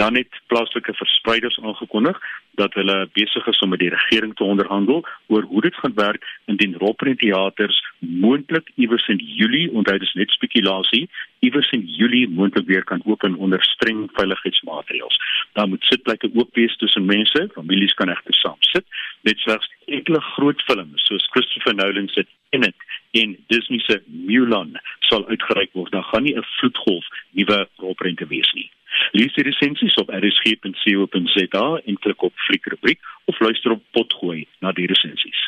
Dan 0.00 0.16
het 0.16 0.40
plaaslike 0.46 0.94
verspreiders 0.94 1.58
aangekondig 1.60 2.20
dat 2.54 2.74
hulle 2.74 3.08
besig 3.12 3.46
is 3.46 3.60
om 3.64 3.68
met 3.68 3.82
die 3.82 3.90
regering 3.92 4.34
te 4.36 4.44
onderhandel 4.44 5.04
oor 5.26 5.42
hoe 5.42 5.60
dit 5.60 5.74
gaan 5.74 5.94
werk 5.94 6.26
indien 6.44 6.76
Rockprint 6.78 7.18
teaters 7.18 7.78
moontlik 7.98 8.70
iewers 8.74 9.08
in 9.08 9.18
Julie, 9.18 9.70
onthou 9.72 9.98
dis 9.98 10.12
net 10.14 10.30
spekulasie, 10.30 11.08
iewers 11.38 11.70
in 11.70 11.84
Julie 11.86 12.28
moontlik 12.28 12.66
weer 12.66 12.84
kan 12.84 13.02
open 13.04 13.34
onder 13.34 13.62
streng 13.62 14.08
veiligheidsmaatreëls. 14.12 15.18
Daar 15.52 15.68
moet 15.68 15.84
sitplekke 15.84 16.30
oop 16.34 16.54
wees 16.54 16.76
tussen 16.76 17.04
mense, 17.04 17.48
families 17.54 17.94
kan 17.94 18.12
egter 18.12 18.34
saam 18.34 18.60
sit. 18.60 18.86
Net 19.22 19.38
slegs 19.38 19.70
enkele 19.86 20.20
groot 20.20 20.62
films 20.62 21.06
soos 21.08 21.28
Christopher 21.30 21.74
Nolan 21.74 22.08
se 22.08 22.26
Tenet 22.50 22.74
en 23.10 23.36
Disney 23.46 23.78
se 23.78 24.02
Mulan 24.06 24.78
sal 25.08 25.26
uitgereik 25.28 25.72
word. 25.72 25.92
Daar 25.92 26.08
gaan 26.12 26.22
nie 26.22 26.36
'n 26.36 26.46
vloedgolf 26.56 27.06
nuwe 27.30 27.68
rolprente 27.76 28.26
wees 28.26 28.52
nie. 28.52 28.70
Lees 29.14 29.34
die 29.36 29.44
resensies 29.46 29.94
op 30.02 30.08
rsg.co.za 30.10 31.66
en 31.86 31.98
klik 32.02 32.22
op 32.26 32.32
fliekrubriek 32.48 32.98
of 33.30 33.38
luister 33.40 33.76
op 33.76 33.82
potgooi 33.94 34.40
na 34.58 34.72
die 34.74 34.88
resensies. 34.90 35.42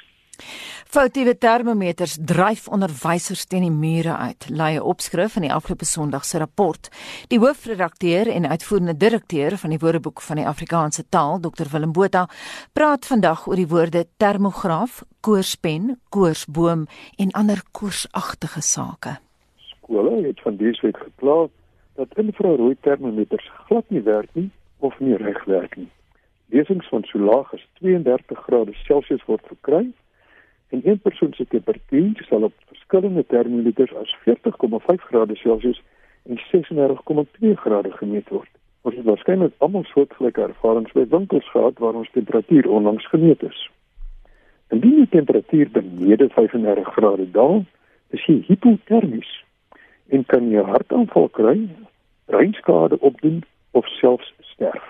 Foutiewe 0.86 1.34
termometers 1.34 2.14
dryf 2.22 2.68
onderwysers 2.70 3.42
teen 3.50 3.64
die 3.66 3.72
mure 3.74 4.14
uit, 4.16 4.46
lei 4.54 4.76
'n 4.76 4.86
opskrif 4.92 5.34
in 5.36 5.42
die 5.48 5.52
afgelope 5.52 5.84
Sondag 5.84 6.24
se 6.24 6.38
rapport. 6.38 6.88
Die 7.28 7.38
hoofredakteur 7.38 8.28
en 8.28 8.48
uitvoerende 8.48 8.96
direkteur 8.96 9.58
van 9.58 9.70
die 9.70 9.78
Woordeboek 9.78 10.20
van 10.20 10.36
die 10.36 10.46
Afrikaanse 10.46 11.08
taal, 11.08 11.40
Dr 11.40 11.66
Willem 11.72 11.92
Botha, 11.92 12.28
praat 12.72 13.06
vandag 13.06 13.46
oor 13.48 13.56
die 13.56 13.68
woorde 13.68 14.06
termograaf, 14.16 15.02
koorspen, 15.20 16.00
koorsboom 16.08 16.86
en 17.16 17.30
ander 17.30 17.62
koorsagtige 17.72 18.60
sake. 18.60 19.18
Skole 19.56 20.26
het 20.26 20.40
van 20.40 20.56
diesweek 20.56 20.96
geplaas 20.96 21.50
dat 21.96 22.18
infrarooi 22.18 22.76
termometers 22.80 23.50
glad 23.66 23.84
nie 23.90 24.02
werk 24.02 24.28
nie 24.32 24.50
of 24.78 24.98
nie 25.00 25.16
reg 25.16 25.44
werk 25.44 25.76
nie. 25.76 25.88
Lesings 26.52 26.88
van 26.88 27.04
so 27.04 27.18
laag 27.18 27.52
as 27.54 27.64
32 27.80 28.42
grade 28.48 28.74
Celsius 28.84 29.24
word 29.24 29.46
verkry 29.46 29.86
en 30.68 30.80
een 30.84 30.98
persoon 30.98 31.32
se 31.32 31.46
temperatuur 31.46 32.26
sal 32.28 32.42
op 32.42 32.52
verskillende 32.66 33.26
termometers 33.26 33.94
as 33.94 34.16
40,5 34.24 35.08
grade 35.08 35.36
Celsius 35.36 35.82
en 36.26 36.38
36,2 36.38 37.54
grade 37.54 37.92
gemeet 37.92 38.28
word. 38.28 38.50
Ons 38.82 38.94
het 38.94 39.04
waarskynlik 39.04 39.54
almal 39.58 39.84
soortgelyke 39.84 40.42
ervarings 40.42 40.92
by 40.92 41.06
winkels 41.10 41.50
gehad 41.50 41.78
waar 41.78 41.94
ons 41.94 42.10
temperatuur 42.12 42.68
onlangs 42.68 43.08
gemeet 43.08 43.42
is. 43.42 43.70
Indien 44.68 44.96
die 45.00 45.08
temperatuur 45.08 45.70
benede 45.70 46.28
35 46.28 46.92
grade 46.92 47.30
daal, 47.30 47.64
is 48.10 48.22
jy 48.26 48.42
hipotermies 48.46 49.30
en 50.08 50.24
kan 50.24 50.50
jy 50.50 50.62
hartaanval 50.62 51.28
kry, 51.28 51.68
breinskade 52.30 52.98
opdoen 53.00 53.42
of 53.70 53.86
selfs 53.98 54.32
sterf. 54.52 54.84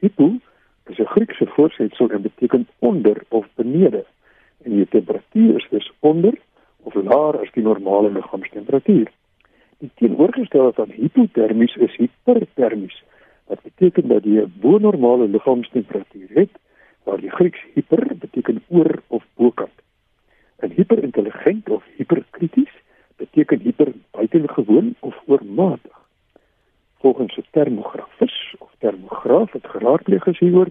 Hypo 0.00 0.38
is 0.86 0.98
'n 0.98 1.12
Griekse 1.14 1.46
voorsetsel 1.46 2.10
en 2.10 2.22
beteken 2.22 2.68
onder 2.78 3.22
of 3.28 3.46
benede 3.54 4.04
en 4.62 4.74
die 4.74 4.88
temperatuur 4.88 5.56
is 5.56 5.66
dus 5.70 5.92
onder 6.00 6.34
of 6.82 6.94
laer 6.94 7.38
as 7.40 7.52
die 7.52 7.62
normale 7.62 8.10
liggaamstemperatuur. 8.10 9.10
Die 9.78 9.90
teenoorgestelde 9.94 10.72
van 10.72 10.90
hipotermies 10.90 11.76
is 11.76 11.96
hipertermies 11.96 13.02
wat 13.46 13.62
beteken 13.62 14.08
dat 14.08 14.24
jy 14.24 14.40
'n 14.40 14.52
bo-normale 14.60 15.28
liggaamstemperatuur 15.28 16.28
het 16.34 16.50
waar 17.04 17.20
die 17.20 17.30
Grieks 17.30 17.62
hyper 17.74 18.06
beteken 18.18 18.62
oor 18.68 19.02
of 19.06 19.24
bokant. 19.34 19.78
En 20.56 20.70
hyperintelligent 20.70 21.68
of 21.68 21.84
hyperkrities 21.96 22.74
beteken 23.18 23.60
hyper 23.60 23.92
buitengewoon 24.10 24.94
of 25.00 25.16
oormatig. 25.26 25.96
Volgens 27.00 27.36
'n 27.36 27.46
termografus 27.50 28.54
of 28.58 28.70
termograaf 28.78 29.52
wat 29.52 29.66
geraadpleeg 29.66 30.26
is 30.26 30.38
hieroor, 30.38 30.70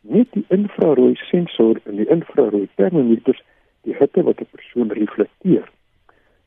net 0.00 0.28
die 0.32 0.44
infrarooi 0.48 1.14
sensor 1.14 1.80
in 1.84 1.96
die 1.96 2.08
infrarooi 2.08 2.68
termometers 2.74 3.42
die 3.82 3.96
hitte 3.98 4.22
wat 4.22 4.40
'n 4.40 4.48
persoon 4.50 4.92
reflekteer. 4.92 5.70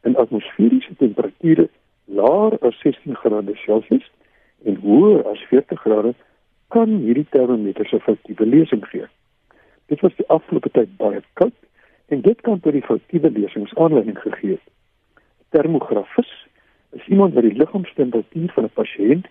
In 0.02 0.16
atmosferiese 0.16 0.96
temperature 0.98 1.70
laer 2.06 2.58
as 2.60 2.80
16 2.80 3.16
grade 3.16 3.56
Celsius 3.56 4.12
en 4.64 4.76
hoër 4.76 5.24
as 5.32 5.40
40 5.50 5.80
grade 5.80 6.14
kan 6.68 6.90
hierdie 6.90 7.30
termometers 7.30 7.92
'n 7.94 8.06
foutiewe 8.08 8.46
lesing 8.46 8.86
gee. 8.88 9.08
Dit 9.86 10.00
was 10.02 10.16
die 10.16 10.28
afgelope 10.28 10.70
tyd 10.70 10.98
baie 10.98 11.22
koud 11.34 11.58
en 12.06 12.22
dit 12.22 12.42
kan 12.42 12.60
tot 12.60 12.74
die 12.74 12.88
foutiewe 12.90 13.30
lesings 13.32 13.76
aanleiding 13.76 14.20
gegee 14.20 14.52
het 14.52 14.74
termografus 15.56 16.32
is 16.92 17.08
iemand 17.08 17.34
wat 17.34 17.44
die 17.48 17.58
liggaamstemperatuur 17.62 18.52
van 18.56 18.64
'n 18.68 18.78
pasiënt 18.80 19.26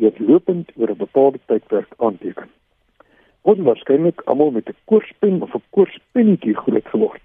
deurlopend 0.00 0.66
oor 0.76 0.90
'n 0.90 1.02
bepaalde 1.06 1.40
tydperk 1.46 1.92
aanteken. 2.06 2.48
Onwaarskynlik 3.52 4.20
almal 4.30 4.50
met 4.50 4.68
'n 4.68 4.76
koorspen 4.84 5.42
of 5.42 5.54
'n 5.54 5.62
koorspenetjie 5.76 6.56
groot 6.62 6.86
geword. 6.92 7.24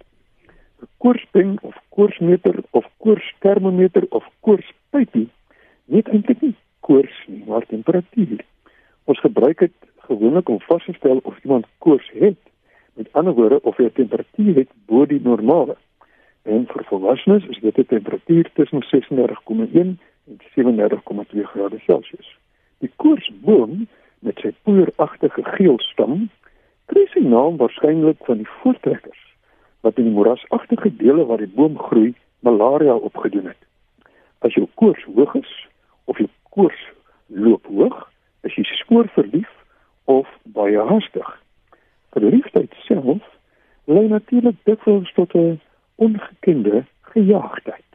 'n 0.82 0.88
Koorspen 0.97 1.58
of 1.62 1.76
koorsmeter 1.89 2.56
of 2.70 2.86
koorstermometer 2.97 4.03
of 4.10 4.24
koorspypie 4.39 5.30
weet 5.86 6.08
eintlik 6.08 6.41
nie 6.41 6.56
koors 6.80 7.18
nie, 7.28 7.43
maar 7.47 7.66
temperatuur. 7.66 8.45
Ons 9.03 9.20
gebruik 9.20 9.60
dit 9.60 9.78
gewoonlik 10.08 10.49
om 10.49 10.60
vas 10.60 10.86
te 10.86 10.93
stel 10.93 11.20
of 11.24 11.43
iemand 11.43 11.66
koors 11.78 12.10
het. 12.14 12.41
Met 12.93 13.10
ander 13.12 13.34
woorde, 13.34 13.62
of 13.62 13.78
hy 13.78 13.84
'n 13.84 13.91
temperatuur 14.01 14.56
het 14.56 14.72
bo 14.86 15.06
die 15.06 15.22
normale. 15.22 15.76
En 16.45 16.67
vir 16.69 16.83
volwassenes 16.85 17.45
is 17.45 17.59
dit 17.59 17.77
'n 17.77 17.85
temperatuur 17.85 18.49
tussen 18.53 18.83
36,1 18.83 19.99
en 20.27 20.37
37,2 20.55 21.43
grade 21.43 21.79
Celsius. 21.79 22.37
Die 22.77 22.91
koorsboom 22.95 23.87
met 24.19 24.39
sy 24.39 24.53
poeieragtige 24.63 25.43
geel 25.43 25.79
stam 25.79 26.29
kry 26.85 27.05
sy 27.13 27.19
naam 27.19 27.57
waarskynlik 27.57 28.17
van 28.25 28.37
die 28.37 28.51
voortrekkers 28.61 29.23
wat 29.81 29.97
in 29.97 30.03
die 30.03 30.13
moerasagtige 30.13 30.95
dele 30.95 31.25
waar 31.25 31.37
die 31.37 31.55
boom 31.55 31.77
groei 31.77 32.13
malaria 32.39 32.95
opgedoen 32.95 33.45
het. 33.45 33.61
As 34.39 34.53
jou 34.53 34.67
koors 34.73 35.03
hoog 35.03 35.35
is 35.35 35.67
of 36.03 36.17
jou 36.17 36.29
koors 36.49 36.81
loop 37.27 37.65
hoog, 37.65 38.11
is 38.41 38.53
jy 38.53 38.63
spoor 38.63 39.09
verlief 39.17 39.49
of 40.03 40.29
baie 40.43 40.77
haastig. 40.77 41.41
Verliefdheid 42.13 42.73
self 42.85 43.21
lei 43.85 44.07
natuurlik 44.07 44.57
dikwels 44.63 45.13
tot 45.13 45.33
'n 45.33 45.59
ongekende 45.95 46.85
gejaagdheid. 47.01 47.85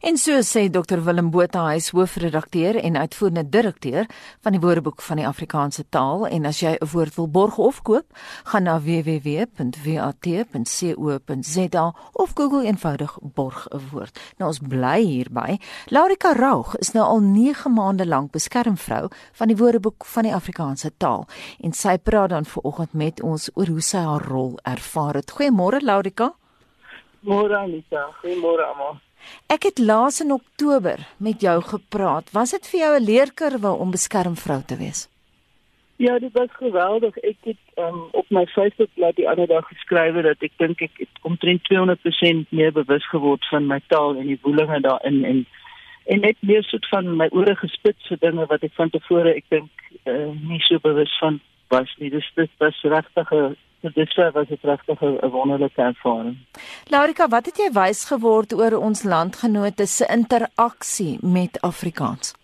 En 0.00 0.16
so 0.16 0.38
sê 0.46 0.68
Dr 0.70 1.02
Willem 1.04 1.30
Botha, 1.30 1.64
hy 1.68 1.76
is 1.80 1.90
hoofredakteur 1.90 2.76
en 2.78 2.96
uitvoerende 2.96 3.48
direkteur 3.50 4.06
van 4.46 4.52
die 4.54 4.60
Woordeboek 4.62 5.02
van 5.02 5.16
die 5.20 5.26
Afrikaanse 5.26 5.84
Taal 5.90 6.26
en 6.28 6.46
as 6.46 6.60
jy 6.62 6.72
'n 6.78 6.88
woord 6.92 7.14
wil 7.16 7.28
borg 7.28 7.58
of 7.58 7.82
koop, 7.82 8.06
gaan 8.44 8.62
na 8.62 8.80
www.wat.co.za 8.80 9.54
of 12.12 12.30
Google 12.34 12.64
eenvoudig 12.64 13.18
borg 13.20 13.66
'n 13.68 13.80
woord. 13.90 14.20
Nou 14.38 14.48
ons 14.50 14.58
bly 14.58 15.02
hierby. 15.02 15.58
Laurika 15.86 16.32
Raug 16.32 16.76
is 16.78 16.92
nou 16.92 17.04
al 17.04 17.20
9 17.20 17.72
maande 17.72 18.06
lank 18.06 18.30
beskermvrou 18.30 19.08
van 19.32 19.46
die 19.48 19.56
Woordeboek 19.56 20.04
van 20.04 20.22
die 20.22 20.34
Afrikaanse 20.34 20.90
Taal 20.96 21.26
en 21.60 21.72
sy 21.72 21.98
praat 21.98 22.30
dan 22.30 22.44
vanoggend 22.44 22.92
met 22.92 23.22
ons 23.22 23.50
oor 23.54 23.66
hoe 23.66 23.80
sy 23.80 23.98
haar 23.98 24.22
rol 24.22 24.58
ervaar 24.62 25.14
het. 25.14 25.30
Goeiemôre 25.30 25.80
Laurika. 25.80 26.37
Môre 27.28 27.58
Anita, 27.60 28.06
goeiemôre 28.22 28.64
almal. 28.64 28.96
Ek 29.52 29.66
het 29.68 29.78
laas 29.78 30.22
in 30.24 30.32
Oktober 30.32 31.02
met 31.20 31.42
jou 31.44 31.60
gepraat. 31.62 32.30
Was 32.32 32.54
dit 32.56 32.66
vir 32.70 32.80
jou 32.80 32.92
'n 32.96 33.04
leerkurwe 33.04 33.70
om 33.82 33.90
beskermvrou 33.90 34.62
te 34.64 34.76
wees? 34.76 35.08
Ja, 35.96 36.18
dit 36.18 36.32
was 36.32 36.48
geweldig. 36.52 37.16
Ek 37.16 37.36
het 37.42 37.62
um, 37.76 38.08
op 38.12 38.30
my 38.30 38.46
Facebookblad 38.46 39.16
die 39.16 39.28
ander 39.28 39.46
dag 39.46 39.66
geskryf 39.68 40.14
dat 40.22 40.36
ek 40.40 40.52
dink 40.56 40.80
ek 40.80 40.94
het 40.96 41.08
omtrent 41.22 41.60
200% 41.66 42.48
meer 42.48 42.72
bewus 42.72 43.08
geword 43.08 43.48
van 43.50 43.66
my 43.66 43.80
taal 43.86 44.16
en 44.16 44.26
die 44.26 44.38
woelinge 44.42 44.80
daarin 44.80 45.24
en 45.24 45.46
en 46.06 46.20
net 46.20 46.36
meer 46.40 46.62
soort 46.64 46.88
van 46.88 47.16
my 47.16 47.26
ore 47.36 47.56
gespits 47.56 48.06
vir 48.08 48.18
dinge 48.18 48.46
wat 48.46 48.62
ek 48.62 48.72
van 48.72 48.90
tevore 48.90 49.34
ek 49.34 49.44
dink 49.48 49.70
uh, 50.04 50.30
nie 50.48 50.60
so 50.60 50.78
bewus 50.78 51.18
van 51.18 51.40
was 51.68 51.90
nie. 51.98 52.10
Dis 52.10 52.30
dit 52.34 52.50
was 52.58 52.78
regtig 52.82 53.32
'n 53.32 53.56
So 53.82 53.90
dit 53.94 54.14
was 54.14 54.48
dit 54.48 54.62
regtig 54.62 55.00
'n 55.00 55.30
wonderlike 55.30 55.82
ervaring. 55.82 56.36
Laurika, 56.90 57.28
wat 57.28 57.46
het 57.46 57.56
jy 57.56 57.70
wys 57.72 58.04
geword 58.04 58.52
oor 58.52 58.76
ons 58.76 59.02
landgenote 59.02 59.86
se 59.86 60.06
interaksie 60.06 61.18
met 61.22 61.60
Afrikaans? 61.60 62.34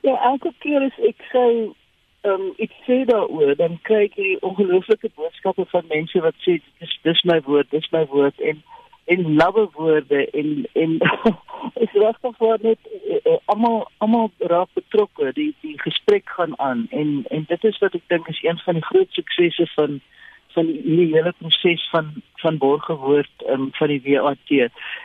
Ja, 0.00 0.20
elke 0.22 0.52
keer 0.58 0.80
as 0.82 0.98
ek 0.98 1.28
sou 1.32 1.74
ehm 2.20 2.40
um, 2.40 2.52
ek 2.56 2.72
sê 2.86 3.04
daaroor, 3.04 3.56
dan 3.56 3.78
kry 3.82 4.04
ek 4.04 4.14
hierdie 4.14 4.40
ongelooflike 4.40 5.10
boodskappe 5.14 5.64
van 5.64 5.84
mense 5.88 6.20
wat 6.20 6.34
sê 6.44 6.60
dis 6.78 6.98
dis 7.02 7.24
my 7.24 7.40
woord, 7.44 7.70
dis 7.70 7.90
my 7.92 8.06
woord 8.06 8.40
en 8.40 8.62
en 9.04 9.34
lawwe 9.34 9.68
woorde 9.72 10.30
en 10.30 10.68
en 10.72 10.98
is 11.84 11.92
regtig 11.92 12.36
voor 12.36 12.58
net 12.60 12.78
eh, 13.08 13.16
eh, 13.24 13.38
almal 13.44 13.90
almal 13.98 14.30
raak 14.38 14.68
betrokke 14.72 15.32
die 15.32 15.54
die 15.60 15.80
gesprek 15.80 16.28
gaan 16.36 16.58
aan 16.58 16.86
en 16.90 17.24
en 17.28 17.44
dit 17.48 17.64
is 17.64 17.78
wat 17.78 17.94
ek 17.94 18.08
dink 18.08 18.28
is 18.28 18.42
een 18.42 18.60
van 18.64 18.80
die 18.80 18.88
groot 18.90 19.12
suksesse 19.12 19.66
van 19.74 20.00
van 20.54 20.66
die 20.66 21.08
hele 21.12 21.32
proses 21.38 21.88
van 21.90 22.12
van 22.42 22.58
borgewoord 22.58 23.44
um, 23.48 23.68
van 23.72 23.88
die 23.88 24.02
WAT. 24.04 24.50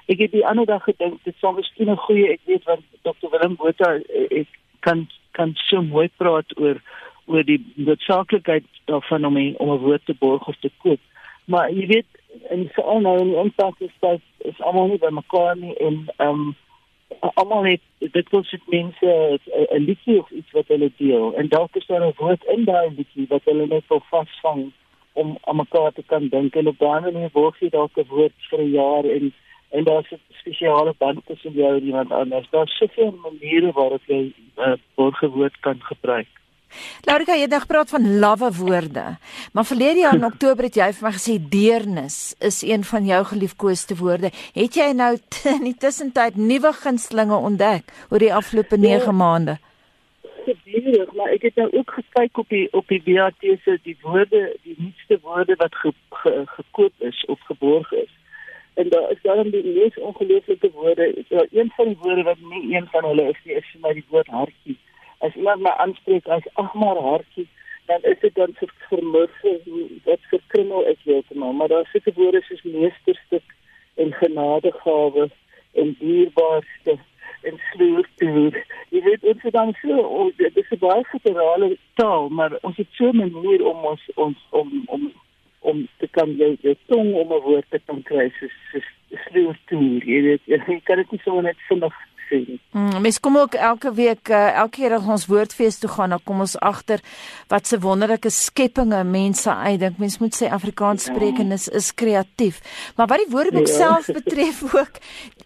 Ek 0.06 0.20
het 0.24 0.32
die 0.32 0.46
ander 0.46 0.66
dag 0.66 0.84
gedink 0.84 1.20
dit 1.24 1.36
sou 1.40 1.54
miskien 1.56 1.92
'n 1.92 2.04
goeie 2.06 2.32
ek 2.34 2.42
weet 2.46 2.64
want 2.64 2.86
Dr 3.02 3.30
Willem 3.32 3.56
Botha 3.56 3.96
eh, 3.96 4.42
ek 4.42 4.48
kan 4.80 5.08
kan 5.32 5.54
so 5.56 5.82
mooi 5.82 6.10
praat 6.18 6.58
oor 6.58 6.82
oor 7.26 7.44
die 7.44 7.62
noodsaaklikheid 7.76 8.66
daarvan 8.86 9.26
om 9.26 9.36
die, 9.36 9.54
om 9.60 9.70
'n 9.72 9.84
woord 9.86 10.06
te 10.06 10.16
borg 10.20 10.48
of 10.48 10.58
te 10.60 10.72
koop. 10.78 11.00
Maar 11.46 11.72
jy 11.72 11.86
weet 11.88 12.10
en 12.50 12.70
so 12.76 12.82
al 12.82 13.00
nou 13.00 13.20
in 13.20 13.30
die 13.34 13.42
impak 13.44 13.80
is 13.80 13.96
dat 14.00 14.22
is 14.38 14.62
almal 14.62 14.88
nie 14.88 14.98
by 14.98 15.12
mekaar 15.12 15.56
nie 15.58 15.76
en 15.78 16.04
ehm 16.18 16.30
um, 16.30 16.56
almal 17.34 17.64
het 17.66 17.82
dit 18.00 18.30
wil 18.30 18.44
sit 18.44 18.62
mense 18.68 19.40
'n 19.46 19.86
liedjie 19.86 20.20
of 20.20 20.30
iets 20.32 20.52
wat 20.52 20.68
hulle 20.68 20.92
deel 20.98 21.34
en 21.36 21.48
dalk 21.48 21.76
is 21.76 21.86
daar 21.86 22.06
'n 22.06 22.14
woord 22.18 22.44
in 22.44 22.66
daai 22.66 22.90
liedjie 22.98 23.26
wat 23.30 23.42
hulle 23.44 23.68
net 23.68 23.84
wil 23.88 24.04
vasvang 24.10 24.72
om 25.22 25.38
aan 25.42 25.62
mekaar 25.62 25.92
te 25.94 26.04
kan 26.12 26.28
dink 26.32 26.56
en 26.56 26.72
op 26.72 26.80
daai 26.80 27.02
manier 27.06 27.30
word 27.34 27.60
jy 27.60 27.70
dalk 27.76 27.98
'n 27.98 28.10
woord 28.10 28.36
vir 28.50 28.60
'n 28.64 28.72
jaar 28.72 29.06
en 29.16 29.32
en 29.78 29.84
daar's 29.84 30.12
'n 30.12 30.22
spesiale 30.42 30.94
band 30.98 31.26
tussen 31.26 31.54
jou 31.54 31.78
en 31.78 31.86
iemand 31.86 32.12
anders. 32.12 32.50
Daar's 32.50 32.78
soveel 32.78 33.14
maniere 33.22 33.72
waarop 33.72 34.02
jy 34.06 34.22
'n 34.22 34.34
uh, 34.58 34.74
woordgewoord 34.96 35.60
kan 35.60 35.78
gebruik. 35.82 36.28
Laurika, 37.02 37.34
jy 37.34 37.48
het 37.48 37.50
nou 37.50 37.62
gepraat 37.62 37.90
van 37.90 38.20
lawwe 38.20 38.52
woorde. 38.54 39.18
Maar 39.54 39.66
verlede 39.66 40.00
jaar 40.00 40.16
in 40.16 40.26
Oktober 40.34 40.64
het 40.64 40.76
jy 40.76 40.92
vir 40.94 41.08
my 41.08 41.14
gesê 41.16 41.38
deernis 41.50 42.36
is 42.40 42.62
een 42.62 42.84
van 42.84 43.06
jou 43.06 43.24
geliefkoeste 43.26 43.96
woorde. 43.96 44.32
Het 44.54 44.76
jy 44.76 44.92
nou 44.92 45.18
in 45.58 45.64
die 45.64 45.78
tussentyd 45.78 46.36
nuwe 46.36 46.74
gunstlinge 46.74 47.36
ontdek 47.36 47.84
oor 48.10 48.20
die 48.20 48.34
afgelope 48.34 48.78
9 48.78 49.06
ja. 49.06 49.12
maande? 49.12 49.58
Gedurig, 50.50 51.12
maar 51.14 51.32
ek 51.36 51.42
het 51.42 51.56
nou 51.56 51.70
ook 51.78 51.92
gekyk 51.92 52.38
op 52.38 52.50
die 52.50 52.68
op 52.74 52.88
die 52.88 53.02
BAT 53.06 53.46
se 53.64 53.78
die 53.84 53.98
woorde, 54.02 54.42
die 54.64 54.76
nuutste 54.78 55.20
woorde 55.22 55.56
wat 55.56 55.76
ge, 55.76 55.94
ge, 56.10 56.44
gekoop 56.46 56.94
is 56.98 57.26
of 57.26 57.40
geborg 57.40 57.92
is. 57.92 58.12
En 58.74 58.90
daar 58.90 59.12
is 59.12 59.22
dan 59.22 59.50
die 59.50 59.64
mees 59.66 59.98
ongelooflike 60.00 60.72
woorde. 60.72 61.24
Ja, 61.28 61.46
een 61.52 61.72
van 61.76 61.86
die 61.86 61.98
woorde 62.02 62.24
wat 62.24 62.38
nie 62.40 62.76
een 62.76 62.88
van 62.92 63.04
hulle 63.04 63.30
is 63.30 63.40
nie, 63.44 63.56
is 63.56 63.72
vir 63.72 63.82
my 63.82 63.94
die 63.94 64.06
woord 64.10 64.28
hartjie. 64.28 64.78
As 65.18 65.36
iemand 65.36 65.62
my 65.62 65.74
aanspreek 65.84 66.28
as 66.28 66.48
ag 66.54 66.74
maar 66.74 67.02
hartjie, 67.10 67.48
dan 67.86 68.02
is 68.02 68.20
dit 68.22 68.36
dan 68.36 68.54
vir 68.60 68.72
vermoë 68.88 69.28
wat 70.06 70.26
verkrummel 70.32 70.86
is 70.94 71.00
heeltemal, 71.04 71.54
maar 71.54 71.68
daar 71.68 71.90
seker 71.92 72.14
woorde 72.16 72.42
soos 72.48 72.62
meesterstuk 72.64 73.56
en 73.96 74.14
genadegawe 74.14 75.30
en 75.74 75.96
dierbaarste 76.00 76.98
en 77.42 77.60
sluurtuur. 77.72 78.66
So 79.42 79.98
oh, 79.98 80.32
dit 80.38 80.58
is 80.58 80.70
'n 80.72 80.80
baie 80.80 81.04
federale 81.06 81.78
taal, 81.94 82.30
maar 82.30 82.58
ons 82.62 82.78
het 82.78 82.88
so 82.92 83.10
'n 83.10 83.18
manier 83.18 83.66
om 83.66 83.86
ons 83.86 84.02
ons 84.16 84.38
om 84.50 84.84
om 84.86 85.12
om 85.60 85.88
te 85.98 86.08
kan 86.08 86.30
jy 86.38 86.58
jy 86.62 86.76
tong 86.88 87.14
om 87.14 87.34
'n 87.34 87.42
woord 87.42 87.66
te 87.70 87.80
kan 87.86 88.04
kry 88.04 88.32
soos 88.40 88.86
sluurtuur. 89.30 90.04
Jy 90.06 90.22
weet 90.22 90.42
jy 90.46 90.80
kan 90.84 90.98
dit 90.98 91.12
nie 91.12 91.22
so 91.24 91.42
net 91.42 91.58
vinnig 91.68 91.94
sien. 92.30 92.60
Mm, 92.72 93.02
mens 93.02 93.20
kom 93.20 93.38
ook 93.38 93.54
elke 93.54 93.94
week 93.94 94.30
uh, 94.30 94.56
elke 94.62 94.78
keer 94.78 94.96
as 94.98 95.06
ons 95.06 95.26
woordfees 95.26 95.80
toe 95.80 95.90
gaan, 95.90 96.10
dan 96.10 96.24
kom 96.24 96.40
ons 96.40 96.58
agter 96.60 97.02
wat 97.48 97.68
se 97.68 97.80
wonderlike 97.80 98.30
skepinge 98.30 99.04
mense 99.04 99.54
uitdink. 99.54 99.98
Mens 99.98 100.20
moet 100.20 100.36
sê 100.36 100.50
Afrikaans 100.50 101.10
spreek 101.10 101.40
en 101.44 101.52
is 101.52 101.68
is 101.68 101.94
kreatief. 101.94 102.62
Maar 102.96 103.08
wat 103.08 103.24
die 103.24 103.32
woordeboek 103.34 103.68
ja. 103.68 103.74
self 103.74 104.12
betref 104.20 104.62
ook, 104.82 105.02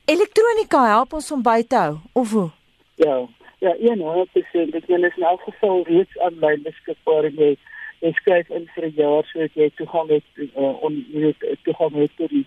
elektronika 0.05 0.85
help 0.87 1.13
ons 1.13 1.31
om 1.31 1.43
by 1.43 1.61
te 1.67 1.79
hou 1.79 1.95
of 2.13 2.31
hoe? 2.31 2.49
Ja. 2.95 3.21
Ja, 3.63 3.75
ja, 3.79 3.93
nou, 3.95 4.25
dit 4.33 4.43
is 4.43 4.71
dit 4.71 4.89
is 4.89 5.15
in 5.15 5.23
elk 5.23 5.41
geval 5.41 5.83
reeds 5.87 6.17
aanlyn 6.19 6.65
beskikbaar 6.65 7.27
en 7.29 7.37
jy, 7.39 7.51
jy 8.03 8.09
skryf 8.17 8.49
in 8.57 8.65
vir 8.75 8.85
'n 8.87 8.97
jaar 8.97 9.29
sodat 9.29 9.55
jy 9.55 9.69
toegang 9.77 10.09
het 10.09 10.41
uh, 10.43 10.83
on 10.87 10.97
jy 11.13 11.31
toegang 11.67 11.95
het 12.01 12.11
tot 12.17 12.29
die 12.29 12.43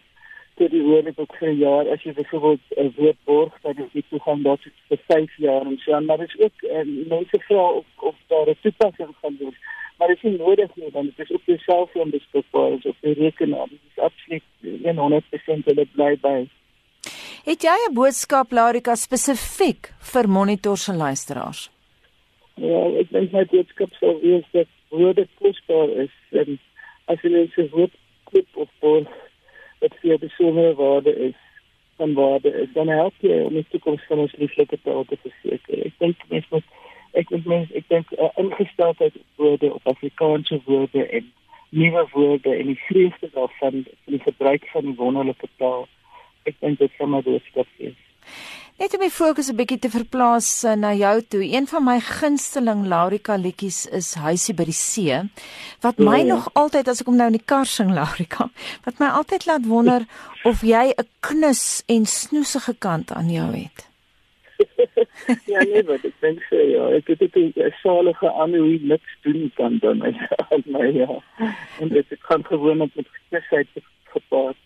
tot 0.60 0.70
die 0.70 0.82
woordeboek 0.88 1.32
vir 1.38 1.48
'n 1.48 1.58
jaar. 1.58 1.88
As 1.88 2.02
jy 2.04 2.12
byvoorbeeld 2.12 2.60
'n 2.76 2.92
woord 2.96 3.16
borg 3.24 3.54
is 3.62 3.96
jy 3.96 4.02
toegang 4.10 4.42
daartoe 4.44 4.72
vir 4.88 5.00
5 5.06 5.38
jaar 5.46 5.64
en 5.66 5.78
so 5.78 6.00
maar 6.00 6.18
dit 6.18 6.28
is 6.28 6.40
ook 6.44 6.56
uh, 6.62 6.84
mense 7.14 7.40
vra 7.48 7.64
of 7.80 7.86
of 8.10 8.16
daar 8.26 8.48
'n 8.50 8.60
toepassing 8.60 9.14
gaan 9.22 9.36
doen 9.38 9.56
maar 9.96 10.08
dit 10.08 10.24
is 10.24 10.38
nodig 10.38 10.70
nie 10.74 10.90
want 10.92 11.16
dit 11.16 11.30
is 11.30 11.36
op 11.36 11.42
jou 11.44 11.58
selfoon 11.58 12.10
beskikbaar 12.10 12.70
of 12.76 12.84
op 12.84 12.96
jou 13.00 13.14
rekenaar. 13.14 13.68
Dit 13.68 13.80
is 13.90 14.02
absoluut 14.08 14.44
100% 14.60 15.64
hulle 15.64 15.86
bly 15.92 16.16
by 16.20 16.48
Het 17.46 17.62
jy 17.62 17.74
'n 17.88 17.94
boodskap 17.94 18.50
Larika 18.50 18.94
spesifiek 18.98 19.92
vir 20.12 20.28
monitors 20.28 20.88
en 20.88 20.96
luisteraars? 20.96 21.70
Ja, 22.54 22.80
ek 23.00 23.10
dink 23.10 23.32
my 23.32 23.44
boodskap 23.44 23.92
sou 24.00 24.18
wees 24.20 24.44
dat 24.50 24.66
woorde 24.90 25.28
kosbaar 25.38 25.88
is 25.88 26.14
en 26.30 26.58
as 27.06 27.22
jy 27.22 27.30
net 27.30 27.54
'n 27.56 27.68
woord 27.70 27.94
koop 28.24 28.48
of 28.54 28.68
borg 28.80 29.08
wat 29.80 29.94
vir 30.00 30.10
jou 30.10 30.18
besondere 30.18 30.74
waarde 30.74 31.14
is 31.28 31.38
van 31.96 32.14
waarde 32.14 32.50
is 32.62 32.72
dan 32.72 32.88
help 32.88 33.14
jy 33.20 33.40
om 33.42 33.54
die 33.54 33.66
toekoms 33.70 34.02
van 34.08 34.18
ons 34.18 34.36
lieflike 34.36 34.78
taal 34.82 35.04
te 35.04 35.16
verseker. 35.16 35.86
Ek 35.86 35.94
dink 35.98 36.16
mens 36.28 36.46
moet 36.50 36.64
ek 37.12 37.28
dink 37.28 37.46
mens 37.46 37.70
ek 37.70 37.88
dink 37.88 38.06
uh, 38.12 38.30
ingesteldheid 38.36 39.14
op 39.16 39.26
woorde 39.36 39.74
op 39.74 39.86
Afrikaanse 39.86 40.60
woorde 40.64 41.06
en 41.06 41.32
nuwe 41.68 42.08
woorde 42.12 42.56
en 42.56 42.66
die 42.66 42.82
vreugde 42.88 43.30
daarvan 43.32 43.84
vir 43.84 44.12
die 44.18 44.24
gebruik 44.26 44.66
van 44.72 44.82
die 44.82 44.98
wonderlike 44.98 45.48
taal. 45.56 45.86
Ek 46.46 46.54
dink 46.60 46.78
dit 46.78 46.92
sal 46.98 47.10
maar 47.10 47.22
doodskap 47.26 47.66
wees. 47.78 47.98
Net 48.76 48.92
om 48.92 49.00
my 49.00 49.08
fokus 49.08 49.48
'n 49.48 49.56
bietjie 49.56 49.78
te 49.80 49.88
verplaas 49.88 50.48
uh, 50.64 50.74
na 50.76 50.92
jou 50.92 51.22
toe. 51.22 51.40
Een 51.40 51.66
van 51.66 51.84
my 51.84 51.96
gunsteling 52.00 52.84
Laurika 52.86 53.36
liedjies 53.40 53.86
is 53.86 54.14
Huisie 54.20 54.54
by 54.54 54.66
die 54.68 54.76
see. 54.76 55.16
Wat 55.80 55.96
my 55.98 56.18
ja. 56.18 56.34
nog 56.34 56.50
altyd 56.52 56.88
as 56.88 57.00
ek 57.00 57.08
hom 57.08 57.16
nou 57.16 57.30
in 57.32 57.38
die 57.38 57.46
kar 57.52 57.64
sing 57.64 57.94
Laurika, 57.98 58.50
wat 58.84 59.00
my 59.00 59.08
altyd 59.16 59.46
laat 59.46 59.64
wonder 59.64 60.04
of 60.50 60.60
jy 60.60 60.92
'n 60.92 61.08
knus 61.20 61.82
en 61.88 62.04
snoesige 62.04 62.76
kant 62.78 63.12
aan 63.12 63.32
jou 63.32 63.48
het. 63.54 63.88
ja 65.52 65.64
nee, 65.64 65.82
wat 65.88 66.04
ek 66.04 66.20
dink 66.20 66.44
so 66.50 66.60
ja, 66.60 66.84
ek 67.00 67.08
het 67.08 67.24
dit 67.24 67.56
'n 67.56 67.72
salige 67.80 68.28
aan 68.28 68.54
hoe 68.54 68.78
niks 68.92 69.16
doen 69.24 69.50
kan 69.56 69.78
dan 69.80 70.04
my 70.04 70.12
my 70.68 70.86
ja. 70.92 71.16
En 71.80 71.88
dit 71.88 72.06
kan 72.28 72.44
gewoonlik 72.44 72.92
met 72.94 73.08
gesig 73.32 73.72
gepaard. 74.12 74.65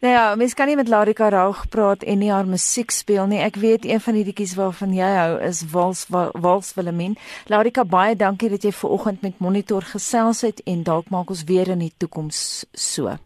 Nou 0.00 0.12
ja, 0.12 0.34
mens 0.34 0.54
kan 0.54 0.66
nie 0.66 0.76
met 0.76 0.88
Larika 0.88 1.28
Raug 1.28 1.68
praat 1.68 2.02
en 2.02 2.18
nie 2.18 2.30
haar 2.32 2.46
musiek 2.46 2.90
speel 2.90 3.26
nie. 3.26 3.40
Ek 3.44 3.56
weet 3.56 3.84
een 3.84 4.00
van 4.00 4.14
die 4.14 4.24
liedjies 4.24 4.54
waarvan 4.58 4.94
jy 4.94 5.08
hou 5.16 5.40
is 5.48 5.64
Wals 5.72 6.06
Wals 6.08 6.74
Wilhelmine. 6.74 7.18
Larika, 7.46 7.84
baie 7.84 8.16
dankie 8.16 8.50
dat 8.50 8.62
jy 8.62 8.72
ver 8.72 8.90
oggend 8.90 9.22
met 9.22 9.38
Monitor 9.38 9.82
gesels 9.82 10.44
het 10.46 10.62
en 10.66 10.82
dalk 10.82 11.10
maak 11.10 11.30
ons 11.30 11.44
weer 11.44 11.68
in 11.68 11.84
die 11.86 11.92
toekoms 11.96 12.64
so. 12.72 13.18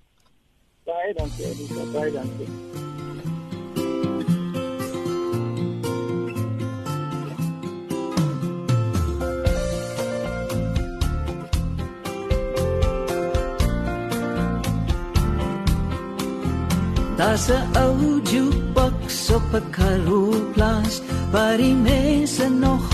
Baie 0.84 1.14
dankie, 1.14 1.54
baie 1.92 2.12
dankie. 2.12 3.01
Daar's 17.16 17.48
'n 17.48 17.64
ou 17.84 18.20
jukebox 18.32 19.30
op 19.36 19.48
'n 19.52 19.70
karoolplaas 19.70 21.00
waar 21.30 21.56
die 21.56 21.74
mense 21.74 22.48
nog 22.48 22.84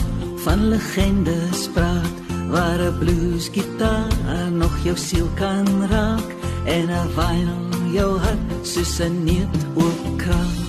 van 0.44 0.68
legendes 0.68 1.68
praat, 1.74 2.16
waar 2.50 2.80
'n 2.80 2.98
bluesgitaar 2.98 4.50
nog 4.52 4.74
jou 4.82 4.96
siel 4.96 5.28
kan 5.34 5.66
raak 5.90 6.28
en 6.64 6.86
'n 6.90 7.08
vinyl 7.16 7.92
jou 7.92 8.18
hart 8.18 8.66
soos 8.72 8.98
'n 9.00 9.24
neet 9.24 9.54
oopkraak. 9.74 10.66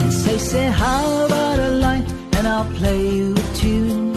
And 0.00 0.12
say 0.12 0.38
say 0.38 0.66
how 0.82 1.04
about 1.24 1.58
a 1.58 1.70
line 1.84 2.06
and 2.36 2.46
I'll 2.46 2.70
play 2.78 3.02
you 3.18 3.34
a 3.42 3.46
tune. 3.60 4.10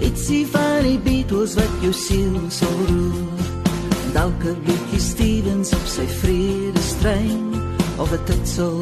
It's 0.00 0.26
the 0.26 0.44
funny 0.44 0.98
Beatles 0.98 1.54
what 1.54 1.70
you 1.82 1.92
seal 1.92 2.50
so 2.50 2.66
rude 2.88 3.41
dalk 4.12 4.42
'n 4.44 4.58
bietjie 4.66 5.00
Stevens 5.00 5.72
op 5.72 5.86
sy 5.86 6.06
vredestrein 6.20 7.44
of 7.96 8.12
'n 8.12 8.24
titsel 8.28 8.80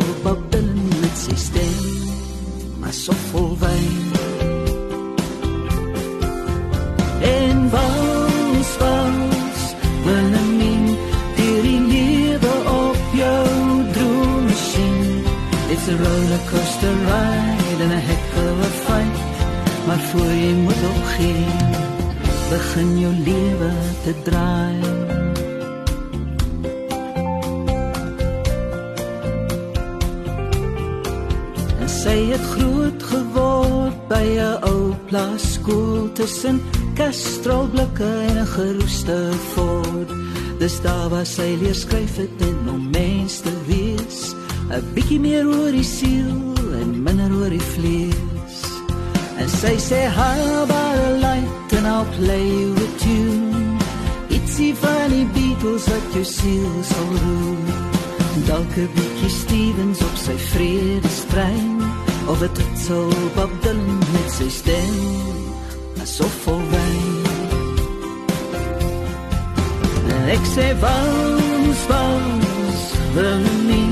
Dylan 0.50 0.82
met 1.02 1.16
sy 1.24 1.36
stem 1.46 1.82
maar 2.80 2.92
so 2.92 3.12
vol 3.30 3.52
wyn 3.62 3.98
en 7.22 7.58
vals 7.74 8.70
vals 8.82 9.62
wanneer 10.04 10.48
min 10.60 10.84
die 11.36 11.80
lewe 11.92 12.54
op 12.84 13.02
jou 13.22 13.46
droommasjien 13.94 14.98
it's 15.72 15.86
a 15.94 15.96
roller 16.04 16.42
coaster 16.50 16.96
ride 17.10 17.80
and 17.84 17.92
a 18.00 18.02
heck 18.10 18.26
of 18.46 18.64
a 18.68 18.70
fight 18.84 19.18
maar 19.86 20.02
voor 20.10 20.32
jy 20.44 20.54
moet 20.66 20.82
opgee 20.94 21.46
begin 22.50 22.98
jou 23.04 23.14
lewe 23.30 23.70
te 24.04 24.14
draai 24.26 24.99
het 32.30 32.46
groot 32.54 33.02
geword 33.02 33.96
by 34.08 34.26
'n 34.38 34.62
ou 34.62 34.94
plaaskool 35.08 36.12
tussen 36.12 36.62
kastrolblikke 36.94 38.10
en 38.28 38.36
'n 38.38 38.46
geroeste 38.46 39.18
fort. 39.52 40.10
Dis 40.58 40.80
daar 40.80 41.08
waar 41.08 41.26
sy 41.26 41.56
leer 41.60 41.74
skryf 41.74 42.16
het 42.16 42.36
en 42.38 42.68
om 42.74 42.90
mens 42.90 43.40
te 43.40 43.54
wees, 43.66 44.34
'n 44.70 44.84
bietjie 44.94 45.20
meer 45.20 45.46
oor 45.46 45.72
die 45.72 45.90
siel 45.98 46.54
en 46.80 47.02
minder 47.02 47.30
oor 47.40 47.50
die 47.50 47.68
vlees. 47.74 48.56
En 49.38 49.48
sy 49.48 49.74
sê 49.90 50.00
how 50.18 50.62
about 50.62 50.96
a 51.08 51.10
light 51.26 51.72
and 51.76 51.86
I'll 51.86 52.10
play 52.18 52.46
you 52.60 52.74
a 52.86 52.88
tune. 52.98 53.78
It's 54.28 54.56
the 54.56 54.74
funny 54.74 55.24
Beatles 55.34 55.84
that 55.84 56.14
you 56.14 56.24
see 56.24 56.62
so 56.82 57.00
rude. 57.22 57.72
Dalk 58.46 58.76
'n 58.76 58.88
bietjie 58.94 59.30
Stevens 59.30 60.00
op 60.00 60.16
sy 60.16 60.36
vredestrein 60.52 61.79
of 62.30 62.38
dit 62.38 62.78
sou 62.78 63.10
Bob 63.34 63.50
Dylan 63.62 63.98
met 64.12 64.28
sy 64.30 64.48
stem 64.48 65.20
vol 66.44 66.60
wyn. 66.70 67.28
Ek 70.30 70.44
sê 70.54 70.66
vals, 70.82 71.80
vals, 71.90 72.84
wil 73.16 73.42
nie 73.66 73.90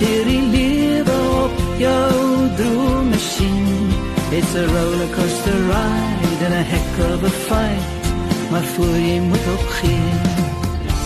die 0.00 0.40
lewe 0.54 1.18
op 1.42 1.60
jou 1.78 2.14
droommachine. 2.58 3.92
It's 4.32 4.54
a 4.54 4.64
roller 4.66 5.10
coaster 5.14 5.60
ride 5.68 6.40
and 6.46 6.54
a 6.54 6.64
heck 6.72 6.94
of 7.10 7.22
a 7.22 7.32
fight. 7.48 8.02
Maar 8.50 8.66
voor 8.74 8.96
jy 8.96 9.20
moet 9.20 9.46
opgee, 9.58 10.10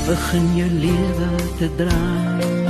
begin 0.06 0.48
jou 0.56 0.70
lewe 0.86 1.30
te 1.58 1.74
draai. 1.76 2.67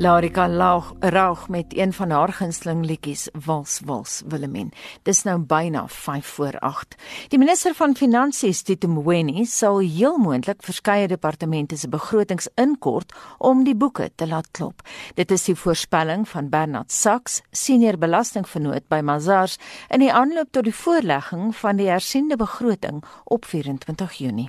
Larika 0.00 0.48
Laug 0.48 0.92
raag 0.98 1.48
met 1.48 1.64
een 1.76 1.92
van 1.92 2.10
haar 2.10 2.32
gunsteling 2.32 2.84
liedjies 2.86 3.28
Wals 3.44 3.80
Wals 3.84 4.22
Wilhelmine. 4.28 4.70
Dis 5.02 5.22
nou 5.22 5.38
byna 5.38 5.88
5 5.88 6.26
voor 6.26 6.58
8. 6.58 6.94
Die 7.28 7.38
minister 7.38 7.74
van 7.74 7.96
Finansies, 7.96 8.62
Tito 8.62 8.88
Mboweni, 8.88 9.42
sal 9.46 9.78
heel 9.78 10.18
moontlik 10.18 10.62
verskeie 10.62 11.08
departemente 11.08 11.76
se 11.76 11.88
begrotings 11.88 12.46
inkort 12.54 13.14
om 13.38 13.64
die 13.64 13.74
boeke 13.74 14.10
te 14.14 14.26
laat 14.26 14.50
klop. 14.50 14.86
Dit 15.14 15.30
is 15.34 15.44
die 15.44 15.56
voorspelling 15.58 16.28
van 16.28 16.48
Bernard 16.48 16.92
Sachs, 16.92 17.40
senior 17.50 17.98
belastingvernoot 17.98 18.86
by 18.88 19.00
Mazars, 19.02 19.58
in 19.90 19.98
die 20.06 20.12
aanloop 20.12 20.52
tot 20.54 20.70
die 20.70 20.74
voorlegging 20.74 21.50
van 21.56 21.76
die 21.76 21.90
hersiende 21.90 22.36
begroting 22.36 23.02
op 23.24 23.44
24 23.44 24.12
Junie. 24.12 24.48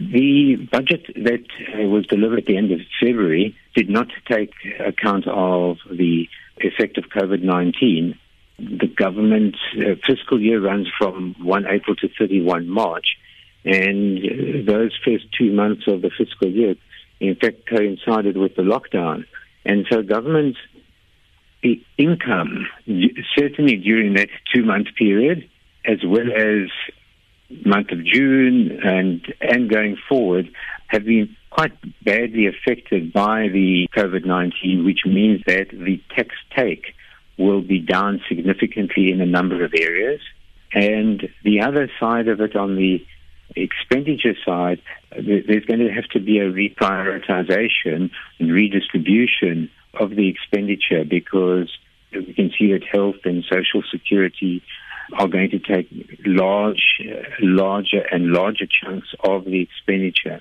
The 0.00 0.68
budget 0.70 1.06
that 1.16 1.44
uh, 1.74 1.88
was 1.88 2.06
delivered 2.06 2.38
at 2.38 2.46
the 2.46 2.56
end 2.56 2.70
of 2.70 2.78
February 3.00 3.56
did 3.74 3.90
not 3.90 4.06
take 4.30 4.52
account 4.78 5.26
of 5.26 5.78
the 5.90 6.28
effect 6.58 6.98
of 6.98 7.04
COVID 7.04 7.42
19. 7.42 8.16
The 8.58 8.86
government 8.86 9.56
uh, 9.76 9.96
fiscal 10.06 10.40
year 10.40 10.60
runs 10.60 10.86
from 10.96 11.34
1 11.42 11.66
April 11.66 11.96
to 11.96 12.08
31 12.16 12.68
March, 12.68 13.16
and 13.64 14.18
uh, 14.18 14.72
those 14.72 14.96
first 15.04 15.24
two 15.36 15.52
months 15.52 15.82
of 15.88 16.02
the 16.02 16.10
fiscal 16.16 16.48
year, 16.48 16.76
in 17.18 17.34
fact, 17.34 17.66
coincided 17.66 18.36
with 18.36 18.54
the 18.54 18.62
lockdown. 18.62 19.24
And 19.64 19.84
so, 19.90 20.02
government 20.02 20.56
income, 21.98 22.68
certainly 23.36 23.76
during 23.76 24.14
that 24.14 24.28
two 24.54 24.64
month 24.64 24.88
period, 24.96 25.48
as 25.84 25.98
well 26.04 26.30
as 26.32 26.68
month 27.64 27.90
of 27.90 28.04
June 28.04 28.78
and 28.82 29.22
and 29.40 29.70
going 29.70 29.96
forward 30.08 30.50
have 30.88 31.04
been 31.04 31.36
quite 31.50 31.72
badly 32.04 32.46
affected 32.46 33.12
by 33.12 33.48
the 33.48 33.88
COVID-19, 33.96 34.84
which 34.84 35.00
means 35.06 35.42
that 35.46 35.68
the 35.70 36.00
tax 36.14 36.34
take 36.54 36.94
will 37.38 37.62
be 37.62 37.78
down 37.78 38.20
significantly 38.28 39.10
in 39.10 39.20
a 39.20 39.26
number 39.26 39.64
of 39.64 39.72
areas. 39.74 40.20
And 40.72 41.28
the 41.44 41.60
other 41.60 41.90
side 41.98 42.28
of 42.28 42.40
it 42.40 42.56
on 42.56 42.76
the 42.76 43.04
expenditure 43.56 44.34
side, 44.44 44.82
there's 45.10 45.64
going 45.64 45.80
to 45.80 45.92
have 45.92 46.08
to 46.12 46.20
be 46.20 46.38
a 46.38 46.50
reprioritization 46.50 48.10
and 48.38 48.52
redistribution 48.52 49.70
of 49.94 50.10
the 50.10 50.28
expenditure 50.28 51.04
because 51.04 51.70
we 52.12 52.34
can 52.34 52.52
see 52.58 52.72
that 52.72 52.84
health 52.84 53.16
and 53.24 53.44
social 53.44 53.82
security 53.90 54.62
are 55.14 55.28
going 55.28 55.50
to 55.50 55.58
take 55.58 55.88
large, 56.26 57.00
larger 57.40 58.02
and 58.12 58.32
larger 58.32 58.66
chunks 58.66 59.08
of 59.24 59.44
the 59.44 59.60
expenditure. 59.60 60.40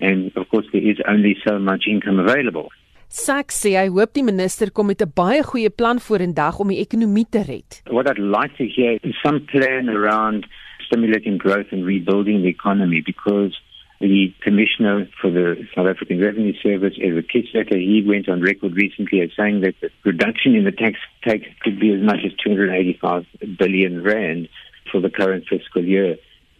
And 0.00 0.32
of 0.36 0.48
course, 0.48 0.66
there 0.72 0.82
is 0.82 0.98
only 1.08 1.36
so 1.46 1.58
much 1.58 1.84
income 1.88 2.18
available. 2.18 2.68
Saks 3.08 3.54
sê 3.62 3.76
hy 3.78 3.86
hoop 3.86 4.16
die 4.16 4.24
minister 4.26 4.70
kom 4.74 4.88
met 4.90 5.02
'n 5.02 5.12
baie 5.14 5.42
goeie 5.42 5.70
plan 5.70 6.00
vorendag 6.00 6.58
om 6.58 6.68
die 6.68 6.82
ekonomie 6.82 7.24
te 7.30 7.42
red. 7.46 7.80
What 7.86 8.10
I'd 8.10 8.18
like 8.18 8.56
to 8.56 8.66
hear 8.66 8.98
is 9.02 9.14
some 9.22 9.40
plan 9.52 9.88
around 9.88 10.46
stimulating 10.86 11.38
growth 11.38 11.70
and 11.70 11.86
rebuilding 11.86 12.42
the 12.42 12.48
economy 12.48 13.00
because 13.00 13.54
the 14.00 14.34
commissioner 14.42 15.08
for 15.20 15.30
the 15.30 15.66
South 15.74 15.86
African 15.86 16.20
Revenue 16.20 16.52
Service, 16.62 16.94
Edward 17.02 17.28
Kitzletter, 17.28 17.78
he 17.78 18.04
went 18.06 18.28
on 18.28 18.42
record 18.42 18.74
recently 18.74 19.20
as 19.22 19.30
saying 19.36 19.62
that 19.62 19.74
the 19.80 19.90
reduction 20.04 20.54
in 20.54 20.64
the 20.64 20.72
tax 20.72 20.98
take 21.26 21.58
could 21.60 21.80
be 21.80 21.92
as 21.92 22.02
much 22.02 22.20
as 22.24 22.32
285 22.44 23.24
billion 23.58 24.02
rand 24.02 24.48
for 24.90 25.00
the 25.00 25.10
current 25.10 25.44
fiscal 25.48 25.84
year. 25.84 26.16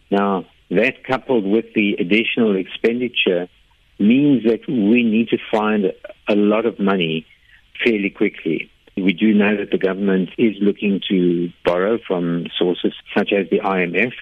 Now, 0.09 0.45
that 0.69 1.03
coupled 1.03 1.45
with 1.45 1.65
the 1.75 1.93
additional 1.99 2.55
expenditure 2.55 3.47
means 3.99 4.43
that 4.43 4.67
we 4.67 5.03
need 5.03 5.29
to 5.29 5.37
find 5.51 5.93
a 6.27 6.35
lot 6.35 6.65
of 6.65 6.79
money 6.79 7.25
fairly 7.83 8.09
quickly. 8.09 8.69
We 8.95 9.13
do 9.13 9.33
know 9.33 9.57
that 9.57 9.71
the 9.71 9.77
government 9.77 10.29
is 10.37 10.55
looking 10.59 11.01
to 11.09 11.51
borrow 11.63 11.99
from 11.99 12.47
sources 12.57 12.93
such 13.15 13.31
as 13.31 13.49
the 13.49 13.59
IMF, 13.59 14.13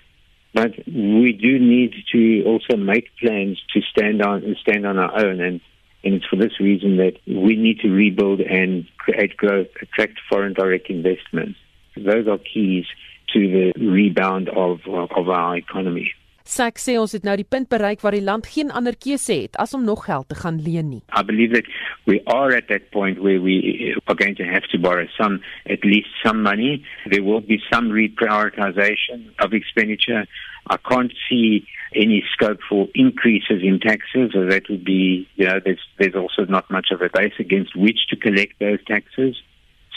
but 0.56 0.72
we 0.88 1.34
do 1.34 1.60
need 1.60 1.94
to 2.14 2.44
also 2.46 2.78
make 2.78 3.10
plans 3.18 3.62
to 3.74 3.82
stand 3.92 4.22
on 4.22 4.56
stand 4.62 4.88
on 4.88 4.98
our 4.98 5.14
own 5.26 5.42
and 5.42 5.62
and 6.04 6.14
it's 6.16 6.26
for 6.26 6.38
this 6.38 6.60
reason 6.60 6.98
that 6.98 7.18
we 7.28 7.56
need 7.56 7.80
to 7.80 7.90
rebuild 7.90 8.40
and 8.40 8.86
create 8.98 9.36
growth, 9.36 9.68
attract 9.82 10.20
foreign 10.30 10.54
direct 10.54 10.88
investments. 10.92 11.58
Those 11.98 12.28
are 12.28 12.38
keys 12.38 12.86
to 13.34 13.40
the 13.40 13.86
rebound 13.86 14.50
of 14.50 14.82
of 14.88 15.30
our 15.30 15.58
economy. 15.58 16.14
Sak 16.46 16.78
sê 16.78 16.94
ons 17.02 17.10
het 17.10 17.24
nou 17.26 17.34
die 17.40 17.48
punt 17.50 17.66
bereik 17.74 18.04
waar 18.06 18.14
die 18.14 18.22
land 18.24 18.46
geen 18.46 18.70
ander 18.70 18.94
keuse 18.94 19.34
het 19.34 19.58
as 19.58 19.74
om 19.74 19.84
nog 19.84 20.06
geld 20.06 20.30
te 20.30 20.38
gaan 20.38 20.60
leen 20.62 20.90
nie. 20.90 21.02
I 21.18 21.24
believe 21.26 21.56
that 21.58 21.66
we 22.06 22.22
are 22.30 22.54
at 22.56 22.68
that 22.70 22.92
point 22.92 23.18
where 23.18 23.42
we 23.42 23.96
are 24.06 24.14
going 24.14 24.36
to 24.38 24.46
have 24.46 24.70
to 24.70 24.78
borrow 24.78 25.08
some 25.18 25.42
at 25.66 25.84
least 25.84 26.10
some 26.24 26.44
money. 26.44 26.86
There 27.10 27.24
will 27.24 27.42
be 27.42 27.58
some 27.74 27.90
reprioritization 27.90 29.34
of 29.40 29.54
expenditure. 29.54 30.28
I 30.70 30.78
can't 30.78 31.14
see 31.28 31.66
any 31.96 32.24
scope 32.34 32.60
for 32.70 32.90
increases 32.94 33.64
in 33.64 33.80
taxes, 33.80 34.32
so 34.34 34.46
that 34.46 34.70
would 34.70 34.86
be, 34.86 35.28
you 35.36 35.46
know, 35.46 35.60
there's, 35.64 35.82
there's 35.98 36.16
also 36.16 36.46
not 36.46 36.70
much 36.70 36.92
of 36.92 37.02
a 37.02 37.10
base 37.10 37.34
against 37.40 37.76
which 37.76 38.06
to 38.10 38.16
collect 38.16 38.60
those 38.60 38.84
taxes. 38.86 39.36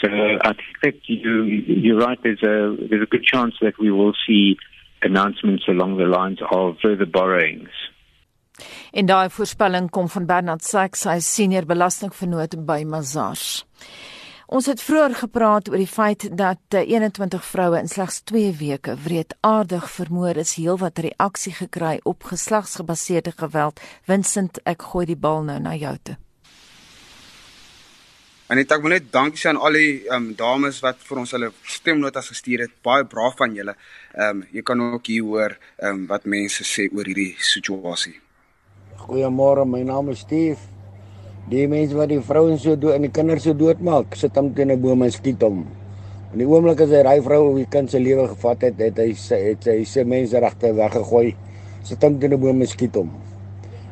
So 0.01 0.09
I 0.09 0.53
think 0.53 0.77
that 0.81 0.95
you, 1.05 1.43
you're 1.43 1.99
right, 1.99 2.17
there's 2.23 2.41
a, 2.41 2.75
there's 2.89 3.03
a 3.03 3.11
good 3.13 3.23
chance 3.23 3.55
that 3.61 3.77
we 3.77 3.91
will 3.91 4.13
see 4.25 4.57
announcements 5.01 5.67
along 5.67 5.97
the 5.97 6.07
lines 6.07 6.41
of 6.41 6.77
further 6.81 7.09
borrowings. 7.09 7.71
En 8.91 9.05
daai 9.05 9.29
voorspelling 9.29 9.89
kom 9.89 10.09
van 10.09 10.25
Bernard 10.25 10.63
Sachs, 10.63 11.05
hy 11.07 11.19
senior 11.23 11.65
belastingvernoot 11.65 12.57
by 12.65 12.83
Mazars. 12.83 13.65
Ons 14.49 14.65
het 14.65 14.81
vroeër 14.81 15.13
gepraat 15.13 15.67
oor 15.69 15.77
die 15.77 15.87
feit 15.87 16.25
dat 16.37 16.73
21 16.73 17.37
eh, 17.37 17.49
vroue 17.51 17.77
in 17.77 17.91
slegs 17.91 18.23
2 18.31 18.55
weke 18.57 18.95
wreedaardig 19.03 19.85
vermoor 19.93 20.41
is, 20.41 20.55
heelwat 20.57 21.03
reaksie 21.05 21.53
gekry 21.53 21.99
op 22.03 22.25
geslagsgebaseerde 22.31 23.35
geweld. 23.37 23.77
Vincent, 24.09 24.57
ek 24.65 24.89
gooi 24.89 25.05
die 25.05 25.19
bal 25.27 25.45
nou 25.45 25.59
na 25.61 25.75
jou 25.77 25.93
toe. 26.01 26.17
En 28.49 28.57
ek 28.57 28.79
wil 28.81 28.95
net 28.95 29.11
dankie 29.13 29.37
sê 29.37 29.51
aan 29.51 29.59
al 29.61 29.75
die 29.77 29.89
um, 30.09 30.23
dames 30.33 30.79
wat 30.81 31.03
vir 31.05 31.19
ons 31.21 31.31
hulle 31.35 31.51
stemnotas 31.69 32.31
gestuur 32.31 32.63
het. 32.63 32.71
Baie 32.81 33.05
braaf 33.05 33.35
van 33.37 33.51
julle. 33.53 33.75
Ehm 34.15 34.39
um, 34.39 34.47
jy 34.55 34.63
kan 34.65 34.81
ook 34.87 35.05
hier 35.11 35.27
hoor 35.27 35.53
ehm 35.53 35.99
um, 35.99 35.99
wat 36.09 36.25
mense 36.25 36.65
sê 36.65 36.87
oor 36.89 37.05
hierdie 37.05 37.35
situasie. 37.37 38.15
Goeiemôre, 39.03 39.67
my 39.69 39.83
naam 39.85 40.09
is 40.15 40.23
Steve. 40.25 40.57
Die 41.53 41.67
mense 41.69 41.93
wat 41.99 42.09
die 42.09 42.17
vrouens 42.31 42.65
so 42.65 42.73
dood 42.73 42.97
en 42.97 43.05
die 43.05 43.13
kinders 43.19 43.45
so 43.45 43.53
doodmaak, 43.53 44.17
sit 44.17 44.41
hom 44.41 44.49
teen 44.57 44.73
'n 44.73 44.81
boom 44.81 45.05
en 45.05 45.13
skiet 45.13 45.45
hom. 45.45 45.61
In 46.33 46.41
die 46.41 46.49
oomblik 46.49 46.81
as 46.81 46.89
hy 46.89 47.05
daai 47.05 47.21
vrou 47.21 47.41
of 47.51 47.61
die 47.61 47.69
kind 47.77 47.93
se 47.93 48.01
lewe 48.01 48.27
gevat 48.33 48.65
het, 48.65 48.81
het 48.81 48.97
hy 48.97 49.13
sê 49.13 49.43
het 49.45 49.69
hy 49.69 49.85
se 49.85 50.03
mense 50.03 50.41
regte 50.41 50.73
weggegooi. 50.73 51.35
Sit 51.83 52.01
hom 52.01 52.17
teen 52.19 52.33
'n 52.33 52.41
boom 52.41 52.61
en 52.61 52.67
skiet 52.67 52.95
hom. 52.95 53.13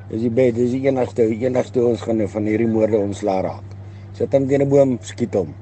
Dis 0.10 0.22
die 0.22 0.34
bed, 0.34 0.56
dis 0.56 0.72
die 0.72 0.88
enigste 0.90 1.30
enigste 1.30 1.86
ons 1.86 2.02
gaan 2.02 2.28
van 2.28 2.46
hierdie 2.46 2.74
moorde 2.74 2.98
ontslaa 2.98 3.42
raak. 3.42 3.77
Sit 4.18 4.34
hom 4.34 4.48
teen 4.48 4.62
'n 4.62 4.70
boom, 4.70 4.98
skiet 5.02 5.34
hom. 5.34 5.54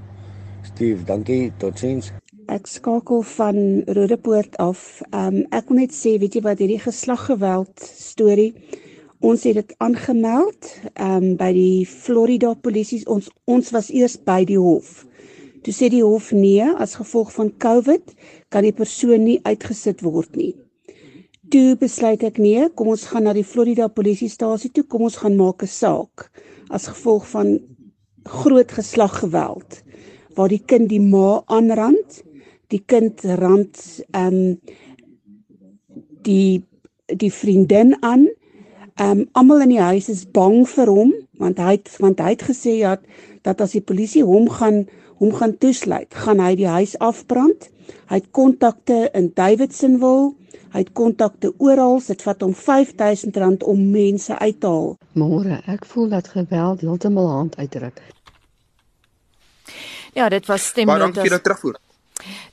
Steve, 0.63 1.03
dankie. 1.03 1.51
Totsiens. 1.59 2.11
Ek 2.47 2.67
skakel 2.67 3.21
van 3.21 3.83
Rodepoort 3.85 4.57
af. 4.57 5.01
Um, 5.11 5.45
ek 5.51 5.69
wil 5.69 5.77
net 5.77 5.93
sê, 5.93 6.17
weet 6.19 6.35
jy 6.35 6.41
wat 6.41 6.59
hierdie 6.59 6.79
geslaggeweld 6.79 7.79
storie 7.81 8.53
Ons 9.25 9.45
het 9.47 9.55
dit 9.55 9.71
aangemeld 9.81 10.67
um, 11.01 11.31
by 11.39 11.47
die 11.55 11.85
Florida 11.87 12.51
polisie. 12.53 12.99
Ons 13.09 13.31
ons 13.49 13.71
was 13.73 13.87
eers 13.89 14.19
by 14.21 14.43
die 14.45 14.59
hof. 14.59 15.05
Toe 15.65 15.73
sê 15.73 15.89
die 15.89 16.03
hof 16.03 16.29
nee, 16.35 16.65
as 16.77 16.97
gevolg 16.99 17.31
van 17.33 17.49
COVID 17.63 18.11
kan 18.53 18.67
die 18.67 18.75
persoon 18.75 19.23
nie 19.25 19.39
uitgesit 19.47 20.03
word 20.05 20.35
nie. 20.37 20.51
Toe 21.49 21.73
besluit 21.81 22.25
ek 22.27 22.37
nee, 22.37 22.67
kom 22.77 22.91
ons 22.93 23.07
gaan 23.09 23.25
na 23.25 23.33
die 23.33 23.45
Florida 23.47 23.87
polisiestasie 23.89 24.69
toe, 24.75 24.83
kom 24.83 25.07
ons 25.07 25.17
gaan 25.23 25.39
maak 25.39 25.63
'n 25.63 25.73
saak 25.73 26.29
as 26.69 26.85
gevolg 26.91 27.25
van 27.33 27.57
groot 28.25 28.71
geslaggeweld 28.71 29.81
waar 30.35 30.51
die 30.51 30.63
kind 30.65 30.89
die 30.89 31.01
ma 31.01 31.41
aanrand, 31.45 32.23
die 32.67 32.83
kind 32.85 33.21
rand 33.23 33.81
ehm 34.11 34.33
um, 34.33 34.59
die 36.25 36.65
die 37.05 37.33
vriendin 37.33 37.93
aan 38.01 38.25
Ehm 38.95 39.19
um, 39.19 39.29
almal 39.31 39.61
in 39.61 39.69
die 39.73 39.81
huis 39.83 40.05
is 40.07 40.21
bang 40.31 40.61
vir 40.71 40.87
hom 40.87 41.09
want 41.43 41.57
hy 41.59 41.73
het 41.73 41.89
want 41.99 42.21
hy 42.23 42.29
het 42.31 42.45
gesê 42.47 42.77
ja 42.79 42.93
dat 43.43 43.59
as 43.65 43.75
die 43.75 43.83
polisie 43.83 44.23
hom 44.23 44.47
gaan 44.47 44.85
hom 45.19 45.33
gaan 45.35 45.57
toesluit, 45.59 46.15
gaan 46.15 46.39
hy 46.39 46.53
die 46.55 46.67
huis 46.67 46.95
afbrand. 47.03 47.67
Hy 48.07 48.21
het 48.21 48.31
kontakte 48.31 49.09
in 49.11 49.29
Davidsonville. 49.35 50.31
Hy 50.71 50.83
het 50.83 50.91
kontakte 50.95 51.51
oral. 51.57 51.99
Dit 52.07 52.23
vat 52.23 52.43
hom 52.43 52.55
R5000 52.55 53.67
om 53.67 53.85
mense 53.91 54.39
uit 54.39 54.59
te 54.59 54.71
haal. 54.71 54.91
Môre, 55.15 55.59
ek 55.71 55.87
voel 55.91 56.11
dat 56.15 56.31
geweld 56.31 56.83
heeltemal 56.87 57.31
hand 57.31 57.59
uitdruk. 57.59 57.99
Ja, 60.13 60.29
dit 60.29 60.45
was 60.45 60.65
stemnotas. 60.65 61.01
Baie 61.01 61.13
dankie 61.13 61.31
die 61.31 61.41
terugvoer. 61.41 61.79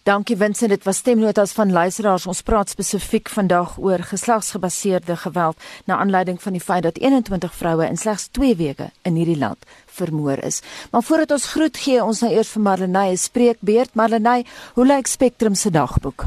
Dankie 0.02 0.36
Vincent, 0.36 0.70
dit 0.70 0.84
was 0.84 0.96
stemnotas 0.96 1.52
van 1.52 1.72
luisteraars. 1.72 2.26
Ons 2.26 2.42
praat 2.42 2.72
spesifiek 2.72 3.30
vandag 3.30 3.76
oor 3.78 4.02
geslagsgebaseerde 4.02 5.16
geweld 5.16 5.56
na 5.86 5.98
aanleiding 6.02 6.42
van 6.42 6.56
die 6.56 6.60
feit 6.60 6.82
dat 6.82 6.98
21 6.98 7.54
vroue 7.54 7.86
in 7.86 7.96
slegs 7.96 8.26
2 8.34 8.56
weke 8.56 8.90
in 9.06 9.14
hierdie 9.14 9.38
land 9.38 9.64
vermoor 9.86 10.42
is. 10.42 10.60
Maar 10.90 11.02
voordat 11.02 11.30
ons 11.30 11.46
groet 11.54 11.76
gee, 11.76 12.02
ons 12.04 12.20
nou 12.20 12.32
eers 12.32 12.50
vir 12.56 12.62
Marlenae 12.62 13.16
spreekbeurt. 13.16 13.94
Marlenae, 13.94 14.44
hoe 14.74 14.86
lyk 14.86 15.06
Spectrum 15.06 15.54
se 15.54 15.70
dagboek? 15.70 16.26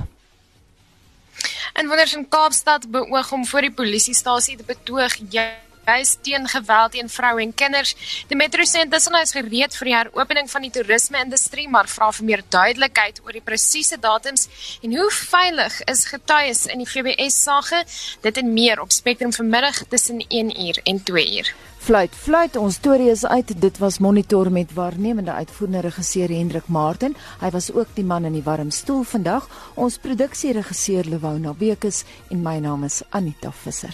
En 1.73 1.88
wanneer 1.88 2.13
in 2.15 2.29
Kaapstad 2.29 2.88
beoog 2.91 3.31
om 3.31 3.45
voor 3.45 3.61
die 3.61 3.73
polisiestasie 3.73 4.57
te 4.57 4.63
betoog, 4.63 5.17
jy 5.29 5.49
juis 5.86 6.17
teen 6.21 6.47
geweld 6.47 6.91
teen 6.91 7.09
vroue 7.09 7.41
en 7.41 7.53
kinders. 7.53 7.95
Die 8.29 8.38
Metro 8.38 8.65
Sentrum 8.65 8.99
is 8.99 9.09
nou 9.11 9.23
gereed 9.25 9.75
vir 9.77 9.89
die 9.89 9.95
heropening 9.95 10.49
van 10.51 10.65
die 10.65 10.71
toerisme-industrie, 10.73 11.67
maar 11.69 11.89
vra 11.91 12.11
vir 12.15 12.25
meer 12.25 12.43
duidelikheid 12.49 13.21
oor 13.25 13.36
die 13.36 13.43
presiese 13.45 13.99
datums 14.01 14.47
en 14.81 14.95
hoe 14.95 15.11
veilig 15.11 15.81
is 15.91 16.05
getuies 16.09 16.65
in 16.71 16.83
die 16.83 16.89
FBS 16.89 17.41
sage. 17.43 17.83
Dit 18.25 18.41
en 18.41 18.53
meer 18.53 18.81
op 18.81 18.91
Spectrum 18.91 19.33
vanmiddag 19.33 19.83
tussen 19.89 20.25
1 20.27 20.53
uur 20.67 20.81
en 20.83 21.03
2 21.03 21.38
uur. 21.38 21.53
Fluit, 21.86 22.15
fluit, 22.17 22.55
ons 22.57 22.79
storie 22.79 23.11
is 23.13 23.25
uit. 23.29 23.51
Dit 23.61 23.77
was 23.77 23.99
monitor 24.01 24.49
met 24.51 24.73
waarnemende 24.73 25.31
uitvoerende 25.31 25.83
regisseur 25.86 26.33
Hendrik 26.33 26.67
Martin. 26.67 27.13
Hy 27.43 27.53
was 27.53 27.69
ook 27.71 27.93
die 27.93 28.03
man 28.03 28.25
in 28.25 28.33
die 28.33 28.43
warm 28.43 28.73
stoel 28.73 29.03
vandag. 29.03 29.45
Ons 29.75 30.01
produksieregisseur 30.01 31.05
Lewona 31.05 31.53
Bekes 31.53 32.03
en 32.33 32.41
my 32.41 32.57
naam 32.57 32.89
is 32.89 33.03
Anita 33.13 33.53
Visser. 33.53 33.93